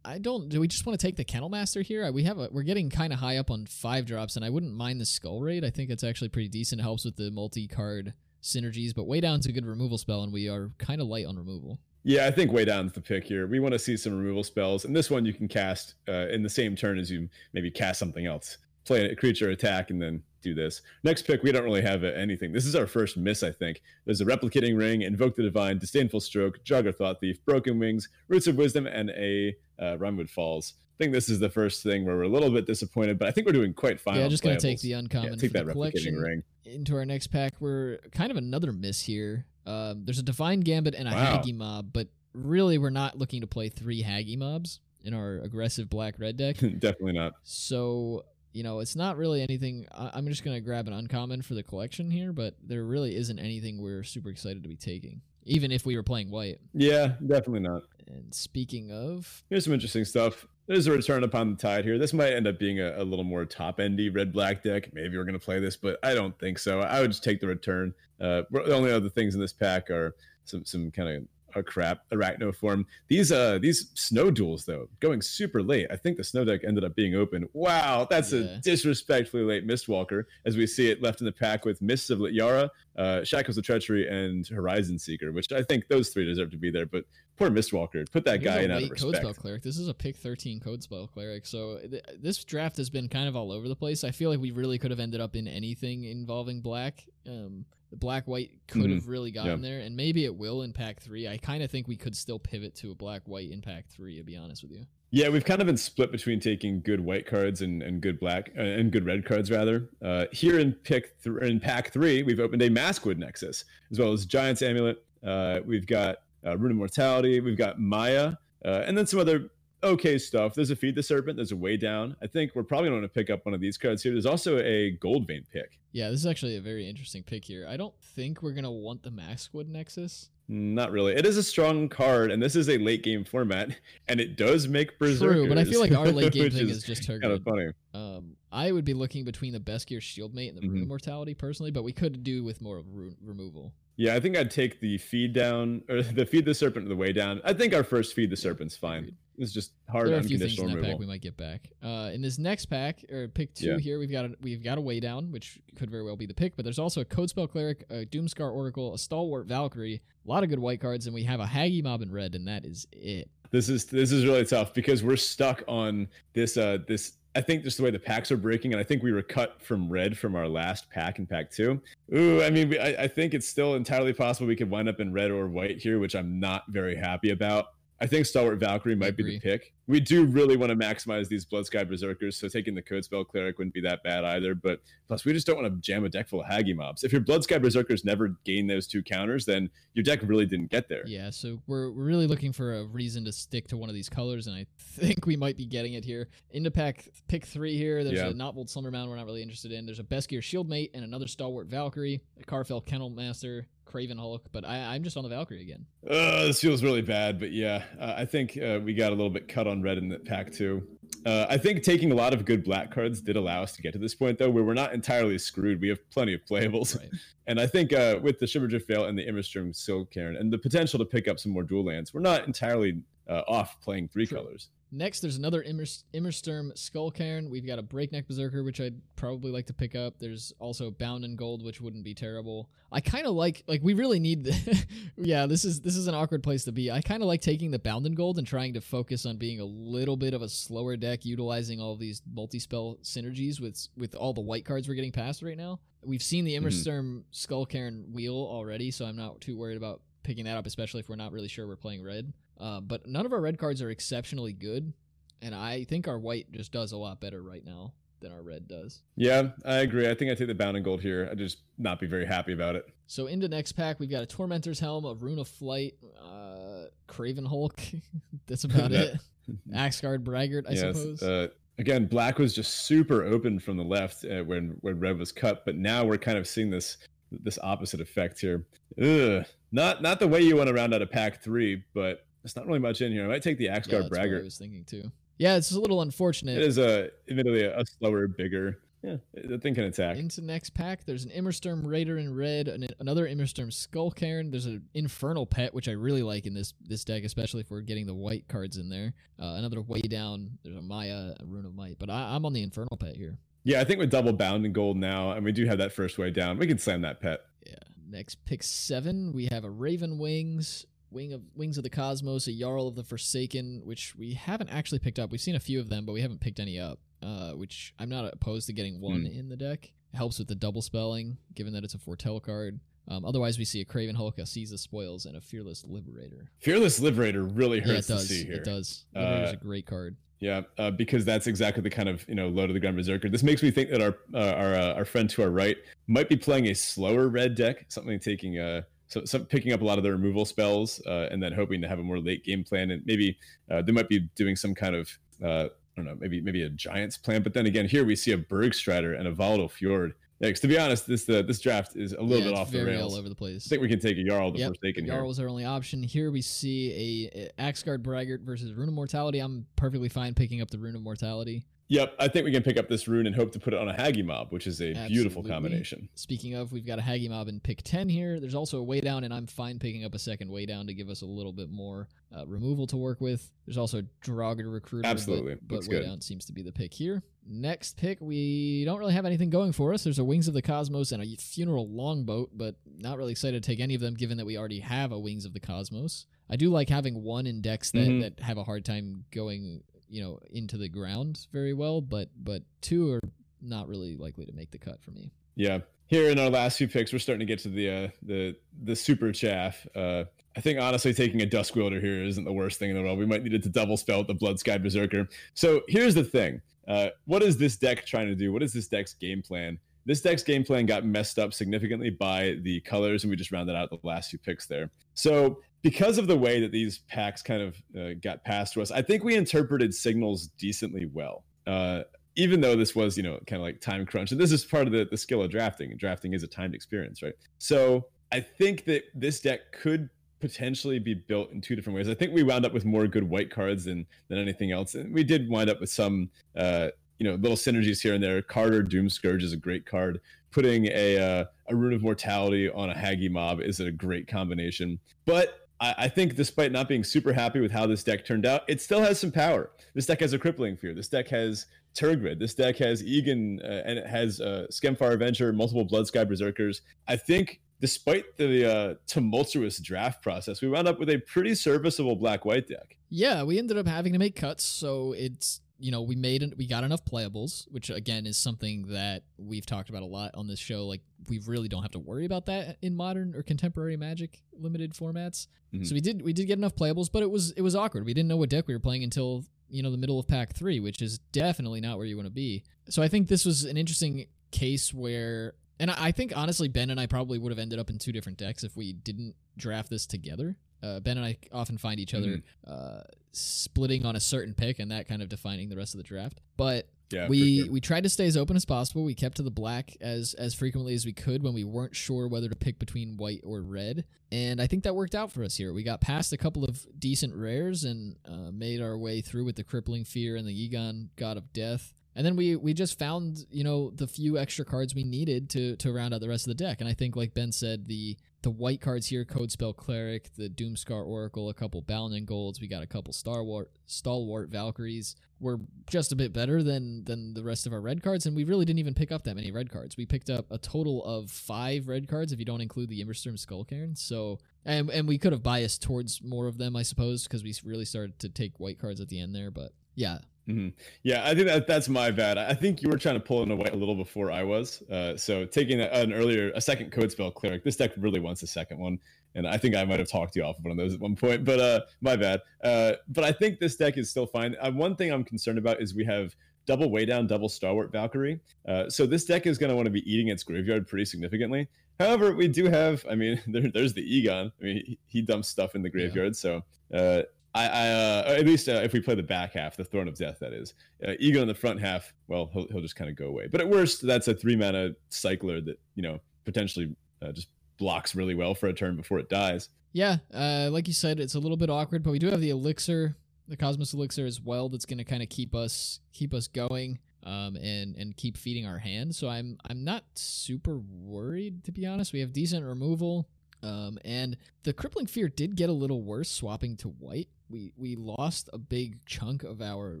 I 0.04 0.18
don't. 0.18 0.48
Do 0.48 0.60
we 0.60 0.68
just 0.68 0.84
want 0.84 0.98
to 0.98 1.06
take 1.06 1.16
the 1.16 1.24
Kennel 1.24 1.48
Master 1.48 1.82
here? 1.82 2.10
We 2.10 2.24
have 2.24 2.38
a. 2.38 2.48
We're 2.50 2.64
getting 2.64 2.90
kind 2.90 3.12
of 3.12 3.20
high 3.20 3.36
up 3.36 3.50
on 3.50 3.66
five 3.66 4.04
drops, 4.04 4.36
and 4.36 4.44
I 4.44 4.50
wouldn't 4.50 4.74
mind 4.74 5.00
the 5.00 5.06
Skull 5.06 5.40
Raid. 5.40 5.64
I 5.64 5.70
think 5.70 5.90
it's 5.90 6.02
actually 6.02 6.28
pretty 6.28 6.48
decent. 6.48 6.80
It 6.80 6.82
helps 6.82 7.04
with 7.04 7.16
the 7.16 7.30
multi 7.30 7.68
card 7.68 8.12
synergies, 8.42 8.94
but 8.94 9.06
Weigh 9.06 9.20
Down's 9.20 9.46
a 9.46 9.52
good 9.52 9.66
removal 9.66 9.98
spell, 9.98 10.22
and 10.22 10.32
we 10.32 10.48
are 10.48 10.70
kind 10.78 11.00
of 11.00 11.06
light 11.06 11.26
on 11.26 11.36
removal. 11.36 11.78
Yeah, 12.04 12.26
I 12.26 12.32
think 12.32 12.50
Weigh 12.52 12.64
Down's 12.64 12.92
the 12.92 13.00
pick 13.00 13.24
here. 13.24 13.46
We 13.46 13.60
want 13.60 13.72
to 13.72 13.78
see 13.78 13.96
some 13.96 14.16
removal 14.16 14.42
spells, 14.42 14.84
and 14.84 14.94
this 14.94 15.10
one 15.10 15.24
you 15.24 15.32
can 15.32 15.48
cast 15.48 15.94
uh, 16.08 16.28
in 16.28 16.42
the 16.42 16.50
same 16.50 16.74
turn 16.74 16.98
as 16.98 17.10
you 17.10 17.28
maybe 17.52 17.70
cast 17.70 18.00
something 18.00 18.26
else. 18.26 18.58
Play 18.84 19.04
a 19.04 19.14
creature 19.14 19.50
attack 19.50 19.90
and 19.90 20.02
then 20.02 20.22
do 20.42 20.54
this. 20.54 20.82
Next 21.04 21.22
pick, 21.22 21.44
we 21.44 21.52
don't 21.52 21.62
really 21.62 21.82
have 21.82 22.02
uh, 22.02 22.08
anything. 22.08 22.52
This 22.52 22.66
is 22.66 22.74
our 22.74 22.88
first 22.88 23.16
miss, 23.16 23.44
I 23.44 23.52
think. 23.52 23.80
There's 24.04 24.20
a 24.20 24.24
replicating 24.24 24.76
ring, 24.76 25.02
invoke 25.02 25.36
the 25.36 25.44
divine, 25.44 25.78
disdainful 25.78 26.20
stroke, 26.20 26.64
jogger 26.64 26.92
thought 26.92 27.20
thief, 27.20 27.44
broken 27.44 27.78
wings, 27.78 28.08
roots 28.26 28.48
of 28.48 28.56
wisdom, 28.56 28.88
and 28.88 29.10
a 29.10 29.54
uh, 29.78 29.96
Rimewood 29.98 30.28
Falls. 30.28 30.74
I 30.94 31.04
think 31.04 31.12
this 31.12 31.28
is 31.28 31.38
the 31.40 31.50
first 31.50 31.82
thing 31.82 32.04
where 32.04 32.16
we're 32.16 32.22
a 32.22 32.28
little 32.28 32.50
bit 32.50 32.66
disappointed, 32.66 33.18
but 33.18 33.26
I 33.26 33.30
think 33.30 33.46
we're 33.46 33.52
doing 33.52 33.72
quite 33.72 34.00
fine. 34.00 34.16
Yeah, 34.16 34.28
just 34.28 34.42
gonna 34.42 34.60
take 34.60 34.80
the 34.80 34.92
uncommon. 34.92 35.32
Yeah, 35.32 35.36
take 35.38 35.52
that 35.52 35.64
replicating 35.64 35.72
collection. 35.72 36.16
ring 36.16 36.42
into 36.64 36.96
our 36.96 37.04
next 37.04 37.28
pack. 37.28 37.54
We're 37.60 37.98
kind 38.12 38.30
of 38.30 38.36
another 38.36 38.72
miss 38.72 39.00
here. 39.00 39.46
Um, 39.66 40.04
there's 40.04 40.18
a 40.18 40.22
Divine 40.22 40.60
Gambit 40.60 40.94
and 40.94 41.08
a 41.08 41.12
wow. 41.12 41.36
Hagi 41.36 41.52
Mob, 41.52 41.92
but 41.92 42.08
really 42.34 42.78
we're 42.78 42.90
not 42.90 43.18
looking 43.18 43.40
to 43.40 43.46
play 43.46 43.68
three 43.68 44.02
Hagi 44.02 44.36
Mobs 44.36 44.80
in 45.04 45.14
our 45.14 45.38
aggressive 45.38 45.88
black 45.88 46.18
red 46.18 46.36
deck. 46.36 46.56
Definitely 46.60 47.12
not. 47.12 47.34
So 47.42 48.24
you 48.52 48.62
know, 48.62 48.80
it's 48.80 48.94
not 48.94 49.16
really 49.16 49.40
anything. 49.40 49.86
I- 49.92 50.18
am 50.18 50.28
just 50.28 50.44
gonna 50.44 50.60
grab 50.60 50.86
an 50.86 50.92
uncommon 50.92 51.42
for 51.42 51.54
the 51.54 51.62
collection 51.62 52.10
here, 52.10 52.32
but 52.32 52.54
there 52.62 52.84
really 52.84 53.16
isn't 53.16 53.38
anything 53.38 53.80
we're 53.80 54.04
super 54.04 54.28
excited 54.28 54.62
to 54.62 54.68
be 54.68 54.76
taking, 54.76 55.22
even 55.44 55.72
if 55.72 55.86
we 55.86 55.96
were 55.96 56.02
playing 56.02 56.30
white. 56.30 56.58
Yeah, 56.74 57.14
definitely 57.26 57.60
not. 57.60 57.82
And 58.06 58.34
speaking 58.34 58.92
of, 58.92 59.42
here's 59.48 59.64
some 59.64 59.72
interesting 59.72 60.04
stuff. 60.04 60.46
There's 60.66 60.86
a 60.86 60.92
return 60.92 61.24
upon 61.24 61.50
the 61.50 61.56
tide 61.56 61.84
here. 61.84 61.98
This 61.98 62.12
might 62.12 62.32
end 62.32 62.46
up 62.46 62.58
being 62.58 62.80
a, 62.80 62.94
a 62.96 63.04
little 63.04 63.24
more 63.24 63.44
top 63.44 63.80
endy 63.80 64.08
red 64.10 64.32
black 64.32 64.62
deck. 64.62 64.94
Maybe 64.94 65.16
we're 65.16 65.24
going 65.24 65.38
to 65.38 65.44
play 65.44 65.58
this, 65.58 65.76
but 65.76 65.98
I 66.02 66.14
don't 66.14 66.38
think 66.38 66.58
so. 66.58 66.80
I 66.80 67.00
would 67.00 67.10
just 67.10 67.24
take 67.24 67.40
the 67.40 67.48
return. 67.48 67.94
Uh, 68.20 68.42
the 68.50 68.74
only 68.74 68.92
other 68.92 69.08
things 69.08 69.34
in 69.34 69.40
this 69.40 69.52
pack 69.52 69.90
are 69.90 70.14
some 70.44 70.64
some 70.64 70.90
kind 70.90 71.08
of 71.08 71.24
a 71.54 71.62
crap 71.62 72.08
arachnoform. 72.10 72.84
These 73.08 73.32
uh 73.32 73.58
these 73.60 73.90
snow 73.94 74.30
duels 74.30 74.64
though 74.64 74.88
going 75.00 75.22
super 75.22 75.62
late. 75.62 75.86
I 75.90 75.96
think 75.96 76.16
the 76.16 76.24
snow 76.24 76.44
deck 76.44 76.62
ended 76.66 76.84
up 76.84 76.94
being 76.94 77.14
open. 77.14 77.48
Wow, 77.52 78.06
that's 78.08 78.32
yeah. 78.32 78.40
a 78.40 78.58
disrespectfully 78.58 79.42
late 79.42 79.66
Mistwalker 79.66 80.24
as 80.46 80.56
we 80.56 80.66
see 80.66 80.90
it 80.90 81.02
left 81.02 81.20
in 81.20 81.24
the 81.24 81.32
pack 81.32 81.64
with 81.64 81.82
Mists 81.82 82.10
of 82.10 82.18
Littjara, 82.18 82.68
uh, 82.96 83.24
Shackles 83.24 83.58
of 83.58 83.64
Treachery, 83.64 84.08
and 84.08 84.46
Horizon 84.46 84.98
Seeker, 84.98 85.32
which 85.32 85.52
I 85.52 85.62
think 85.62 85.88
those 85.88 86.10
three 86.10 86.24
deserve 86.24 86.50
to 86.50 86.56
be 86.56 86.70
there. 86.70 86.86
But 86.86 87.04
poor 87.36 87.50
Mistwalker, 87.50 88.10
put 88.10 88.24
that 88.24 88.42
Here's 88.42 88.54
guy 88.54 88.62
in 88.62 88.70
out 88.70 88.82
of 88.82 88.90
respect. 88.90 89.24
Codespell 89.24 89.36
cleric. 89.36 89.62
This 89.62 89.78
is 89.78 89.88
a 89.88 89.94
pick 89.94 90.16
13 90.16 90.60
code 90.60 90.82
spell 90.82 91.06
cleric. 91.06 91.46
So 91.46 91.78
th- 91.78 92.04
this 92.20 92.42
draft 92.44 92.76
has 92.76 92.90
been 92.90 93.08
kind 93.08 93.28
of 93.28 93.36
all 93.36 93.52
over 93.52 93.68
the 93.68 93.76
place. 93.76 94.04
I 94.04 94.10
feel 94.10 94.30
like 94.30 94.40
we 94.40 94.50
really 94.50 94.78
could 94.78 94.90
have 94.90 95.00
ended 95.00 95.20
up 95.20 95.36
in 95.36 95.48
anything 95.48 96.04
involving 96.04 96.60
black. 96.60 97.04
Um, 97.26 97.64
the 97.92 97.96
black 97.98 98.26
white 98.26 98.50
could 98.68 98.84
mm-hmm. 98.84 98.94
have 98.94 99.06
really 99.06 99.30
gotten 99.30 99.62
yeah. 99.62 99.68
there, 99.68 99.80
and 99.80 99.94
maybe 99.94 100.24
it 100.24 100.34
will 100.34 100.62
in 100.62 100.72
pack 100.72 100.98
three. 101.00 101.28
I 101.28 101.36
kind 101.36 101.62
of 101.62 101.70
think 101.70 101.86
we 101.86 101.94
could 101.94 102.16
still 102.16 102.38
pivot 102.38 102.74
to 102.76 102.90
a 102.90 102.94
black 102.94 103.20
white 103.26 103.50
in 103.50 103.60
pack 103.60 103.86
three. 103.86 104.16
To 104.16 104.24
be 104.24 104.34
honest 104.34 104.62
with 104.62 104.72
you. 104.72 104.86
Yeah, 105.10 105.28
we've 105.28 105.44
kind 105.44 105.60
of 105.60 105.66
been 105.66 105.76
split 105.76 106.10
between 106.10 106.40
taking 106.40 106.80
good 106.80 107.00
white 107.00 107.26
cards 107.26 107.60
and, 107.60 107.82
and 107.82 108.00
good 108.00 108.18
black 108.18 108.50
uh, 108.56 108.62
and 108.62 108.90
good 108.90 109.04
red 109.04 109.26
cards 109.26 109.50
rather. 109.50 109.90
Uh, 110.02 110.24
here 110.32 110.58
in 110.58 110.72
pick 110.72 111.22
th- 111.22 111.36
in 111.42 111.60
pack 111.60 111.92
three, 111.92 112.22
we've 112.22 112.40
opened 112.40 112.62
a 112.62 112.70
Maskwood 112.70 113.18
Nexus 113.18 113.66
as 113.90 113.98
well 113.98 114.10
as 114.10 114.24
Giant's 114.24 114.62
Amulet. 114.62 115.04
Uh, 115.22 115.60
we've 115.66 115.86
got 115.86 116.16
uh, 116.46 116.56
Rune 116.56 116.70
of 116.70 116.78
Mortality. 116.78 117.40
We've 117.40 117.58
got 117.58 117.78
Maja, 117.78 118.38
uh, 118.64 118.84
and 118.86 118.96
then 118.96 119.06
some 119.06 119.20
other 119.20 119.50
okay 119.82 120.18
stuff. 120.18 120.54
There's 120.54 120.70
a 120.70 120.76
Feed 120.76 120.94
the 120.94 121.02
Serpent. 121.02 121.36
There's 121.36 121.52
a 121.52 121.56
Weigh 121.56 121.76
Down. 121.76 122.16
I 122.22 122.26
think 122.26 122.52
we're 122.54 122.62
probably 122.62 122.90
going 122.90 123.02
to 123.02 123.08
pick 123.08 123.30
up 123.30 123.44
one 123.44 123.54
of 123.54 123.60
these 123.60 123.76
cards 123.78 124.02
here. 124.02 124.12
There's 124.12 124.26
also 124.26 124.58
a 124.58 124.92
Gold 124.92 125.26
Vein 125.26 125.44
pick. 125.52 125.78
Yeah, 125.92 126.08
this 126.10 126.20
is 126.20 126.26
actually 126.26 126.56
a 126.56 126.60
very 126.60 126.88
interesting 126.88 127.22
pick 127.22 127.44
here. 127.44 127.66
I 127.68 127.76
don't 127.76 127.94
think 128.00 128.42
we're 128.42 128.52
gonna 128.54 128.70
want 128.70 129.02
the 129.02 129.10
Maskwood 129.10 129.68
Nexus. 129.68 130.30
Not 130.48 130.90
really. 130.90 131.12
It 131.14 131.26
is 131.26 131.36
a 131.36 131.42
strong 131.42 131.88
card, 131.90 132.30
and 132.30 132.42
this 132.42 132.56
is 132.56 132.68
a 132.70 132.78
late 132.78 133.02
game 133.02 133.24
format, 133.24 133.76
and 134.08 134.18
it 134.18 134.36
does 134.36 134.68
make 134.68 134.98
berserkers. 134.98 135.36
True, 135.36 135.48
but 135.48 135.58
I 135.58 135.64
feel 135.64 135.80
like 135.80 135.92
our 135.92 136.10
late 136.10 136.32
game 136.32 136.50
thing 136.50 136.68
is 136.70 136.78
is 136.78 136.84
just 136.84 137.06
kind 137.06 137.22
of 137.24 137.42
funny. 137.42 137.68
Um, 137.92 138.36
I 138.50 138.72
would 138.72 138.86
be 138.86 138.94
looking 138.94 139.24
between 139.26 139.52
the 139.52 139.60
Beskir 139.60 139.98
Shieldmate 139.98 140.48
and 140.48 140.56
the 140.58 140.66
Rune 140.66 140.78
Mhm. 140.78 140.82
of 140.82 140.88
Mortality 140.88 141.34
personally, 141.34 141.70
but 141.70 141.84
we 141.84 141.92
could 141.92 142.24
do 142.24 142.42
with 142.42 142.62
more 142.62 142.80
rune 142.90 143.14
removal. 143.22 143.74
Yeah, 143.96 144.14
I 144.14 144.20
think 144.20 144.34
I'd 144.38 144.50
take 144.50 144.80
the 144.80 144.96
feed 144.96 145.34
down 145.34 145.82
or 145.90 146.02
the 146.02 146.24
feed 146.24 146.46
the 146.46 146.54
serpent 146.54 146.88
the 146.88 146.96
Weigh 146.96 147.12
Down. 147.12 147.42
I 147.44 147.52
think 147.52 147.74
our 147.74 147.84
first 147.84 148.14
feed 148.14 148.30
the 148.30 148.36
serpent's 148.36 148.76
fine. 148.76 149.14
It's 149.38 149.52
just 149.52 149.72
hard 149.88 150.08
there 150.08 150.16
are 150.16 150.20
a 150.20 150.22
few 150.22 150.38
things 150.38 150.58
in 150.58 150.66
that 150.66 150.82
pack 150.82 150.98
we 150.98 151.06
might 151.06 151.20
get 151.20 151.36
back. 151.36 151.70
Uh, 151.82 152.10
in 152.12 152.20
this 152.20 152.38
next 152.38 152.66
pack 152.66 153.04
or 153.10 153.28
pick 153.28 153.54
two 153.54 153.66
Yeah. 153.66 153.78
here, 153.78 153.98
we've 153.98 154.12
got 154.12 154.26
a, 154.26 154.34
we've 154.40 154.62
got 154.62 154.78
a 154.78 154.80
Weigh 154.80 155.00
Down, 155.00 155.32
which 155.32 155.58
could 155.76 155.90
very 155.90 156.02
well 156.02 156.16
be 156.16 156.26
the 156.26 156.34
pick. 156.34 156.56
But 156.56 156.64
there's 156.64 156.78
also 156.78 157.00
a 157.00 157.04
Codespell 157.04 157.50
Cleric, 157.50 157.84
a 157.90 158.04
Doomskar 158.06 158.52
Oracle, 158.52 158.94
a 158.94 158.98
Stalwart 158.98 159.46
Valkyrie, 159.46 160.00
a 160.24 160.28
lot 160.30 160.42
of 160.42 160.50
good 160.50 160.58
white 160.58 160.80
cards, 160.80 161.06
and 161.06 161.14
we 161.14 161.24
have 161.24 161.40
a 161.40 161.46
Hagi 161.46 161.82
Mob 161.82 162.02
in 162.02 162.12
red, 162.12 162.34
and 162.34 162.46
that 162.46 162.64
is 162.64 162.86
it. 162.92 163.28
This 163.50 163.68
is 163.68 163.84
this 163.86 164.12
is 164.12 164.24
really 164.24 164.44
tough 164.44 164.72
because 164.72 165.02
we're 165.02 165.16
stuck 165.16 165.62
on 165.68 166.08
this 166.32 166.56
uh 166.56 166.78
this 166.86 167.18
I 167.34 167.40
think 167.40 167.64
just 167.64 167.78
the 167.78 167.82
way 167.82 167.90
the 167.90 167.98
packs 167.98 168.30
are 168.30 168.36
breaking, 168.36 168.72
and 168.72 168.80
I 168.80 168.84
think 168.84 169.02
we 169.02 169.12
were 169.12 169.22
cut 169.22 169.62
from 169.62 169.88
red 169.88 170.18
from 170.18 170.34
our 170.36 170.46
last 170.46 170.90
pack 170.90 171.18
in 171.18 171.26
pack 171.26 171.50
two. 171.50 171.80
Ooh, 172.14 172.42
I 172.42 172.50
mean, 172.50 172.68
we, 172.68 172.78
I, 172.78 173.04
I 173.04 173.08
think 173.08 173.32
it's 173.32 173.48
still 173.48 173.74
entirely 173.74 174.12
possible 174.12 174.46
we 174.46 174.56
could 174.56 174.68
wind 174.70 174.88
up 174.88 175.00
in 175.00 175.12
red 175.12 175.30
or 175.30 175.48
white 175.48 175.78
here, 175.78 175.98
which 175.98 176.14
I'm 176.14 176.38
not 176.38 176.64
very 176.68 176.94
happy 176.94 177.30
about. 177.30 177.68
I 178.02 178.06
think 178.06 178.26
Stalwart 178.26 178.58
Valkyrie 178.58 178.96
might 178.96 179.16
be 179.16 179.22
the 179.22 179.38
pick. 179.38 179.72
We 179.88 179.98
do 180.00 180.24
really 180.24 180.56
want 180.56 180.70
to 180.70 180.76
maximize 180.76 181.28
these 181.28 181.44
Bloodsky 181.44 181.86
Berserkers, 181.88 182.36
so 182.36 182.46
taking 182.48 182.74
the 182.74 182.82
Codespell 182.82 183.26
Cleric 183.26 183.58
wouldn't 183.58 183.74
be 183.74 183.80
that 183.80 184.02
bad 184.04 184.24
either. 184.24 184.54
But 184.54 184.80
plus, 185.08 185.24
we 185.24 185.32
just 185.32 185.46
don't 185.46 185.60
want 185.60 185.72
to 185.74 185.80
jam 185.80 186.04
a 186.04 186.08
deck 186.08 186.28
full 186.28 186.40
of 186.40 186.46
Hagi 186.46 186.72
Mobs. 186.72 187.02
If 187.02 187.10
your 187.12 187.20
Bloodsky 187.20 187.60
Berserkers 187.60 188.04
never 188.04 188.36
gain 188.44 188.68
those 188.68 188.86
two 188.86 189.02
counters, 189.02 189.44
then 189.44 189.70
your 189.94 190.04
deck 190.04 190.20
really 190.22 190.46
didn't 190.46 190.70
get 190.70 190.88
there. 190.88 191.02
Yeah, 191.06 191.30
so 191.30 191.60
we're, 191.66 191.90
we're 191.90 192.04
really 192.04 192.26
looking 192.28 192.52
for 192.52 192.78
a 192.78 192.84
reason 192.84 193.24
to 193.24 193.32
stick 193.32 193.66
to 193.68 193.76
one 193.76 193.88
of 193.88 193.94
these 193.94 194.08
colors, 194.08 194.46
and 194.46 194.54
I 194.56 194.66
think 194.78 195.26
we 195.26 195.36
might 195.36 195.56
be 195.56 195.66
getting 195.66 195.94
it 195.94 196.04
here. 196.04 196.28
Into 196.52 196.70
pack 196.70 197.08
pick 197.28 197.44
three 197.44 197.76
here. 197.76 198.04
There's 198.04 198.18
Yeah. 198.20 198.28
a 198.28 198.32
Gnottvold 198.32 198.68
Slumbermound 198.68 199.08
we're 199.08 199.16
not 199.16 199.26
really 199.26 199.42
interested 199.42 199.72
in. 199.72 199.84
There's 199.84 199.98
a 199.98 200.04
Beskir 200.04 200.38
Shieldmate 200.38 200.90
and 200.94 201.02
another 201.04 201.26
Stalwart 201.26 201.66
Valkyrie, 201.66 202.22
a 202.40 202.44
Karfell 202.44 202.84
Kennel 202.84 203.10
Master, 203.10 203.66
Craven 203.84 204.16
Hulk, 204.16 204.46
but 204.52 204.64
I, 204.64 204.94
I'm 204.94 205.02
just 205.02 205.16
on 205.18 205.22
the 205.22 205.28
Valkyrie 205.28 205.60
again. 205.60 205.84
Uh, 206.08 206.44
this 206.46 206.60
feels 206.60 206.82
really 206.82 207.02
bad, 207.02 207.38
but 207.38 207.52
yeah, 207.52 207.82
uh, 208.00 208.14
I 208.16 208.24
think 208.24 208.56
uh, 208.56 208.80
we 208.82 208.94
got 208.94 209.08
a 209.08 209.14
little 209.14 209.28
bit 209.28 209.48
cut 209.48 209.66
on 209.72 209.82
red 209.82 209.98
in 209.98 210.08
the 210.08 210.18
pack 210.18 210.52
too. 210.52 210.86
Uh, 211.26 211.46
I 211.48 211.56
think 211.56 211.82
taking 211.82 212.10
a 212.10 212.14
lot 212.14 212.32
of 212.32 212.44
good 212.44 212.64
black 212.64 212.90
cards 212.90 213.20
did 213.20 213.36
allow 213.36 213.62
us 213.62 213.72
to 213.76 213.82
get 213.82 213.92
to 213.92 213.98
this 213.98 214.14
point, 214.14 214.38
though, 214.38 214.50
where 214.50 214.64
we're 214.64 214.74
not 214.74 214.92
entirely 214.92 215.38
screwed. 215.38 215.80
We 215.80 215.88
have 215.88 216.08
plenty 216.10 216.34
of 216.34 216.40
playables, 216.44 216.98
Right. 216.98 217.10
and 217.46 217.60
I 217.60 217.66
think 217.66 217.92
uh, 217.92 218.18
with 218.22 218.38
the 218.38 218.46
Shimmerdrift 218.46 218.86
Vale 218.86 219.04
and 219.04 219.16
the 219.16 219.26
Immersturm 219.26 219.72
Skullcairn 219.72 220.38
and 220.38 220.52
the 220.52 220.58
potential 220.58 220.98
to 220.98 221.04
pick 221.04 221.28
up 221.28 221.38
some 221.38 221.52
more 221.52 221.62
dual 221.62 221.84
lands, 221.84 222.12
we're 222.12 222.20
not 222.20 222.46
entirely 222.46 223.00
uh, 223.28 223.42
off 223.46 223.80
playing 223.80 224.08
three 224.08 224.26
colors. 224.26 224.68
Next, 224.94 225.20
there's 225.20 225.38
another 225.38 225.62
Immer, 225.62 225.86
Immersturm 226.12 226.70
Skullcairn. 226.76 227.48
We've 227.48 227.66
got 227.66 227.78
a 227.78 227.82
Breakneck 227.82 228.28
Berserker, 228.28 228.62
which 228.62 228.78
I'd 228.78 229.00
probably 229.16 229.50
like 229.50 229.64
to 229.68 229.72
pick 229.72 229.94
up. 229.94 230.18
There's 230.18 230.52
also 230.58 230.90
Bound 230.90 231.24
in 231.24 231.34
Gold, 231.34 231.64
which 231.64 231.80
wouldn't 231.80 232.04
be 232.04 232.12
terrible. 232.12 232.68
I 232.92 233.00
kind 233.00 233.26
of 233.26 233.32
like, 233.34 233.64
like 233.66 233.80
we 233.82 233.94
really 233.94 234.20
need. 234.20 234.44
The 234.44 234.84
yeah, 235.16 235.46
this 235.46 235.64
is 235.64 235.80
this 235.80 235.96
is 235.96 236.08
an 236.08 236.14
awkward 236.14 236.42
place 236.42 236.64
to 236.64 236.72
be. 236.72 236.90
I 236.90 237.00
kind 237.00 237.22
of 237.22 237.26
like 237.26 237.40
taking 237.40 237.70
the 237.70 237.78
Bound 237.78 238.04
in 238.04 238.14
Gold 238.14 238.36
and 238.36 238.46
trying 238.46 238.74
to 238.74 238.82
focus 238.82 239.24
on 239.24 239.38
being 239.38 239.60
a 239.60 239.64
little 239.64 240.18
bit 240.18 240.34
of 240.34 240.42
a 240.42 240.48
slower 240.48 240.94
deck, 240.98 241.24
utilizing 241.24 241.80
all 241.80 241.96
these 241.96 242.20
multi-spell 242.30 242.98
synergies 243.02 243.60
with 243.60 243.88
with 243.96 244.14
all 244.14 244.34
the 244.34 244.42
white 244.42 244.66
cards 244.66 244.88
we're 244.88 244.94
getting 244.94 245.10
past 245.12 245.42
right 245.42 245.56
now. 245.56 245.80
We've 246.04 246.22
seen 246.22 246.44
the 246.44 246.52
Mhm. 246.52 246.56
Immersturm 246.58 247.24
Skullcairn 247.32 248.10
wheel 248.12 248.34
already, 248.34 248.90
so 248.90 249.06
I'm 249.06 249.16
not 249.16 249.40
too 249.40 249.56
worried 249.56 249.78
about 249.78 250.02
picking 250.22 250.44
that 250.44 250.56
up, 250.58 250.66
especially 250.66 251.00
if 251.00 251.08
we're 251.08 251.16
not 251.16 251.32
really 251.32 251.48
sure 251.48 251.66
we're 251.66 251.76
playing 251.76 252.02
red. 252.02 252.32
Uh, 252.58 252.80
but 252.80 253.06
none 253.06 253.26
of 253.26 253.32
our 253.32 253.40
red 253.40 253.58
cards 253.58 253.82
are 253.82 253.90
exceptionally 253.90 254.52
good, 254.52 254.92
and 255.40 255.54
I 255.54 255.84
think 255.84 256.06
our 256.08 256.18
white 256.18 256.50
just 256.52 256.72
does 256.72 256.92
a 256.92 256.96
lot 256.96 257.20
better 257.20 257.42
right 257.42 257.64
now 257.64 257.92
than 258.20 258.32
our 258.32 258.42
red 258.42 258.68
does. 258.68 259.02
Yeah, 259.16 259.48
I 259.64 259.78
agree. 259.78 260.08
I 260.08 260.14
think 260.14 260.30
I 260.30 260.34
take 260.34 260.46
the 260.46 260.54
Bound 260.54 260.76
in 260.76 260.82
Gold 260.82 261.02
here. 261.02 261.28
I'd 261.30 261.38
just 261.38 261.58
not 261.76 261.98
be 262.00 262.06
very 262.06 262.24
happy 262.24 262.52
about 262.52 262.76
it. 262.76 262.86
So 263.08 263.26
into 263.26 263.48
next 263.48 263.72
pack, 263.72 263.98
we've 263.98 264.10
got 264.10 264.22
a 264.22 264.26
Tormentor's 264.26 264.78
Helm, 264.78 265.04
a 265.04 265.14
Rune 265.14 265.40
of 265.40 265.48
Flight, 265.48 265.94
uh, 266.24 266.84
Craven 267.08 267.44
Hulk. 267.44 267.80
That's 268.46 268.64
about 268.64 268.92
it. 268.92 269.18
Axgard 269.74 270.22
Braggart, 270.22 270.66
I 270.68 270.72
Yes, 270.72 270.96
suppose. 270.96 271.22
Uh, 271.22 271.48
again, 271.78 272.06
black 272.06 272.38
was 272.38 272.54
just 272.54 272.86
super 272.86 273.24
open 273.24 273.58
from 273.58 273.76
the 273.76 273.82
left 273.84 274.24
uh, 274.24 274.44
when 274.44 274.76
when 274.82 275.00
red 275.00 275.18
was 275.18 275.32
cut, 275.32 275.64
but 275.64 275.76
now 275.76 276.04
we're 276.04 276.16
kind 276.18 276.38
of 276.38 276.46
seeing 276.46 276.70
this 276.70 276.98
this 277.32 277.58
opposite 277.62 278.00
effect 278.00 278.40
here. 278.40 278.64
Ugh, 279.02 279.44
not 279.72 280.00
not 280.00 280.20
the 280.20 280.28
way 280.28 280.40
you 280.40 280.54
want 280.56 280.68
to 280.68 280.74
round 280.74 280.94
out 280.94 281.02
a 281.02 281.06
pack 281.06 281.42
three, 281.42 281.82
but 281.92 282.24
there's 282.42 282.56
not 282.56 282.66
really 282.66 282.78
much 282.78 283.00
in 283.00 283.12
here. 283.12 283.24
I 283.24 283.28
might 283.28 283.42
take 283.42 283.58
the 283.58 283.64
yeah, 283.64 283.76
Axgard 283.76 284.04
that's 284.04 284.18
what 284.18 284.20
I 284.20 284.42
was 284.42 284.58
thinking 284.58 284.84
too. 284.84 285.10
Yeah, 285.38 285.56
it's 285.56 285.72
a 285.72 285.80
little 285.80 286.02
unfortunate. 286.02 286.58
It 286.58 286.64
is 286.64 286.78
a 286.78 287.10
admittedly 287.28 287.64
a, 287.64 287.80
a 287.80 287.84
slower, 287.86 288.28
bigger. 288.28 288.78
Yeah, 289.02 289.16
the 289.34 289.58
thing 289.58 289.74
can 289.74 289.84
attack. 289.84 290.16
Into 290.16 290.42
next 290.42 290.74
pack, 290.74 291.04
there's 291.04 291.24
an 291.24 291.32
Immersturm 291.32 291.84
Raider 291.84 292.18
in 292.18 292.32
red, 292.32 292.68
and 292.68 292.94
another 293.00 293.26
Immersturm 293.26 293.70
Skullcairn. 293.70 294.52
There's 294.52 294.66
an 294.66 294.84
Infernal 294.94 295.44
Pet, 295.44 295.74
which 295.74 295.88
I 295.88 295.92
really 295.92 296.22
like 296.22 296.46
in 296.46 296.54
this 296.54 296.74
this 296.80 297.04
deck, 297.04 297.24
especially 297.24 297.62
if 297.62 297.70
we're 297.70 297.80
getting 297.80 298.06
the 298.06 298.14
white 298.14 298.46
cards 298.46 298.76
in 298.76 298.88
there. 298.88 299.12
Uh, 299.40 299.54
another 299.56 299.80
Weigh 299.80 300.02
Down. 300.02 300.58
There's 300.62 300.76
a 300.76 300.82
Maja, 300.82 301.34
a 301.40 301.44
Rune 301.44 301.66
of 301.66 301.74
Might, 301.74 301.98
but 301.98 302.10
I, 302.10 302.34
I'm 302.34 302.46
on 302.46 302.52
the 302.52 302.62
Infernal 302.62 302.96
Pet 302.96 303.16
here. 303.16 303.38
Yeah, 303.64 303.80
I 303.80 303.84
think 303.84 303.98
with 303.98 304.10
double 304.10 304.32
Bound 304.32 304.64
in 304.64 304.72
Gold 304.72 304.96
now, 304.96 305.32
and 305.32 305.44
we 305.44 305.52
do 305.52 305.66
have 305.66 305.78
that 305.78 305.92
first 305.92 306.18
Weigh 306.18 306.30
Down. 306.30 306.58
We 306.58 306.66
can 306.66 306.78
slam 306.78 307.00
that 307.02 307.20
pet. 307.20 307.40
Yeah. 307.66 307.74
Next 308.08 308.44
pick 308.44 308.62
seven, 308.62 309.32
we 309.32 309.46
have 309.46 309.64
a 309.64 309.70
Raven 309.70 310.18
Wings, 310.18 310.86
Wing 311.12 311.32
of 311.32 311.42
Wings 311.54 311.76
of 311.78 311.84
the 311.84 311.90
Cosmos, 311.90 312.46
a 312.48 312.52
Jarl 312.52 312.88
of 312.88 312.94
the 312.94 313.04
Forsaken, 313.04 313.82
which 313.84 314.14
we 314.16 314.34
haven't 314.34 314.70
actually 314.70 314.98
picked 314.98 315.18
up. 315.18 315.30
We've 315.30 315.40
seen 315.40 315.54
a 315.56 315.60
few 315.60 315.78
of 315.80 315.88
them, 315.88 316.04
but 316.06 316.12
we 316.12 316.20
haven't 316.22 316.40
picked 316.40 316.60
any 316.60 316.78
up. 316.78 316.98
Uh, 317.22 317.52
which 317.52 317.94
I'm 318.00 318.08
not 318.08 318.32
opposed 318.34 318.66
to 318.66 318.72
getting 318.72 319.00
one 319.00 319.20
Hmm. 319.26 319.26
in 319.38 319.48
the 319.48 319.56
deck. 319.56 319.92
It 320.12 320.16
helps 320.16 320.40
with 320.40 320.48
the 320.48 320.56
double 320.56 320.82
spelling, 320.82 321.38
given 321.54 321.72
that 321.74 321.84
it's 321.84 321.94
a 321.94 321.98
foretell 321.98 322.40
card. 322.40 322.80
Um, 323.06 323.24
otherwise, 323.24 323.58
we 323.58 323.64
see 323.64 323.80
a 323.80 323.84
Craven 323.84 324.16
Hulk, 324.16 324.38
a 324.38 324.46
Seize 324.46 324.70
the 324.70 324.78
Spoils, 324.78 325.24
and 325.24 325.36
a 325.36 325.40
Fearless 325.40 325.84
Liberator. 325.86 326.50
Fearless 326.62 326.98
Liberator 326.98 327.44
really 327.44 327.78
Yeah, 327.78 327.84
it 327.84 327.88
hurts 327.90 328.06
to 328.08 328.12
does. 328.14 328.28
see 328.28 328.44
here. 328.44 328.54
It 328.54 328.64
does. 328.64 329.04
Liberator's 329.14 329.50
Uh, 329.50 329.52
a 329.52 329.56
great 329.56 329.86
card. 329.86 330.16
Yeah, 330.40 330.62
uh, 330.78 330.90
because 330.90 331.24
that's 331.24 331.46
exactly 331.46 331.80
the 331.84 331.90
kind 331.90 332.08
of 332.08 332.28
you 332.28 332.34
know 332.34 332.48
low 332.48 332.66
to 332.66 332.72
the 332.72 332.80
ground 332.80 332.96
berserker. 332.96 333.28
This 333.28 333.44
makes 333.44 333.62
me 333.62 333.70
think 333.70 333.90
that 333.90 334.00
our 334.00 334.18
uh, 334.34 334.38
our 334.56 334.74
uh, 334.74 334.94
our 334.94 335.04
friend 335.04 335.30
to 335.30 335.42
our 335.42 335.50
right 335.50 335.76
might 336.08 336.28
be 336.28 336.34
playing 336.36 336.66
a 336.66 336.74
slower 336.74 337.28
red 337.28 337.54
deck, 337.54 337.84
something 337.88 338.18
taking 338.18 338.58
uh 338.58 338.82
so, 339.12 339.24
so 339.26 339.38
picking 339.38 339.72
up 339.72 339.82
a 339.82 339.84
lot 339.84 339.98
of 339.98 340.04
the 340.04 340.10
removal 340.10 340.46
spells 340.46 341.02
uh, 341.06 341.28
and 341.30 341.42
then 341.42 341.52
hoping 341.52 341.82
to 341.82 341.88
have 341.88 341.98
a 341.98 342.02
more 342.02 342.18
late 342.18 342.44
game 342.44 342.64
plan 342.64 342.90
and 342.90 343.02
maybe 343.04 343.38
uh, 343.70 343.82
they 343.82 343.92
might 343.92 344.08
be 344.08 344.20
doing 344.34 344.56
some 344.56 344.74
kind 344.74 344.96
of 344.96 345.10
uh, 345.44 345.66
I 345.66 345.68
don't 345.96 346.06
know 346.06 346.16
maybe 346.18 346.40
maybe 346.40 346.62
a 346.62 346.70
giants 346.70 347.18
plan. 347.18 347.42
But 347.42 347.52
then 347.52 347.66
again, 347.66 347.86
here 347.86 348.04
we 348.04 348.16
see 348.16 348.32
a 348.32 348.38
Berg 348.38 348.74
Strider 348.74 349.12
and 349.12 349.28
a 349.28 349.32
volatile 349.32 349.68
fjord. 349.68 350.14
Yeah, 350.40 350.50
to 350.50 350.66
be 350.66 350.78
honest, 350.78 351.06
this 351.06 351.28
uh, 351.28 351.42
this 351.42 351.60
draft 351.60 351.94
is 351.94 352.14
a 352.14 352.22
little 352.22 352.38
yeah, 352.38 352.50
bit 352.50 352.58
off 352.58 352.70
the 352.70 352.84
rails. 352.84 353.12
all 353.12 353.18
over 353.18 353.28
the 353.28 353.34
place. 353.34 353.66
I 353.66 353.68
think 353.68 353.82
we 353.82 353.88
can 353.88 354.00
take 354.00 354.16
a 354.16 354.24
Jarl 354.24 354.50
the 354.50 354.60
Yep, 354.60 354.68
Forsaken 354.70 355.04
here. 355.04 355.14
Jarl 355.14 355.28
was 355.28 355.38
our 355.38 355.48
only 355.48 355.64
option. 355.64 356.02
Here 356.02 356.30
we 356.30 356.40
see 356.40 357.30
a, 357.34 357.38
a 357.38 357.60
Axgard 357.60 358.02
Braggart 358.02 358.40
versus 358.40 358.72
Rune 358.72 358.88
of 358.88 358.94
Mortality. 358.94 359.40
I'm 359.40 359.66
perfectly 359.76 360.08
fine 360.08 360.34
picking 360.34 360.62
up 360.62 360.70
the 360.70 360.78
Rune 360.78 360.96
of 360.96 361.02
Mortality. 361.02 361.64
Yep, 361.92 362.14
I 362.18 362.26
think 362.28 362.46
we 362.46 362.52
can 362.52 362.62
pick 362.62 362.78
up 362.78 362.88
this 362.88 363.06
rune 363.06 363.26
and 363.26 363.36
hope 363.36 363.52
to 363.52 363.60
put 363.60 363.74
it 363.74 363.78
on 363.78 363.86
a 363.86 363.92
Hagi 363.92 364.22
Mob, 364.22 364.50
which 364.50 364.66
is 364.66 364.80
a 364.80 364.94
beautiful 365.08 365.40
Absolutely. 365.40 365.50
combination. 365.50 366.08
Speaking 366.14 366.54
of, 366.54 366.72
we've 366.72 366.86
got 366.86 366.98
a 366.98 367.02
Hagi 367.02 367.28
Mob 367.28 367.48
in 367.48 367.60
pick 367.60 367.82
10 367.82 368.08
here. 368.08 368.40
There's 368.40 368.54
also 368.54 368.78
a 368.78 368.82
Weigh 368.82 369.02
Down, 369.02 369.24
and 369.24 369.34
I'm 369.34 369.46
fine 369.46 369.78
picking 369.78 370.02
up 370.02 370.14
a 370.14 370.18
second 370.18 370.50
Weigh 370.50 370.64
Down 370.64 370.86
to 370.86 370.94
give 370.94 371.10
us 371.10 371.20
a 371.20 371.26
little 371.26 371.52
bit 371.52 371.70
more 371.70 372.08
uh, 372.34 372.46
removal 372.46 372.86
to 372.86 372.96
work 372.96 373.20
with. 373.20 373.50
There's 373.66 373.76
also 373.76 374.00
Draugr 374.24 374.72
Recruiter. 374.72 375.02
but- 375.02 375.10
Absolutely. 375.10 375.56
But, 375.66 375.74
Looks 375.74 375.88
way 375.88 375.96
good. 375.98 376.06
down 376.06 376.22
seems 376.22 376.46
to 376.46 376.52
be 376.54 376.62
the 376.62 376.72
pick 376.72 376.94
here. 376.94 377.22
Next 377.46 377.98
pick, 377.98 378.22
we 378.22 378.86
don't 378.86 378.98
really 378.98 379.12
have 379.12 379.26
anything 379.26 379.50
going 379.50 379.72
for 379.72 379.92
us. 379.92 380.02
There's 380.02 380.18
a 380.18 380.24
Wings 380.24 380.48
of 380.48 380.54
the 380.54 380.62
Cosmos 380.62 381.12
and 381.12 381.22
a 381.22 381.36
Funeral 381.36 381.90
Longboat, 381.90 382.52
but 382.54 382.76
not 382.86 383.18
really 383.18 383.32
excited 383.32 383.62
to 383.62 383.66
take 383.70 383.80
any 383.80 383.94
of 383.94 384.00
them 384.00 384.14
given 384.14 384.38
that 384.38 384.46
we 384.46 384.56
already 384.56 384.80
have 384.80 385.12
a 385.12 385.18
Wings 385.18 385.44
of 385.44 385.52
the 385.52 385.60
Cosmos. 385.60 386.24
I 386.48 386.56
do 386.56 386.70
like 386.70 386.88
having 386.88 387.22
one 387.22 387.46
in 387.46 387.60
decks 387.60 387.90
that, 387.90 388.08
Mhm. 388.08 388.20
that 388.22 388.40
have 388.40 388.56
a 388.56 388.64
hard 388.64 388.86
time 388.86 389.24
going, 389.30 389.82
you 390.12 390.22
know, 390.22 390.38
into 390.50 390.76
the 390.76 390.88
ground 390.88 391.46
very 391.52 391.72
well, 391.72 392.02
but 392.02 392.28
but 392.36 392.62
two 392.82 393.10
are 393.10 393.20
not 393.62 393.88
really 393.88 394.14
likely 394.16 394.44
to 394.44 394.52
make 394.52 394.70
the 394.70 394.78
cut 394.78 395.02
for 395.02 395.10
me. 395.10 395.30
Yeah. 395.54 395.78
Here 396.06 396.28
in 396.28 396.38
our 396.38 396.50
last 396.50 396.76
few 396.76 396.86
picks, 396.86 397.12
we're 397.12 397.18
starting 397.18 397.40
to 397.40 397.46
get 397.46 397.58
to 397.60 397.70
the 397.70 397.90
uh, 397.90 398.08
the 398.22 398.56
the 398.84 398.94
super 398.94 399.32
chaff. 399.32 399.86
Uh, 399.96 400.24
I 400.54 400.60
think 400.60 400.78
honestly, 400.78 401.14
taking 401.14 401.40
a 401.40 401.46
Duskwielder 401.46 401.98
here 402.02 402.22
isn't 402.22 402.44
the 402.44 402.52
worst 402.52 402.78
thing 402.78 402.90
in 402.90 402.96
the 402.96 403.02
world. 403.02 403.18
We 403.18 403.24
might 403.24 403.42
need 403.42 403.54
it 403.54 403.62
to 403.62 403.70
double 403.70 403.96
spell 403.96 404.22
the 404.22 404.34
Bloodsky 404.34 404.82
Berserker. 404.82 405.26
So 405.54 405.80
here's 405.88 406.14
the 406.14 406.24
thing: 406.24 406.60
uh, 406.86 407.08
what 407.24 407.42
is 407.42 407.56
this 407.56 407.78
deck 407.78 408.04
trying 408.04 408.26
to 408.26 408.34
do? 408.34 408.52
What 408.52 408.62
is 408.62 408.74
this 408.74 408.88
deck's 408.88 409.14
game 409.14 409.40
plan? 409.40 409.78
This 410.04 410.20
deck's 410.20 410.42
game 410.42 410.64
plan 410.64 410.86
got 410.86 411.04
messed 411.04 411.38
up 411.38 411.54
significantly 411.54 412.10
by 412.10 412.56
the 412.62 412.80
colors, 412.80 413.24
and 413.24 413.30
we 413.30 413.36
just 413.36 413.52
rounded 413.52 413.76
out 413.76 413.90
the 413.90 413.98
last 414.02 414.30
few 414.30 414.38
picks 414.38 414.66
there. 414.66 414.90
So 415.14 415.60
because 415.82 416.18
of 416.18 416.26
the 416.26 416.36
way 416.36 416.60
that 416.60 416.72
these 416.72 416.98
packs 417.08 417.42
kind 417.42 417.62
of 417.62 417.76
uh, 417.98 418.14
got 418.22 418.44
passed 418.44 418.74
to 418.74 418.82
us, 418.82 418.90
I 418.90 419.02
think 419.02 419.24
we 419.24 419.34
interpreted 419.34 419.94
signals 419.94 420.48
decently 420.58 421.06
well. 421.12 421.44
Uh, 421.66 422.02
even 422.36 422.60
though 422.60 422.74
this 422.74 422.94
was, 422.94 423.16
you 423.16 423.22
know, 423.22 423.38
kind 423.46 423.60
of 423.60 423.62
like 423.62 423.80
time 423.80 424.06
crunch, 424.06 424.32
and 424.32 424.40
this 424.40 424.52
is 424.52 424.64
part 424.64 424.86
of 424.86 424.92
the, 424.92 425.06
the 425.10 425.16
skill 425.16 425.42
of 425.42 425.50
drafting. 425.50 425.90
and 425.90 426.00
Drafting 426.00 426.32
is 426.32 426.42
a 426.42 426.46
timed 426.46 426.74
experience, 426.74 427.22
right? 427.22 427.34
So 427.58 428.06
I 428.32 428.40
think 428.40 428.84
that 428.86 429.04
this 429.14 429.40
deck 429.40 429.60
could 429.72 430.08
potentially 430.40 430.98
be 430.98 431.14
built 431.14 431.52
in 431.52 431.60
two 431.60 431.76
different 431.76 431.96
ways. 431.96 432.08
I 432.08 432.14
think 432.14 432.32
we 432.32 432.42
wound 432.42 432.64
up 432.64 432.72
with 432.72 432.84
more 432.84 433.06
good 433.06 433.28
white 433.28 433.50
cards 433.50 433.84
than 433.84 434.06
than 434.28 434.38
anything 434.38 434.72
else, 434.72 434.94
and 434.94 435.12
we 435.12 435.24
did 435.24 435.48
wind 435.48 435.68
up 435.68 435.80
with 435.80 435.90
some, 435.90 436.30
uh, 436.56 436.88
you 437.22 437.28
know, 437.28 437.36
little 437.36 437.56
synergies 437.56 438.02
here 438.02 438.14
and 438.14 438.22
there. 438.22 438.42
Kardur 438.42 438.82
Doomscourge 438.82 439.42
is 439.42 439.52
a 439.52 439.56
great 439.56 439.86
card. 439.86 440.20
Putting 440.50 440.86
a 440.86 441.18
uh, 441.18 441.44
a 441.68 441.76
Rune 441.76 441.94
of 441.94 442.02
Mortality 442.02 442.68
on 442.68 442.90
a 442.90 442.98
Hagi 442.98 443.28
mob 443.28 443.60
is 443.60 443.78
a 443.78 443.92
great 443.92 444.26
combination, 444.26 444.98
but 445.24 445.60
I, 445.80 446.08
think 446.08 446.36
despite 446.36 446.70
not 446.70 446.88
being 446.88 447.02
super 447.02 447.32
happy 447.32 447.58
with 447.58 447.72
how 447.72 447.86
this 447.86 448.04
deck 448.04 448.24
turned 448.24 448.46
out, 448.46 448.62
it 448.68 448.80
still 448.80 449.00
has 449.00 449.18
some 449.18 449.32
power. 449.32 449.72
This 449.94 450.06
deck 450.06 450.20
has 450.20 450.32
a 450.32 450.38
crippling 450.38 450.76
fear. 450.76 450.94
This 450.94 451.08
deck 451.08 451.26
has 451.30 451.66
Tergrid. 451.96 452.38
This 452.38 452.54
deck 452.54 452.76
has 452.76 453.02
Egon 453.02 453.60
uh, 453.64 453.82
and 453.84 453.98
it 453.98 454.06
has 454.06 454.40
uh, 454.40 454.66
Skemfar 454.70 455.12
Avenger, 455.12 455.52
multiple 455.52 455.84
Bloodsky 455.84 456.28
Berserkers. 456.28 456.82
I 457.08 457.16
think 457.16 457.60
despite 457.80 458.36
the 458.36 458.72
uh, 458.72 458.94
tumultuous 459.08 459.80
draft 459.80 460.22
process, 460.22 460.62
we 460.62 460.68
wound 460.68 460.86
up 460.86 461.00
with 461.00 461.10
a 461.10 461.18
pretty 461.18 461.56
serviceable 461.56 462.14
black 462.14 462.44
white 462.44 462.68
deck. 462.68 462.96
Yeah, 463.10 463.42
we 463.42 463.58
ended 463.58 463.76
up 463.76 463.88
having 463.88 464.12
to 464.12 464.20
make 464.20 464.36
cuts, 464.36 464.64
so 464.64 465.14
it's 465.14 465.62
you 465.82 465.90
know 465.90 466.02
we 466.02 466.14
made 466.14 466.54
we 466.56 466.66
got 466.66 466.84
enough 466.84 467.04
playables, 467.04 467.66
which 467.70 467.90
again 467.90 468.24
is 468.24 468.36
something 468.36 468.86
that 468.88 469.24
we've 469.36 469.66
talked 469.66 469.90
about 469.90 470.02
a 470.02 470.06
lot 470.06 470.30
on 470.34 470.46
this 470.46 470.60
show. 470.60 470.86
Like 470.86 471.00
we 471.28 471.40
really 471.40 471.68
don't 471.68 471.82
have 471.82 471.90
to 471.92 471.98
worry 471.98 472.24
about 472.24 472.46
that 472.46 472.78
in 472.82 472.94
modern 472.94 473.34
or 473.34 473.42
contemporary 473.42 473.96
Magic 473.96 474.40
limited 474.52 474.92
formats. 474.92 475.48
Mm-hmm. 475.74 475.84
So 475.84 475.94
we 475.94 476.00
did 476.00 476.22
we 476.22 476.32
did 476.32 476.46
get 476.46 476.58
enough 476.58 476.76
playables, 476.76 477.10
but 477.12 477.22
it 477.22 477.30
was 477.30 477.50
it 477.52 477.62
was 477.62 477.74
awkward. 477.74 478.06
We 478.06 478.14
didn't 478.14 478.28
know 478.28 478.36
what 478.36 478.48
deck 478.48 478.68
we 478.68 478.74
were 478.74 478.80
playing 478.80 479.02
until 479.02 479.44
you 479.68 479.82
know 479.82 479.90
the 479.90 479.98
middle 479.98 480.20
of 480.20 480.28
pack 480.28 480.54
three, 480.54 480.78
which 480.78 481.02
is 481.02 481.18
definitely 481.18 481.80
not 481.80 481.98
where 481.98 482.06
you 482.06 482.16
want 482.16 482.26
to 482.26 482.32
be. 482.32 482.62
So 482.88 483.02
I 483.02 483.08
think 483.08 483.26
this 483.26 483.44
was 483.44 483.64
an 483.64 483.76
interesting 483.76 484.26
case 484.52 484.94
where 484.94 485.54
and 485.80 485.90
I 485.90 486.12
think 486.12 486.32
honestly, 486.36 486.68
Ben 486.68 486.90
and 486.90 487.00
I 487.00 487.06
probably 487.06 487.38
would 487.38 487.50
have 487.50 487.58
ended 487.58 487.80
up 487.80 487.90
in 487.90 487.98
two 487.98 488.12
different 488.12 488.38
decks 488.38 488.62
if 488.62 488.76
we 488.76 488.92
didn't 488.92 489.34
draft 489.56 489.90
this 489.90 490.06
together. 490.06 490.54
Uh, 490.80 491.00
ben 491.00 491.16
and 491.16 491.24
I 491.24 491.38
often 491.52 491.78
find 491.78 492.00
each 492.00 492.12
other 492.12 492.38
mm-hmm. 492.38 492.72
uh, 492.72 493.02
splitting 493.32 494.04
on 494.04 494.16
a 494.16 494.20
certain 494.20 494.54
pick, 494.54 494.78
and 494.78 494.90
that 494.90 495.08
kind 495.08 495.22
of 495.22 495.28
defining 495.28 495.68
the 495.68 495.76
rest 495.76 495.94
of 495.94 495.98
the 495.98 496.04
draft. 496.04 496.40
But 496.56 496.88
yeah, 497.10 497.28
we 497.28 497.68
we 497.70 497.80
tried 497.80 498.04
to 498.04 498.08
stay 498.08 498.26
as 498.26 498.36
open 498.36 498.56
as 498.56 498.64
possible. 498.64 499.04
We 499.04 499.14
kept 499.14 499.36
to 499.36 499.42
the 499.42 499.50
black 499.50 499.96
as 500.00 500.34
as 500.34 500.54
frequently 500.54 500.94
as 500.94 501.04
we 501.04 501.12
could 501.12 501.42
when 501.42 501.54
we 501.54 501.64
weren't 501.64 501.94
sure 501.94 502.28
whether 502.28 502.48
to 502.48 502.56
pick 502.56 502.78
between 502.78 503.16
white 503.16 503.40
or 503.44 503.60
red, 503.62 504.04
and 504.30 504.60
I 504.60 504.66
think 504.66 504.84
that 504.84 504.94
worked 504.94 505.14
out 505.14 505.30
for 505.30 505.44
us 505.44 505.56
here. 505.56 505.72
We 505.72 505.82
got 505.82 506.00
past 506.00 506.32
a 506.32 506.38
couple 506.38 506.64
of 506.64 506.86
decent 506.98 507.34
rares 507.34 507.84
and 507.84 508.16
uh, 508.26 508.50
made 508.52 508.80
our 508.80 508.96
way 508.96 509.20
through 509.20 509.44
with 509.44 509.56
the 509.56 509.64
crippling 509.64 510.04
fear 510.04 510.36
and 510.36 510.46
the 510.46 510.58
Egon 510.58 511.10
God 511.16 511.36
of 511.36 511.52
Death. 511.52 511.92
And 512.14 512.26
then 512.26 512.36
we 512.36 512.56
we 512.56 512.74
just 512.74 512.98
found, 512.98 513.46
you 513.50 513.64
know, 513.64 513.90
the 513.90 514.06
few 514.06 514.38
extra 514.38 514.64
cards 514.64 514.94
we 514.94 515.04
needed 515.04 515.50
to 515.50 515.76
to 515.76 515.92
round 515.92 516.14
out 516.14 516.20
the 516.20 516.28
rest 516.28 516.46
of 516.46 516.56
the 516.56 516.62
deck. 516.62 516.80
And 516.80 516.88
I 516.88 516.94
think 516.94 517.16
like 517.16 517.34
Ben 517.34 517.52
said, 517.52 517.86
the 517.86 518.16
the 518.42 518.50
white 518.50 518.80
cards 518.80 519.06
here, 519.06 519.24
Codespell 519.24 519.74
Cleric, 519.76 520.34
the 520.36 520.48
Doomskar 520.48 521.06
Oracle, 521.06 521.48
a 521.48 521.54
couple 521.54 521.80
Bound 521.82 522.14
in 522.14 522.24
Golds, 522.24 522.60
we 522.60 522.66
got 522.66 522.82
a 522.82 522.86
couple 522.86 523.12
Stalwart 523.12 523.70
Stalwart 523.86 524.50
Valkyries. 524.50 525.16
We're 525.40 525.58
just 525.88 526.12
a 526.12 526.16
bit 526.16 526.32
better 526.32 526.62
than 526.62 527.04
than 527.04 527.34
the 527.34 527.42
rest 527.42 527.66
of 527.66 527.72
our 527.72 527.80
red 527.80 528.02
cards, 528.02 528.26
and 528.26 528.36
we 528.36 528.44
really 528.44 528.64
didn't 528.64 528.80
even 528.80 528.94
pick 528.94 529.10
up 529.10 529.24
that 529.24 529.34
many 529.34 529.50
red 529.50 529.70
cards. 529.70 529.96
We 529.96 530.06
picked 530.06 530.30
up 530.30 530.46
a 530.50 530.58
total 530.58 531.04
of 531.04 531.30
five 531.30 531.88
red 531.88 532.08
cards 532.08 532.32
if 532.32 532.38
you 532.38 532.44
don't 532.44 532.60
include 532.60 532.88
the 532.90 533.00
Immersturm 533.00 533.36
Skullcairn. 533.36 533.96
So 533.96 534.38
and 534.64 534.90
and 534.90 535.08
we 535.08 535.18
could 535.18 535.32
have 535.32 535.42
biased 535.42 535.82
towards 535.82 536.22
more 536.22 536.46
of 536.46 536.58
them, 536.58 536.76
I 536.76 536.82
suppose, 536.82 537.24
because 537.24 537.42
we 537.42 537.54
really 537.64 537.84
started 537.84 538.18
to 538.20 538.28
take 538.28 538.58
white 538.58 538.78
cards 538.78 539.00
at 539.00 539.08
the 539.08 539.20
end 539.20 539.34
there. 539.34 539.50
But 539.50 539.72
yeah, 539.94 540.18
Mm-hmm. 540.52 540.68
Yeah, 541.02 541.22
I 541.24 541.34
think 541.34 541.46
that 541.46 541.66
that's 541.66 541.88
my 541.88 542.10
bad. 542.10 542.36
I 542.38 542.54
think 542.54 542.82
you 542.82 542.88
were 542.88 542.98
trying 542.98 543.14
to 543.14 543.20
pull 543.20 543.42
in 543.42 543.50
a 543.50 543.56
white 543.56 543.72
a 543.72 543.76
little 543.76 543.94
before 543.94 544.30
I 544.30 544.42
was. 544.42 544.82
Uh, 544.90 545.16
so 545.16 545.44
taking 545.44 545.80
a, 545.80 545.84
an 545.86 546.12
earlier, 546.12 546.52
a 546.54 546.60
second 546.60 546.92
Codespell 546.92 547.34
Cleric. 547.34 547.64
This 547.64 547.76
deck 547.76 547.92
really 547.96 548.20
wants 548.20 548.42
a 548.42 548.46
second 548.46 548.78
one, 548.78 548.98
and 549.34 549.46
I 549.46 549.56
think 549.56 549.74
I 549.74 549.84
might 549.84 549.98
have 549.98 550.08
talked 550.08 550.36
you 550.36 550.42
off 550.42 550.58
of 550.58 550.64
one 550.64 550.72
of 550.72 550.76
those 550.76 550.94
at 550.94 551.00
one 551.00 551.16
point. 551.16 551.44
But 551.44 551.60
uh, 551.60 551.80
my 552.00 552.16
bad. 552.16 552.42
Uh, 552.62 552.92
but 553.08 553.24
I 553.24 553.32
think 553.32 553.60
this 553.60 553.76
deck 553.76 553.96
is 553.96 554.10
still 554.10 554.26
fine. 554.26 554.56
Uh, 554.60 554.70
one 554.70 554.94
thing 554.96 555.10
I'm 555.12 555.24
concerned 555.24 555.58
about 555.58 555.80
is 555.80 555.94
we 555.94 556.04
have 556.04 556.36
double 556.66 556.90
Weigh 556.90 557.06
Down, 557.06 557.26
double 557.26 557.48
Stalwart 557.48 557.90
Valkyrie. 557.90 558.40
Uh, 558.68 558.88
so 558.88 559.06
this 559.06 559.24
deck 559.24 559.46
is 559.46 559.58
going 559.58 559.70
to 559.70 559.76
want 559.76 559.86
to 559.86 559.90
be 559.90 560.12
eating 560.12 560.28
its 560.28 560.42
graveyard 560.42 560.86
pretty 560.86 561.06
significantly. 561.06 561.68
However, 561.98 562.34
we 562.34 562.48
do 562.48 562.66
have. 562.66 563.04
I 563.10 563.14
mean, 563.14 563.40
there, 563.46 563.70
there's 563.70 563.94
the 563.94 564.02
Egon. 564.02 564.52
I 564.60 564.64
mean, 564.64 564.82
he, 564.84 564.98
he 565.06 565.22
dumps 565.22 565.48
stuff 565.48 565.74
in 565.74 565.82
the 565.82 565.90
graveyard, 565.90 566.34
yeah. 566.34 566.60
so. 566.60 566.64
Uh, 566.92 567.22
I, 567.54 567.66
I 567.66 567.88
uh, 567.88 568.34
at 568.38 568.46
least 568.46 568.68
uh, 568.68 568.80
if 568.82 568.92
we 568.92 569.00
play 569.00 569.14
the 569.14 569.22
back 569.22 569.52
half, 569.52 569.76
the 569.76 569.84
Throne 569.84 570.08
of 570.08 570.16
Death, 570.16 570.38
that 570.40 570.52
is. 570.52 570.74
Uh, 571.06 571.12
Egon 571.18 571.42
in 571.42 571.48
the 571.48 571.54
front 571.54 571.80
half, 571.80 572.12
well, 572.28 572.50
he'll, 572.52 572.66
he'll 572.68 572.80
just 572.80 572.96
kind 572.96 573.10
of 573.10 573.16
go 573.16 573.26
away. 573.26 573.46
But 573.46 573.60
at 573.60 573.68
worst, 573.68 574.06
that's 574.06 574.28
a 574.28 574.34
three 574.34 574.56
mana 574.56 574.94
cycler 575.10 575.60
that 575.60 575.78
you 575.94 576.02
know 576.02 576.20
potentially 576.44 576.94
uh, 577.20 577.32
just 577.32 577.48
blocks 577.78 578.14
really 578.14 578.34
well 578.34 578.54
for 578.54 578.68
a 578.68 578.72
turn 578.72 578.96
before 578.96 579.18
it 579.18 579.28
dies. 579.28 579.68
Yeah, 579.92 580.18
uh, 580.32 580.70
like 580.72 580.88
you 580.88 580.94
said, 580.94 581.20
it's 581.20 581.34
a 581.34 581.38
little 581.38 581.58
bit 581.58 581.68
awkward, 581.68 582.02
but 582.02 582.12
we 582.12 582.18
do 582.18 582.30
have 582.30 582.40
the 582.40 582.50
elixir, 582.50 583.16
the 583.48 583.56
Cosmos 583.56 583.92
elixir 583.92 584.24
as 584.24 584.40
well. 584.40 584.70
That's 584.70 584.86
going 584.86 584.98
to 584.98 585.04
kind 585.04 585.22
of 585.22 585.28
keep 585.28 585.54
us 585.54 586.00
keep 586.12 586.32
us 586.34 586.48
going. 586.48 586.98
Um, 587.24 587.54
and 587.54 587.94
and 587.94 588.16
keep 588.16 588.36
feeding 588.36 588.66
our 588.66 588.78
hand. 588.78 589.14
So 589.14 589.28
I'm 589.28 589.56
I'm 589.70 589.84
not 589.84 590.02
super 590.14 590.78
worried 590.78 591.62
to 591.62 591.70
be 591.70 591.86
honest. 591.86 592.12
We 592.12 592.18
have 592.18 592.32
decent 592.32 592.66
removal. 592.66 593.28
Um, 593.62 593.98
and 594.04 594.36
the 594.64 594.72
crippling 594.72 595.06
fear 595.06 595.28
did 595.28 595.54
get 595.56 595.70
a 595.70 595.72
little 595.72 596.02
worse 596.02 596.28
swapping 596.28 596.76
to 596.78 596.88
white. 596.88 597.28
We 597.52 597.72
we 597.76 597.96
lost 597.96 598.48
a 598.52 598.58
big 598.58 599.04
chunk 599.04 599.44
of 599.44 599.60
our 599.60 600.00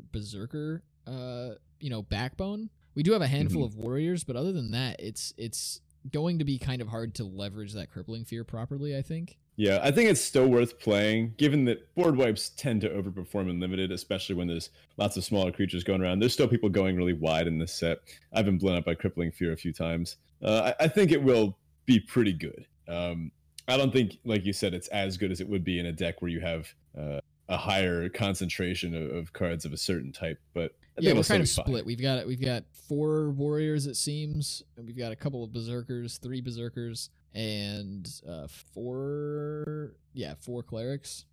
berserker, 0.10 0.82
uh, 1.06 1.50
you 1.78 1.90
know, 1.90 2.02
backbone. 2.02 2.70
We 2.94 3.02
do 3.02 3.12
have 3.12 3.22
a 3.22 3.26
handful 3.26 3.68
mm-hmm. 3.68 3.78
of 3.78 3.84
warriors, 3.84 4.24
but 4.24 4.36
other 4.36 4.52
than 4.52 4.70
that, 4.72 4.96
it's 4.98 5.32
it's 5.36 5.80
going 6.10 6.38
to 6.38 6.44
be 6.44 6.58
kind 6.58 6.82
of 6.82 6.88
hard 6.88 7.14
to 7.14 7.24
leverage 7.24 7.74
that 7.74 7.90
crippling 7.90 8.24
fear 8.24 8.42
properly. 8.42 8.96
I 8.96 9.02
think. 9.02 9.36
Yeah, 9.56 9.80
I 9.82 9.90
think 9.90 10.08
it's 10.08 10.20
still 10.20 10.48
worth 10.48 10.78
playing, 10.78 11.34
given 11.36 11.66
that 11.66 11.94
board 11.94 12.16
wipes 12.16 12.48
tend 12.48 12.80
to 12.80 12.88
overperform 12.88 13.50
in 13.50 13.60
limited, 13.60 13.92
especially 13.92 14.34
when 14.34 14.48
there's 14.48 14.70
lots 14.96 15.18
of 15.18 15.24
smaller 15.24 15.52
creatures 15.52 15.84
going 15.84 16.00
around. 16.00 16.20
There's 16.20 16.32
still 16.32 16.48
people 16.48 16.70
going 16.70 16.96
really 16.96 17.12
wide 17.12 17.46
in 17.46 17.58
this 17.58 17.74
set. 17.74 17.98
I've 18.32 18.46
been 18.46 18.56
blown 18.56 18.78
up 18.78 18.86
by 18.86 18.94
crippling 18.94 19.30
fear 19.30 19.52
a 19.52 19.56
few 19.56 19.72
times. 19.72 20.16
Uh, 20.42 20.72
I, 20.80 20.84
I, 20.84 20.88
think 20.88 21.12
it 21.12 21.22
will 21.22 21.58
be 21.84 22.00
pretty 22.00 22.32
good. 22.32 22.66
Um, 22.88 23.30
I 23.68 23.76
don't 23.76 23.92
think, 23.92 24.18
like 24.24 24.44
you 24.44 24.54
said, 24.54 24.72
it's 24.72 24.88
as 24.88 25.16
good 25.18 25.30
as 25.30 25.40
it 25.40 25.48
would 25.48 25.64
be 25.64 25.78
in 25.78 25.86
a 25.86 25.92
deck 25.92 26.22
where 26.22 26.30
you 26.30 26.40
have 26.40 26.72
uh, 26.98 27.20
a 27.52 27.56
higher 27.58 28.08
concentration 28.08 28.94
of, 28.94 29.14
of, 29.14 29.32
cards 29.34 29.66
of 29.66 29.74
a 29.74 29.76
certain 29.76 30.10
type. 30.10 30.40
But 30.54 30.72
yeah, 30.98 31.12
we're 31.12 31.22
kind 31.22 31.42
of 31.42 31.48
split. 31.48 31.84
We've 31.84 32.00
got 32.00 32.26
we've 32.26 32.40
got 32.40 32.64
four 32.88 33.30
warriors, 33.30 33.86
it 33.86 33.96
seems. 33.96 34.62
And 34.76 34.86
we've 34.86 34.96
got 34.96 35.12
a 35.12 35.16
couple 35.16 35.44
of 35.44 35.52
berserkers, 35.52 36.18
three 36.18 36.40
berserkers, 36.40 37.10
and 37.34 38.08
uh, 38.28 38.46
four 38.74 39.92
yeah, 40.14 40.34
four 40.40 40.62
clerics, 40.62 41.26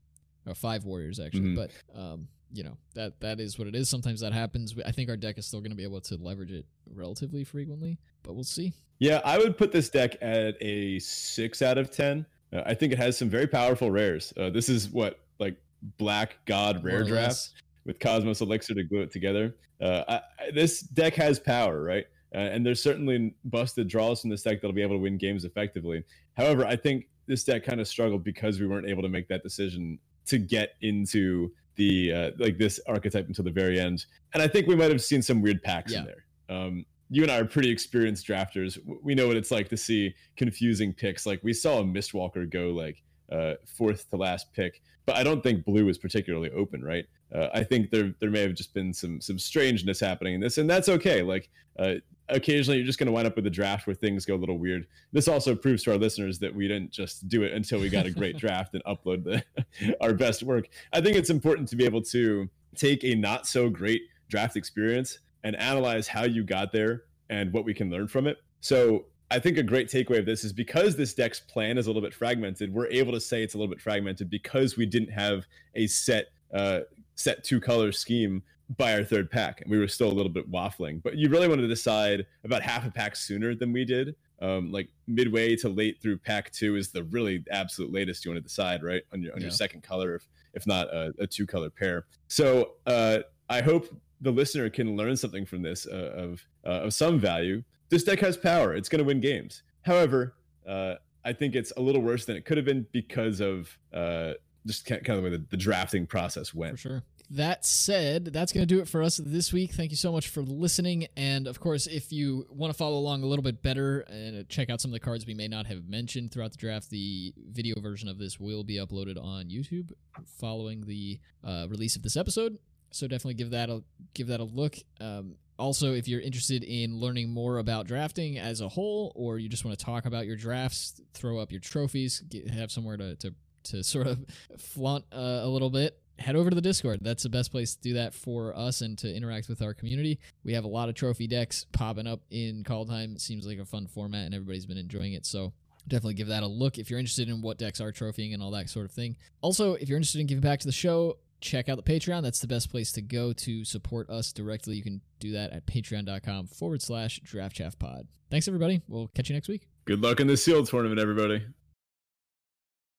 or 0.45 0.53
five 0.53 0.83
warriors 0.83 1.19
actually. 1.19 1.55
Mm-hmm. 1.55 1.55
But 1.55 1.71
um, 1.99 2.27
you 2.51 2.63
know 2.63 2.77
that 2.95 3.19
that 3.21 3.39
is 3.39 3.57
what 3.57 3.67
it 3.67 3.75
is. 3.75 3.87
Sometimes 3.87 4.19
that 4.19 4.33
happens. 4.33 4.75
I 4.85 4.91
think 4.91 5.09
our 5.09 5.17
deck 5.17 5.37
is 5.37 5.45
still 5.45 5.61
going 5.61 5.71
to 5.71 5.77
be 5.77 5.83
able 5.83 6.01
to 6.01 6.17
leverage 6.17 6.51
it 6.51 6.65
relatively 6.93 7.45
frequently, 7.45 7.97
but 8.23 8.33
we'll 8.33 8.43
see. 8.43 8.73
Yeah, 8.99 9.21
I 9.23 9.37
would 9.37 9.57
put 9.57 9.71
this 9.71 9.89
deck 9.89 10.17
at 10.21 10.55
a 10.61 10.99
six 10.99 11.61
out 11.61 11.77
of 11.77 11.91
ten. 11.91 12.25
Uh, 12.51 12.63
I 12.65 12.73
think 12.73 12.91
it 12.91 12.97
has 12.97 13.17
some 13.17 13.29
very 13.29 13.47
powerful 13.47 13.89
rares. 13.89 14.33
Uh, 14.35 14.49
this 14.49 14.67
is 14.67 14.89
what 14.89 15.19
like 15.39 15.55
Black 15.97 16.37
God 16.45 16.83
rare 16.83 17.03
draft 17.03 17.51
with 17.85 17.99
Cosmos 17.99 18.41
Elixir 18.41 18.73
to 18.75 18.83
glue 18.83 19.01
it 19.01 19.11
together. 19.11 19.55
Uh, 19.81 20.03
I, 20.07 20.51
this 20.51 20.81
deck 20.81 21.15
has 21.15 21.39
power, 21.39 21.81
right? 21.81 22.05
Uh, 22.33 22.37
and 22.37 22.65
there's 22.65 22.81
certainly 22.81 23.33
busted 23.45 23.87
draws 23.87 24.21
from 24.21 24.29
this 24.29 24.43
deck 24.43 24.61
that'll 24.61 24.75
be 24.75 24.81
able 24.81 24.95
to 24.95 25.01
win 25.01 25.17
games 25.17 25.45
effectively. 25.45 26.03
However, 26.37 26.65
I 26.65 26.75
think 26.75 27.07
this 27.27 27.43
deck 27.43 27.63
kind 27.63 27.79
of 27.79 27.87
struggled 27.87 28.23
because 28.23 28.59
we 28.59 28.67
weren't 28.67 28.87
able 28.87 29.01
to 29.01 29.09
make 29.09 29.27
that 29.29 29.43
decision 29.43 29.99
to 30.27 30.37
get 30.37 30.73
into 30.81 31.51
the 31.75 32.13
uh, 32.13 32.31
like 32.37 32.57
this 32.57 32.79
archetype 32.87 33.27
until 33.27 33.45
the 33.45 33.51
very 33.51 33.79
end. 33.79 34.05
And 34.33 34.43
I 34.43 34.47
think 34.47 34.67
we 34.67 34.75
might 34.75 34.91
have 34.91 35.01
seen 35.01 35.21
some 35.21 35.41
weird 35.41 35.63
packs 35.63 35.93
yeah. 35.93 35.99
in 35.99 36.05
there. 36.05 36.25
Um, 36.49 36.85
you 37.09 37.23
and 37.23 37.31
I 37.31 37.39
are 37.39 37.45
pretty 37.45 37.71
experienced 37.71 38.27
drafters. 38.27 38.77
We 39.01 39.15
know 39.15 39.27
what 39.27 39.37
it's 39.37 39.49
like 39.49 39.69
to 39.69 39.77
see 39.77 40.13
confusing 40.37 40.93
picks. 40.93 41.25
Like 41.25 41.39
we 41.43 41.53
saw 41.53 41.79
a 41.79 41.83
Mistwalker 41.83 42.49
go 42.49 42.69
like 42.69 43.01
uh, 43.31 43.55
fourth 43.65 44.09
to 44.11 44.17
last 44.17 44.53
pick, 44.53 44.81
but 45.09 45.17
I 45.17 45.23
don't 45.23 45.41
think 45.41 45.65
blue 45.65 45.89
is 45.89 45.97
particularly 45.97 46.51
open, 46.51 46.83
right? 46.85 47.03
Uh, 47.33 47.47
I 47.51 47.63
think 47.63 47.89
there 47.89 48.13
there 48.19 48.29
may 48.29 48.41
have 48.41 48.53
just 48.53 48.75
been 48.75 48.93
some 48.93 49.19
some 49.19 49.39
strangeness 49.39 49.99
happening 49.99 50.35
in 50.35 50.39
this, 50.39 50.59
and 50.59 50.69
that's 50.69 50.87
okay. 50.87 51.23
Like 51.23 51.49
uh, 51.79 51.95
occasionally, 52.27 52.77
you're 52.77 52.85
just 52.85 52.99
going 52.99 53.07
to 53.07 53.11
wind 53.11 53.25
up 53.25 53.35
with 53.35 53.47
a 53.47 53.49
draft 53.49 53.87
where 53.87 53.95
things 53.95 54.23
go 54.23 54.35
a 54.35 54.37
little 54.37 54.59
weird. 54.59 54.85
This 55.11 55.27
also 55.27 55.55
proves 55.55 55.81
to 55.85 55.93
our 55.93 55.97
listeners 55.97 56.37
that 56.39 56.53
we 56.53 56.67
didn't 56.67 56.91
just 56.91 57.27
do 57.27 57.41
it 57.41 57.53
until 57.53 57.79
we 57.79 57.89
got 57.89 58.05
a 58.05 58.11
great 58.11 58.37
draft 58.43 58.75
and 58.75 58.83
upload 58.83 59.23
the 59.23 59.95
our 60.01 60.13
best 60.13 60.43
work. 60.43 60.69
I 60.93 61.01
think 61.01 61.17
it's 61.17 61.31
important 61.31 61.67
to 61.69 61.75
be 61.75 61.85
able 61.85 62.03
to 62.03 62.47
take 62.75 63.03
a 63.03 63.15
not 63.15 63.47
so 63.47 63.67
great 63.67 64.03
draft 64.29 64.55
experience 64.55 65.17
and 65.43 65.55
analyze 65.55 66.07
how 66.07 66.25
you 66.25 66.43
got 66.43 66.71
there 66.71 67.05
and 67.31 67.51
what 67.51 67.65
we 67.65 67.73
can 67.73 67.89
learn 67.89 68.07
from 68.07 68.27
it. 68.27 68.37
So 68.61 69.05
I 69.31 69.39
think 69.39 69.57
a 69.57 69.63
great 69.63 69.89
takeaway 69.89 70.19
of 70.19 70.25
this 70.25 70.43
is 70.43 70.51
because 70.51 70.95
this 70.95 71.13
deck's 71.13 71.39
plan 71.39 71.77
is 71.77 71.85
a 71.85 71.89
little 71.89 72.01
bit 72.01 72.13
fragmented, 72.13 72.73
we're 72.73 72.87
able 72.87 73.11
to 73.13 73.19
say 73.19 73.43
it's 73.43 73.53
a 73.53 73.57
little 73.57 73.73
bit 73.73 73.81
fragmented 73.81 74.29
because 74.29 74.75
we 74.75 74.85
didn't 74.85 75.11
have 75.11 75.45
a 75.75 75.85
set 75.87 76.27
uh, 76.53 76.79
set 77.15 77.43
two 77.43 77.59
color 77.59 77.91
scheme 77.91 78.41
by 78.77 78.93
our 78.93 79.03
third 79.03 79.29
pack, 79.29 79.61
and 79.61 79.69
we 79.69 79.77
were 79.77 79.87
still 79.87 80.11
a 80.11 80.13
little 80.13 80.31
bit 80.31 80.49
waffling. 80.51 81.01
But 81.01 81.17
you 81.17 81.29
really 81.29 81.47
wanted 81.47 81.63
to 81.63 81.67
decide 81.67 82.25
about 82.43 82.61
half 82.61 82.85
a 82.85 82.91
pack 82.91 83.15
sooner 83.15 83.55
than 83.55 83.71
we 83.71 83.85
did. 83.85 84.15
Um, 84.41 84.71
like 84.71 84.89
midway 85.05 85.55
to 85.57 85.69
late 85.69 86.01
through 86.01 86.19
pack 86.19 86.51
two 86.51 86.75
is 86.77 86.91
the 86.91 87.03
really 87.05 87.43
absolute 87.51 87.91
latest 87.91 88.23
you 88.23 88.31
want 88.31 88.37
to 88.37 88.47
decide, 88.47 88.83
right? 88.83 89.03
On 89.11 89.21
your 89.21 89.33
on 89.33 89.39
yeah. 89.39 89.45
your 89.45 89.51
second 89.51 89.83
color, 89.83 90.15
if 90.15 90.27
if 90.53 90.65
not 90.65 90.87
a, 90.87 91.13
a 91.19 91.27
two 91.27 91.45
color 91.45 91.69
pair. 91.69 92.05
So 92.27 92.71
uh, 92.85 93.19
I 93.49 93.61
hope 93.61 93.87
the 94.21 94.31
listener 94.31 94.69
can 94.69 94.95
learn 94.95 95.15
something 95.15 95.45
from 95.45 95.61
this 95.61 95.87
uh, 95.87 96.13
of 96.15 96.41
uh, 96.65 96.83
of 96.85 96.93
some 96.93 97.19
value. 97.19 97.63
This 97.89 98.03
deck 98.03 98.19
has 98.19 98.37
power; 98.37 98.73
it's 98.73 98.89
going 98.89 98.99
to 98.99 99.05
win 99.05 99.19
games. 99.19 99.63
However, 99.81 100.35
uh, 100.67 100.95
I 101.25 101.33
think 101.33 101.55
it's 101.55 101.73
a 101.75 101.81
little 101.81 102.01
worse 102.01 102.25
than 102.25 102.35
it 102.35 102.45
could 102.45 102.57
have 102.57 102.65
been 102.65 102.85
because 102.91 103.41
of 103.41 103.77
uh, 103.93 104.33
just 104.65 104.85
kind 104.85 105.07
of 105.07 105.17
the 105.17 105.21
way 105.21 105.29
the, 105.29 105.45
the 105.49 105.57
drafting 105.57 106.05
process 106.05 106.53
went. 106.53 106.73
For 106.73 106.77
sure 106.77 107.03
that 107.31 107.65
said, 107.65 108.25
that's 108.25 108.51
going 108.51 108.67
to 108.67 108.73
do 108.73 108.81
it 108.81 108.87
for 108.87 109.03
us 109.03 109.17
this 109.17 109.53
week. 109.53 109.71
Thank 109.71 109.91
you 109.91 109.97
so 109.97 110.11
much 110.11 110.29
for 110.29 110.41
listening. 110.41 111.07
And 111.15 111.45
of 111.47 111.59
course, 111.59 111.85
if 111.85 112.11
you 112.11 112.47
want 112.49 112.73
to 112.73 112.77
follow 112.77 112.97
along 112.97 113.21
a 113.21 113.27
little 113.27 113.43
bit 113.43 113.61
better 113.61 113.99
and 114.01 114.47
check 114.49 114.69
out 114.69 114.81
some 114.81 114.89
of 114.89 114.93
the 114.93 114.99
cards 114.99 115.27
we 115.27 115.35
may 115.35 115.47
not 115.47 115.67
have 115.67 115.87
mentioned 115.87 116.31
throughout 116.31 116.51
the 116.51 116.57
draft, 116.57 116.89
the 116.89 117.33
video 117.37 117.79
version 117.79 118.09
of 118.09 118.17
this 118.17 118.39
will 118.39 118.63
be 118.63 118.77
uploaded 118.77 119.23
on 119.23 119.45
YouTube 119.45 119.91
following 120.25 120.85
the 120.87 121.19
uh, 121.43 121.67
release 121.69 121.95
of 121.95 122.01
this 122.01 122.17
episode. 122.17 122.57
So 122.91 123.07
definitely 123.07 123.35
give 123.35 123.51
that 123.51 123.69
a 123.69 123.83
give 124.15 124.27
that 124.27 124.39
a 124.39 124.45
look. 124.45 124.77
Um, 124.99 125.35
also, 125.59 125.93
if 125.93 126.07
you're 126.07 126.21
interested 126.21 126.63
in 126.63 126.99
learning 126.99 127.29
more 127.29 127.57
about 127.57 127.85
drafting 127.85 128.39
as 128.39 128.61
a 128.61 128.69
whole, 128.69 129.11
or 129.15 129.37
you 129.37 129.49
just 129.49 129.65
want 129.65 129.77
to 129.77 129.85
talk 129.85 130.05
about 130.05 130.25
your 130.25 130.35
drafts, 130.35 131.01
throw 131.13 131.37
up 131.37 131.51
your 131.51 131.61
trophies, 131.61 132.21
get, 132.21 132.49
have 132.49 132.71
somewhere 132.71 132.97
to, 132.97 133.15
to 133.17 133.33
to 133.65 133.83
sort 133.83 134.07
of 134.07 134.25
flaunt 134.57 135.05
uh, 135.11 135.41
a 135.43 135.47
little 135.47 135.69
bit 135.69 135.99
head 136.19 136.35
over 136.35 136.49
to 136.49 136.55
the 136.55 136.61
Discord. 136.61 136.99
That's 137.01 137.23
the 137.23 137.29
best 137.29 137.51
place 137.51 137.75
to 137.75 137.81
do 137.81 137.93
that 137.93 138.13
for 138.13 138.55
us 138.55 138.81
and 138.81 138.97
to 138.99 139.13
interact 139.13 139.49
with 139.49 139.61
our 139.61 139.73
community. 139.73 140.19
We 140.43 140.53
have 140.53 140.65
a 140.65 140.67
lot 140.67 140.89
of 140.89 140.95
trophy 140.95 141.27
decks 141.27 141.65
popping 141.71 142.07
up 142.07 142.21
in 142.29 142.63
Kaldheim. 142.63 143.15
It 143.15 143.21
seems 143.21 143.47
like 143.47 143.57
a 143.57 143.65
fun 143.65 143.87
format 143.87 144.25
and 144.25 144.33
everybody's 144.33 144.65
been 144.65 144.77
enjoying 144.77 145.13
it. 145.13 145.25
So 145.25 145.53
definitely 145.87 146.15
give 146.15 146.27
that 146.27 146.43
a 146.43 146.47
look 146.47 146.77
if 146.77 146.89
you're 146.89 146.99
interested 146.99 147.29
in 147.29 147.41
what 147.41 147.57
decks 147.57 147.81
are 147.81 147.91
trophying 147.91 148.33
and 148.33 148.43
all 148.43 148.51
that 148.51 148.69
sort 148.69 148.85
of 148.85 148.91
thing. 148.91 149.15
Also, 149.41 149.73
if 149.73 149.89
you're 149.89 149.97
interested 149.97 150.21
in 150.21 150.27
giving 150.27 150.41
back 150.41 150.59
to 150.59 150.67
the 150.67 150.73
show, 150.73 151.17
check 151.41 151.69
out 151.69 151.83
the 151.83 151.83
Patreon. 151.83 152.23
That's 152.23 152.39
the 152.39 152.47
best 152.47 152.69
place 152.69 152.91
to 152.93 153.01
go 153.01 153.33
to 153.33 153.65
support 153.65 154.09
us 154.09 154.31
directly. 154.31 154.75
You 154.75 154.83
can 154.83 155.01
do 155.19 155.31
that 155.31 155.51
at 155.51 155.65
patreon.com 155.65 156.47
forward 156.47 156.81
slash 156.81 157.19
draft 157.23 157.79
pod. 157.79 158.07
Thanks, 158.29 158.47
everybody. 158.47 158.81
We'll 158.87 159.07
catch 159.09 159.29
you 159.29 159.35
next 159.35 159.47
week. 159.47 159.67
Good 159.85 160.01
luck 160.01 160.19
in 160.19 160.27
the 160.27 160.37
SEAL 160.37 160.65
tournament, 160.65 160.99
everybody. 160.99 161.43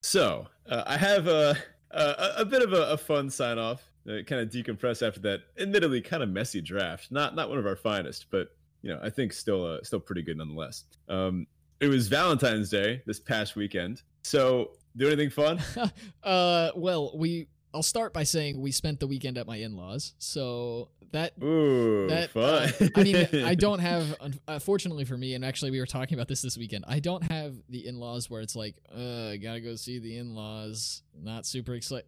So, 0.02 0.48
uh, 0.68 0.82
I 0.86 0.96
have 0.96 1.28
a 1.28 1.56
a, 1.90 2.32
a, 2.38 2.44
bit 2.44 2.62
of 2.62 2.72
a, 2.72 2.92
a 2.92 2.96
fun 2.96 3.30
sign 3.30 3.58
off. 3.58 3.82
Uh, 4.08 4.22
kind 4.26 4.40
of 4.40 4.48
decompress 4.48 5.06
after 5.06 5.20
that, 5.20 5.40
admittedly 5.58 6.00
kind 6.00 6.22
of 6.22 6.28
messy 6.30 6.60
draft. 6.60 7.12
Not 7.12 7.34
not 7.34 7.50
one 7.50 7.58
of 7.58 7.66
our 7.66 7.76
finest, 7.76 8.26
but 8.30 8.48
you 8.82 8.90
know 8.90 8.98
I 9.02 9.10
think 9.10 9.32
still 9.32 9.64
uh, 9.64 9.78
still 9.82 10.00
pretty 10.00 10.22
good 10.22 10.38
nonetheless. 10.38 10.84
Um, 11.08 11.46
it 11.80 11.88
was 11.88 12.08
Valentine's 12.08 12.70
Day 12.70 13.02
this 13.06 13.20
past 13.20 13.56
weekend. 13.56 14.02
So 14.22 14.72
do 14.96 15.06
anything 15.06 15.30
fun? 15.30 15.60
uh, 16.22 16.70
well, 16.74 17.12
we 17.16 17.48
I'll 17.72 17.82
start 17.82 18.12
by 18.12 18.24
saying 18.24 18.60
we 18.60 18.72
spent 18.72 19.00
the 19.00 19.06
weekend 19.06 19.38
at 19.38 19.46
my 19.46 19.56
in-laws. 19.56 20.14
So 20.18 20.88
that 21.12 21.32
Ooh, 21.42 22.06
that 22.08 22.36
uh, 22.36 22.68
fun. 22.68 22.88
Uh, 22.88 22.88
I 22.96 23.02
mean, 23.02 23.44
I 23.44 23.54
don't 23.56 23.78
have. 23.78 24.16
Unfortunately 24.48 25.04
for 25.04 25.16
me, 25.16 25.34
and 25.34 25.44
actually, 25.44 25.70
we 25.70 25.80
were 25.80 25.86
talking 25.86 26.14
about 26.14 26.28
this 26.28 26.42
this 26.42 26.56
weekend. 26.56 26.84
I 26.88 27.00
don't 27.00 27.22
have 27.30 27.54
the 27.68 27.86
in-laws 27.86 28.30
where 28.30 28.40
it's 28.40 28.56
like, 28.56 28.76
uh, 28.92 29.36
gotta 29.36 29.60
go 29.60 29.76
see 29.76 29.98
the 29.98 30.18
in-laws. 30.18 31.02
Not 31.20 31.46
super 31.46 31.74
excited. 31.74 32.06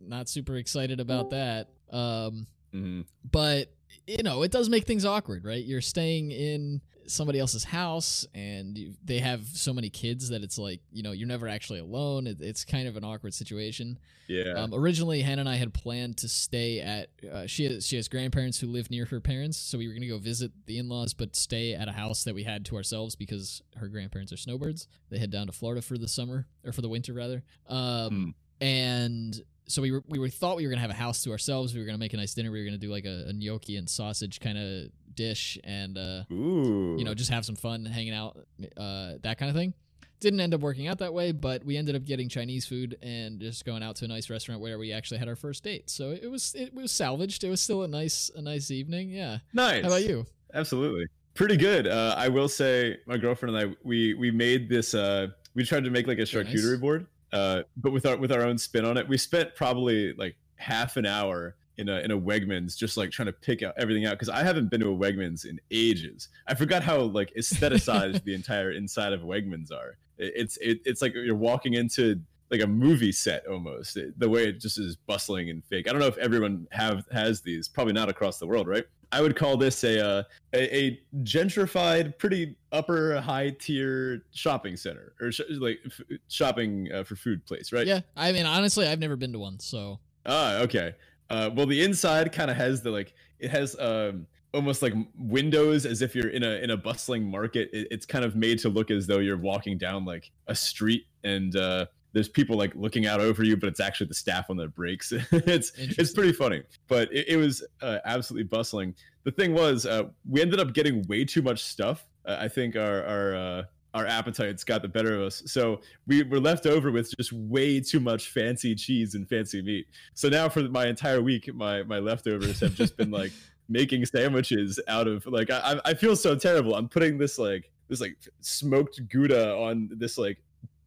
Not 0.00 0.28
super 0.28 0.56
excited 0.56 1.00
about 1.00 1.30
that. 1.30 1.68
Um, 1.90 2.46
mm-hmm. 2.74 3.02
but 3.30 3.72
you 4.06 4.22
know, 4.22 4.42
it 4.42 4.50
does 4.50 4.68
make 4.68 4.84
things 4.84 5.04
awkward, 5.04 5.44
right? 5.44 5.64
You're 5.64 5.80
staying 5.80 6.30
in 6.30 6.80
somebody 7.08 7.38
else's 7.38 7.64
house 7.64 8.26
and 8.34 8.76
you, 8.76 8.92
they 9.04 9.18
have 9.18 9.44
so 9.46 9.72
many 9.72 9.88
kids 9.88 10.28
that 10.28 10.42
it's 10.42 10.58
like 10.58 10.80
you 10.92 11.02
know 11.02 11.12
you're 11.12 11.28
never 11.28 11.48
actually 11.48 11.78
alone 11.78 12.26
it, 12.26 12.38
it's 12.40 12.64
kind 12.64 12.86
of 12.86 12.96
an 12.96 13.04
awkward 13.04 13.32
situation 13.32 13.98
yeah 14.28 14.52
um, 14.52 14.74
originally 14.74 15.22
hannah 15.22 15.40
and 15.40 15.48
i 15.48 15.56
had 15.56 15.72
planned 15.72 16.16
to 16.16 16.28
stay 16.28 16.80
at 16.80 17.08
uh, 17.32 17.46
she 17.46 17.64
has 17.64 17.86
she 17.86 17.96
has 17.96 18.08
grandparents 18.08 18.60
who 18.60 18.66
live 18.66 18.90
near 18.90 19.06
her 19.06 19.20
parents 19.20 19.56
so 19.56 19.78
we 19.78 19.86
were 19.86 19.94
going 19.94 20.02
to 20.02 20.08
go 20.08 20.18
visit 20.18 20.52
the 20.66 20.78
in-laws 20.78 21.14
but 21.14 21.34
stay 21.34 21.74
at 21.74 21.88
a 21.88 21.92
house 21.92 22.24
that 22.24 22.34
we 22.34 22.44
had 22.44 22.64
to 22.64 22.76
ourselves 22.76 23.16
because 23.16 23.62
her 23.76 23.88
grandparents 23.88 24.32
are 24.32 24.36
snowbirds 24.36 24.86
they 25.10 25.18
head 25.18 25.30
down 25.30 25.46
to 25.46 25.52
florida 25.52 25.82
for 25.82 25.96
the 25.96 26.08
summer 26.08 26.46
or 26.64 26.72
for 26.72 26.82
the 26.82 26.88
winter 26.88 27.12
rather 27.12 27.42
um, 27.68 28.34
mm. 28.60 28.64
and 28.64 29.42
so 29.68 29.82
we 29.82 29.92
were, 29.92 30.02
we 30.08 30.18
were, 30.18 30.28
thought 30.28 30.56
we 30.56 30.66
were 30.66 30.70
gonna 30.70 30.80
have 30.80 30.90
a 30.90 30.94
house 30.94 31.22
to 31.24 31.30
ourselves. 31.30 31.74
We 31.74 31.80
were 31.80 31.86
gonna 31.86 31.98
make 31.98 32.14
a 32.14 32.16
nice 32.16 32.34
dinner. 32.34 32.50
We 32.50 32.58
were 32.58 32.64
gonna 32.64 32.78
do 32.78 32.90
like 32.90 33.04
a, 33.04 33.26
a 33.28 33.32
gnocchi 33.32 33.76
and 33.76 33.88
sausage 33.88 34.40
kind 34.40 34.56
of 34.56 34.88
dish, 35.18 35.58
and 35.64 35.98
uh, 35.98 36.22
you 36.30 37.04
know 37.04 37.14
just 37.14 37.30
have 37.30 37.44
some 37.44 37.56
fun 37.56 37.84
hanging 37.84 38.14
out, 38.14 38.38
uh, 38.76 39.14
that 39.22 39.38
kind 39.38 39.50
of 39.50 39.56
thing. 39.56 39.74
Didn't 40.20 40.40
end 40.40 40.54
up 40.54 40.60
working 40.60 40.88
out 40.88 40.98
that 40.98 41.12
way, 41.12 41.32
but 41.32 41.64
we 41.64 41.76
ended 41.76 41.94
up 41.94 42.04
getting 42.04 42.28
Chinese 42.28 42.66
food 42.66 42.96
and 43.02 43.38
just 43.38 43.64
going 43.64 43.82
out 43.82 43.96
to 43.96 44.04
a 44.04 44.08
nice 44.08 44.30
restaurant 44.30 44.60
where 44.60 44.78
we 44.78 44.92
actually 44.92 45.18
had 45.18 45.28
our 45.28 45.36
first 45.36 45.62
date. 45.62 45.90
So 45.90 46.10
it 46.10 46.28
was 46.30 46.54
it 46.54 46.72
was 46.74 46.90
salvaged. 46.90 47.44
It 47.44 47.50
was 47.50 47.60
still 47.60 47.82
a 47.82 47.88
nice 47.88 48.30
a 48.34 48.42
nice 48.42 48.70
evening. 48.70 49.10
Yeah. 49.10 49.38
Nice. 49.52 49.82
How 49.82 49.88
about 49.88 50.04
you? 50.04 50.26
Absolutely. 50.54 51.06
Pretty 51.34 51.56
good. 51.56 51.86
Uh, 51.86 52.14
I 52.16 52.28
will 52.28 52.48
say, 52.48 52.96
my 53.06 53.16
girlfriend 53.16 53.56
and 53.56 53.72
I 53.72 53.76
we 53.84 54.14
we 54.14 54.30
made 54.30 54.68
this. 54.68 54.94
Uh, 54.94 55.28
we 55.54 55.64
tried 55.64 55.84
to 55.84 55.90
make 55.90 56.06
like 56.06 56.18
a 56.18 56.22
charcuterie 56.22 56.72
nice. 56.72 56.80
board 56.80 57.06
uh, 57.32 57.62
but 57.76 57.92
with 57.92 58.06
our 58.06 58.16
with 58.16 58.32
our 58.32 58.42
own 58.42 58.58
spin 58.58 58.84
on 58.84 58.96
it. 58.96 59.08
We 59.08 59.18
spent 59.18 59.54
probably 59.54 60.12
like 60.14 60.36
half 60.56 60.96
an 60.96 61.06
hour 61.06 61.56
in 61.78 61.88
a 61.88 62.00
in 62.00 62.10
a 62.10 62.18
Wegmans 62.18 62.76
just 62.76 62.96
like 62.96 63.10
trying 63.10 63.26
to 63.26 63.32
pick 63.32 63.62
out 63.62 63.74
everything 63.78 64.04
out 64.04 64.12
because 64.12 64.28
I 64.28 64.42
haven't 64.42 64.68
been 64.68 64.80
to 64.80 64.92
a 64.92 64.96
Wegmans 64.96 65.46
in 65.46 65.58
ages. 65.70 66.28
I 66.46 66.54
forgot 66.54 66.82
how 66.82 67.00
like 67.00 67.32
aestheticized 67.38 68.24
the 68.24 68.34
entire 68.34 68.72
inside 68.72 69.12
of 69.12 69.22
Wegmans 69.22 69.72
are. 69.72 69.96
it's 70.18 70.56
it, 70.58 70.80
it's 70.84 71.00
like 71.00 71.14
you're 71.14 71.34
walking 71.34 71.74
into 71.74 72.20
like 72.50 72.62
a 72.62 72.66
movie 72.66 73.12
set 73.12 73.46
almost. 73.46 73.96
It, 73.96 74.18
the 74.18 74.28
way 74.28 74.48
it 74.48 74.60
just 74.60 74.78
is 74.78 74.96
bustling 74.96 75.50
and 75.50 75.64
fake. 75.64 75.88
I 75.88 75.92
don't 75.92 76.00
know 76.00 76.06
if 76.06 76.18
everyone 76.18 76.66
have 76.72 77.06
has 77.12 77.40
these. 77.40 77.68
Probably 77.68 77.92
not 77.92 78.08
across 78.08 78.38
the 78.38 78.46
world, 78.46 78.66
right? 78.66 78.84
I 79.10 79.22
would 79.22 79.36
call 79.36 79.56
this 79.56 79.84
a 79.84 80.04
uh, 80.04 80.22
a, 80.52 80.76
a, 80.76 81.00
gentrified, 81.22 82.18
pretty 82.18 82.56
upper 82.72 83.18
high 83.20 83.50
tier 83.58 84.22
shopping 84.32 84.76
center 84.76 85.14
or 85.20 85.32
sh- 85.32 85.40
like 85.50 85.78
f- 85.86 86.18
shopping 86.28 86.90
uh, 86.92 87.04
for 87.04 87.16
food 87.16 87.44
place, 87.46 87.72
right? 87.72 87.86
Yeah, 87.86 88.00
I 88.16 88.32
mean, 88.32 88.44
honestly, 88.44 88.86
I've 88.86 88.98
never 88.98 89.16
been 89.16 89.32
to 89.32 89.38
one, 89.38 89.60
so. 89.60 89.98
Ah, 90.26 90.58
okay. 90.58 90.94
Uh, 91.30 91.50
well, 91.54 91.66
the 91.66 91.82
inside 91.82 92.32
kind 92.32 92.50
of 92.50 92.56
has 92.56 92.82
the 92.82 92.90
like 92.90 93.14
it 93.38 93.50
has 93.50 93.78
um 93.78 94.26
almost 94.54 94.80
like 94.80 94.94
windows 95.16 95.84
as 95.84 96.00
if 96.00 96.14
you're 96.14 96.30
in 96.30 96.42
a 96.42 96.62
in 96.62 96.70
a 96.70 96.76
bustling 96.76 97.30
market. 97.30 97.68
It, 97.72 97.88
it's 97.90 98.06
kind 98.06 98.24
of 98.24 98.34
made 98.36 98.58
to 98.60 98.68
look 98.68 98.90
as 98.90 99.06
though 99.06 99.18
you're 99.18 99.36
walking 99.36 99.78
down 99.78 100.04
like 100.04 100.30
a 100.46 100.54
street 100.54 101.06
and 101.24 101.54
uh 101.56 101.86
there's 102.12 102.28
people 102.28 102.56
like 102.56 102.74
looking 102.74 103.06
out 103.06 103.20
over 103.20 103.44
you, 103.44 103.56
but 103.56 103.68
it's 103.68 103.80
actually 103.80 104.06
the 104.06 104.14
staff 104.14 104.50
on 104.50 104.56
the 104.56 104.68
breaks. 104.68 105.12
it's 105.32 105.72
it's 105.76 106.12
pretty 106.12 106.32
funny, 106.32 106.62
but 106.88 107.12
it, 107.12 107.28
it 107.28 107.36
was 107.36 107.62
uh, 107.82 107.98
absolutely 108.04 108.44
bustling. 108.44 108.94
The 109.24 109.30
thing 109.30 109.52
was, 109.52 109.84
uh, 109.84 110.04
we 110.28 110.40
ended 110.40 110.58
up 110.58 110.72
getting 110.72 111.06
way 111.06 111.24
too 111.24 111.42
much 111.42 111.62
stuff. 111.62 112.06
Uh, 112.24 112.38
I 112.40 112.48
think 112.48 112.76
our 112.76 113.04
our 113.04 113.36
uh, 113.36 113.62
our 113.94 114.06
appetites 114.06 114.64
got 114.64 114.82
the 114.82 114.88
better 114.88 115.14
of 115.14 115.22
us, 115.22 115.42
so 115.46 115.80
we 116.06 116.22
were 116.22 116.40
left 116.40 116.66
over 116.66 116.90
with 116.90 117.14
just 117.16 117.32
way 117.32 117.80
too 117.80 118.00
much 118.00 118.28
fancy 118.28 118.74
cheese 118.74 119.14
and 119.14 119.28
fancy 119.28 119.62
meat. 119.62 119.86
So 120.14 120.28
now 120.28 120.48
for 120.48 120.62
my 120.62 120.86
entire 120.86 121.22
week, 121.22 121.52
my 121.54 121.82
my 121.82 121.98
leftovers 121.98 122.60
have 122.60 122.74
just 122.74 122.96
been 122.96 123.10
like 123.10 123.32
making 123.68 124.04
sandwiches 124.06 124.80
out 124.88 125.06
of 125.06 125.26
like 125.26 125.50
I 125.50 125.80
I 125.84 125.94
feel 125.94 126.16
so 126.16 126.34
terrible. 126.34 126.74
I'm 126.74 126.88
putting 126.88 127.18
this 127.18 127.38
like 127.38 127.70
this 127.88 128.00
like 128.00 128.16
smoked 128.40 129.00
gouda 129.08 129.54
on 129.56 129.90
this 129.92 130.18
like 130.18 130.38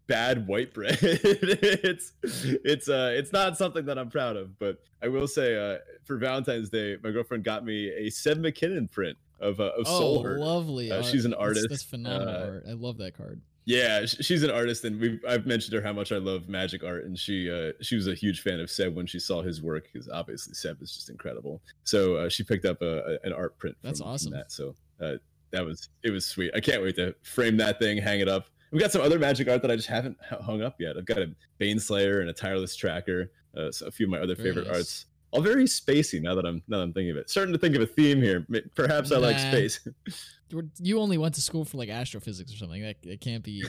bad 0.08 0.48
white 0.48 0.74
bread. 0.74 0.98
it's 1.02 2.14
it's 2.24 2.90
uh 2.90 3.12
it's 3.16 3.32
not 3.32 3.58
something 3.58 3.86
that 3.86 3.98
I'm 3.98 4.10
proud 4.10 4.36
of, 4.36 4.58
but 4.60 4.78
I 5.02 5.08
will 5.08 5.28
say 5.28 5.56
uh 5.58 5.80
for 6.04 6.18
Valentine's 6.18 6.70
Day, 6.70 6.98
my 7.04 7.12
girlfriend 7.12 7.44
got 7.44 7.66
me 7.66 7.90
a 7.90 8.10
Seb 8.10 8.38
McKinnon 8.40 8.92
print 8.92 9.18
of 9.42 9.60
uh, 9.60 9.72
of 9.78 9.86
oh, 9.88 10.22
Soulherder. 10.22 10.40
lovely. 10.40 10.92
Uh, 10.92 11.02
she's 11.02 11.26
an 11.26 11.34
artist. 11.34 11.68
That's, 11.70 11.84
that's 11.84 11.90
phenomenal 11.90 12.36
uh, 12.36 12.46
art. 12.46 12.66
I 12.70 12.74
love 12.74 12.98
that 13.00 13.16
card. 13.16 13.42
Yeah, 13.66 14.06
she's 14.06 14.44
an 14.44 14.50
artist, 14.50 14.84
and 14.86 15.00
we 15.00 15.20
I've 15.28 15.46
mentioned 15.46 15.74
her 15.76 15.82
how 15.82 15.94
much 15.94 16.12
I 16.12 16.18
love 16.18 16.50
magic 16.50 16.84
art, 16.84 17.06
and 17.06 17.18
she 17.18 17.52
uh, 17.52 17.74
she 17.82 17.96
was 17.96 18.08
a 18.08 18.16
huge 18.16 18.42
fan 18.42 18.60
of 18.60 18.72
Seb 18.72 18.96
when 18.96 19.06
she 19.06 19.20
saw 19.20 19.42
his 19.42 19.62
work 19.62 19.88
because 19.92 20.10
obviously 20.10 20.54
Seb 20.56 20.82
is 20.82 20.94
just 20.94 21.10
incredible. 21.10 21.62
So 21.84 22.16
uh, 22.16 22.30
she 22.30 22.44
picked 22.44 22.66
up 22.66 22.82
a, 22.82 23.18
a, 23.24 23.28
an 23.28 23.34
art 23.34 23.58
print. 23.60 23.78
That's 23.84 24.02
awesome. 24.02 24.32
From 24.32 24.40
that 24.40 24.52
so 24.52 24.76
uh, 25.00 25.14
that 25.52 25.64
was 25.64 25.90
it 26.04 26.10
was 26.10 26.26
sweet. 26.26 26.52
I 26.56 26.60
can't 26.60 26.82
wait 26.82 26.96
to 26.96 27.14
frame 27.22 27.58
that 27.58 27.78
thing, 27.80 27.98
hang 27.98 28.20
it 28.20 28.28
up. 28.28 28.48
We've 28.72 28.82
got 28.82 28.92
some 28.92 29.02
other 29.02 29.20
magic 29.20 29.48
art 29.48 29.62
that 29.62 29.70
I 29.70 29.76
just 29.76 29.90
haven't 29.90 30.18
hung 30.22 30.62
up 30.62 30.76
yet. 30.80 30.98
I've 30.98 31.06
got 31.06 31.20
a 31.20 31.30
Baneslayer 31.60 32.22
and 32.22 32.30
a 32.30 32.34
Tireless 32.34 32.76
Tracker, 32.76 33.32
uh, 33.56 33.70
so 33.70 33.86
a 33.86 33.92
few 33.92 34.08
of 34.08 34.12
my 34.12 34.20
other 34.20 34.34
Very 34.34 34.50
favorite 34.50 34.68
nice. 34.68 34.78
arts. 34.78 35.06
All 35.32 35.42
very 35.42 35.66
spacey. 35.66 36.22
Now 36.22 36.36
that 36.36 36.46
I'm 36.46 36.62
now 36.68 36.78
that 36.78 36.84
I'm 36.84 36.94
thinking 36.94 37.12
of 37.12 37.18
it, 37.18 37.30
starting 37.30 37.54
to 37.54 37.60
think 37.60 37.76
of 37.76 37.82
a 37.82 37.88
theme 37.88 38.22
here. 38.22 38.46
Perhaps 38.76 39.12
I 39.12 39.18
like 39.18 39.40
space. 39.40 39.80
You're- 40.50 41.00
only 41.00 41.18
went 41.18 41.34
to 41.36 41.42
school 41.42 41.64
for 41.66 41.78
like 41.78 41.90
astrophysics 41.90 42.54
or 42.54 42.58
something. 42.58 42.82
That 42.82 42.98
it 43.04 43.22
can't 43.22 43.44
be. 43.44 43.64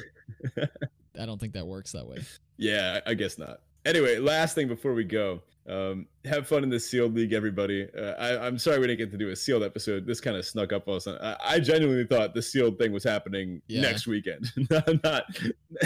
I 1.18 1.26
don't 1.26 1.38
think 1.40 1.52
that 1.54 1.66
works 1.66 1.92
that 1.92 2.06
way. 2.06 2.18
Yeah, 2.56 3.00
I 3.06 3.14
guess 3.14 3.38
not. 3.38 3.60
Anyway, 3.84 4.18
last 4.18 4.54
thing 4.54 4.68
before 4.68 4.94
we 4.94 5.04
go, 5.04 5.42
um, 5.68 6.06
have 6.24 6.46
fun 6.48 6.62
in 6.64 6.70
the 6.70 6.78
sealed 6.80 7.14
league, 7.14 7.32
everybody. 7.32 7.88
Uh, 7.96 8.12
I, 8.12 8.46
I'm 8.46 8.58
sorry 8.58 8.78
we 8.78 8.86
didn't 8.86 8.98
get 8.98 9.10
to 9.12 9.18
do 9.18 9.30
a 9.30 9.36
sealed 9.36 9.62
episode. 9.62 10.06
This 10.06 10.20
kind 10.20 10.36
of 10.36 10.44
snuck 10.44 10.72
up 10.72 10.88
on 10.88 10.96
us. 10.96 11.06
I, 11.06 11.36
I 11.44 11.60
genuinely 11.60 12.06
thought 12.06 12.34
the 12.34 12.42
sealed 12.42 12.78
thing 12.78 12.92
was 12.92 13.04
happening 13.04 13.60
Yeah. 13.68 13.82
next 13.82 14.06
weekend, 14.06 14.50
not 14.70 14.88
not, 15.04 15.24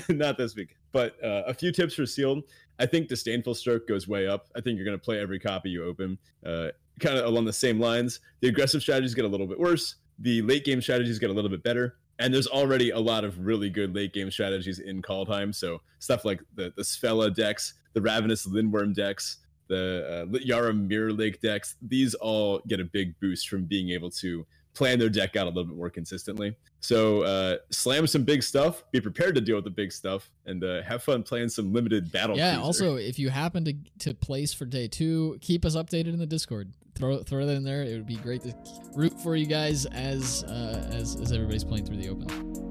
not 0.08 0.38
this 0.38 0.54
week. 0.54 0.76
But 0.92 1.22
uh, 1.22 1.42
a 1.46 1.54
few 1.54 1.72
tips 1.72 1.94
for 1.94 2.06
sealed. 2.06 2.44
I 2.78 2.86
think 2.86 3.08
disdainful 3.08 3.54
stroke 3.54 3.88
goes 3.88 4.06
way 4.06 4.26
up. 4.26 4.48
I 4.56 4.60
think 4.60 4.76
you're 4.76 4.84
going 4.84 4.98
to 4.98 5.04
play 5.04 5.20
every 5.20 5.38
copy 5.38 5.70
you 5.70 5.84
open. 5.84 6.18
Uh, 6.44 6.68
kind 7.00 7.18
of 7.18 7.24
along 7.26 7.44
the 7.44 7.52
same 7.52 7.80
lines. 7.80 8.20
The 8.40 8.48
aggressive 8.48 8.82
strategies 8.82 9.14
get 9.14 9.24
a 9.24 9.28
little 9.28 9.46
bit 9.46 9.58
worse. 9.58 9.96
The 10.18 10.42
late 10.42 10.64
game 10.64 10.80
strategies 10.80 11.18
get 11.18 11.30
a 11.30 11.32
little 11.32 11.50
bit 11.50 11.62
better. 11.62 11.96
And 12.18 12.32
there's 12.32 12.46
already 12.46 12.90
a 12.90 12.98
lot 12.98 13.24
of 13.24 13.38
really 13.38 13.68
good 13.68 13.94
late 13.94 14.14
game 14.14 14.30
strategies 14.30 14.78
in 14.78 15.02
Kaldheim. 15.02 15.54
So 15.54 15.82
stuff 15.98 16.24
like 16.24 16.40
the 16.54 16.72
the 16.76 17.30
decks, 17.34 17.74
the 17.92 18.00
Ravenous 18.00 18.46
Lindwurm 18.46 18.94
decks, 18.94 19.38
the 19.68 20.26
uh, 20.32 20.38
Yara 20.38 20.72
Mirror 20.72 21.12
Lake 21.12 21.40
decks. 21.40 21.76
These 21.82 22.14
all 22.14 22.60
get 22.66 22.80
a 22.80 22.84
big 22.84 23.18
boost 23.20 23.48
from 23.48 23.64
being 23.64 23.90
able 23.90 24.10
to 24.12 24.46
plan 24.76 24.98
their 24.98 25.08
deck 25.08 25.34
out 25.34 25.46
a 25.46 25.50
little 25.50 25.64
bit 25.64 25.76
more 25.76 25.90
consistently. 25.90 26.54
So 26.80 27.22
uh, 27.22 27.56
slam 27.70 28.06
some 28.06 28.22
big 28.22 28.42
stuff. 28.42 28.84
Be 28.92 29.00
prepared 29.00 29.34
to 29.34 29.40
deal 29.40 29.56
with 29.56 29.64
the 29.64 29.70
big 29.70 29.90
stuff, 29.90 30.30
and 30.44 30.62
uh, 30.62 30.82
have 30.82 31.02
fun 31.02 31.22
playing 31.22 31.48
some 31.48 31.72
limited 31.72 32.12
battle. 32.12 32.36
yeah. 32.36 32.54
cruiser. 32.54 32.64
Also, 32.64 32.96
if 32.96 33.18
you 33.18 33.30
happen 33.30 33.64
to 33.64 33.74
to 34.00 34.14
place 34.14 34.52
for 34.52 34.66
day 34.66 34.86
two, 34.86 35.38
keep 35.40 35.64
us 35.64 35.74
updated 35.74 36.08
in 36.08 36.18
the 36.18 36.26
Discord. 36.26 36.72
Throw 36.94 37.22
throw 37.22 37.46
that 37.46 37.56
in 37.56 37.64
there. 37.64 37.82
It 37.82 37.94
would 37.94 38.06
be 38.06 38.16
great 38.16 38.42
to 38.42 38.54
root 38.94 39.18
for 39.20 39.34
you 39.34 39.46
guys 39.46 39.86
as 39.86 40.44
uh, 40.44 40.88
as 40.92 41.16
as 41.16 41.32
everybody's 41.32 41.64
playing 41.64 41.86
through 41.86 41.96
the 41.96 42.08
open. 42.08 42.65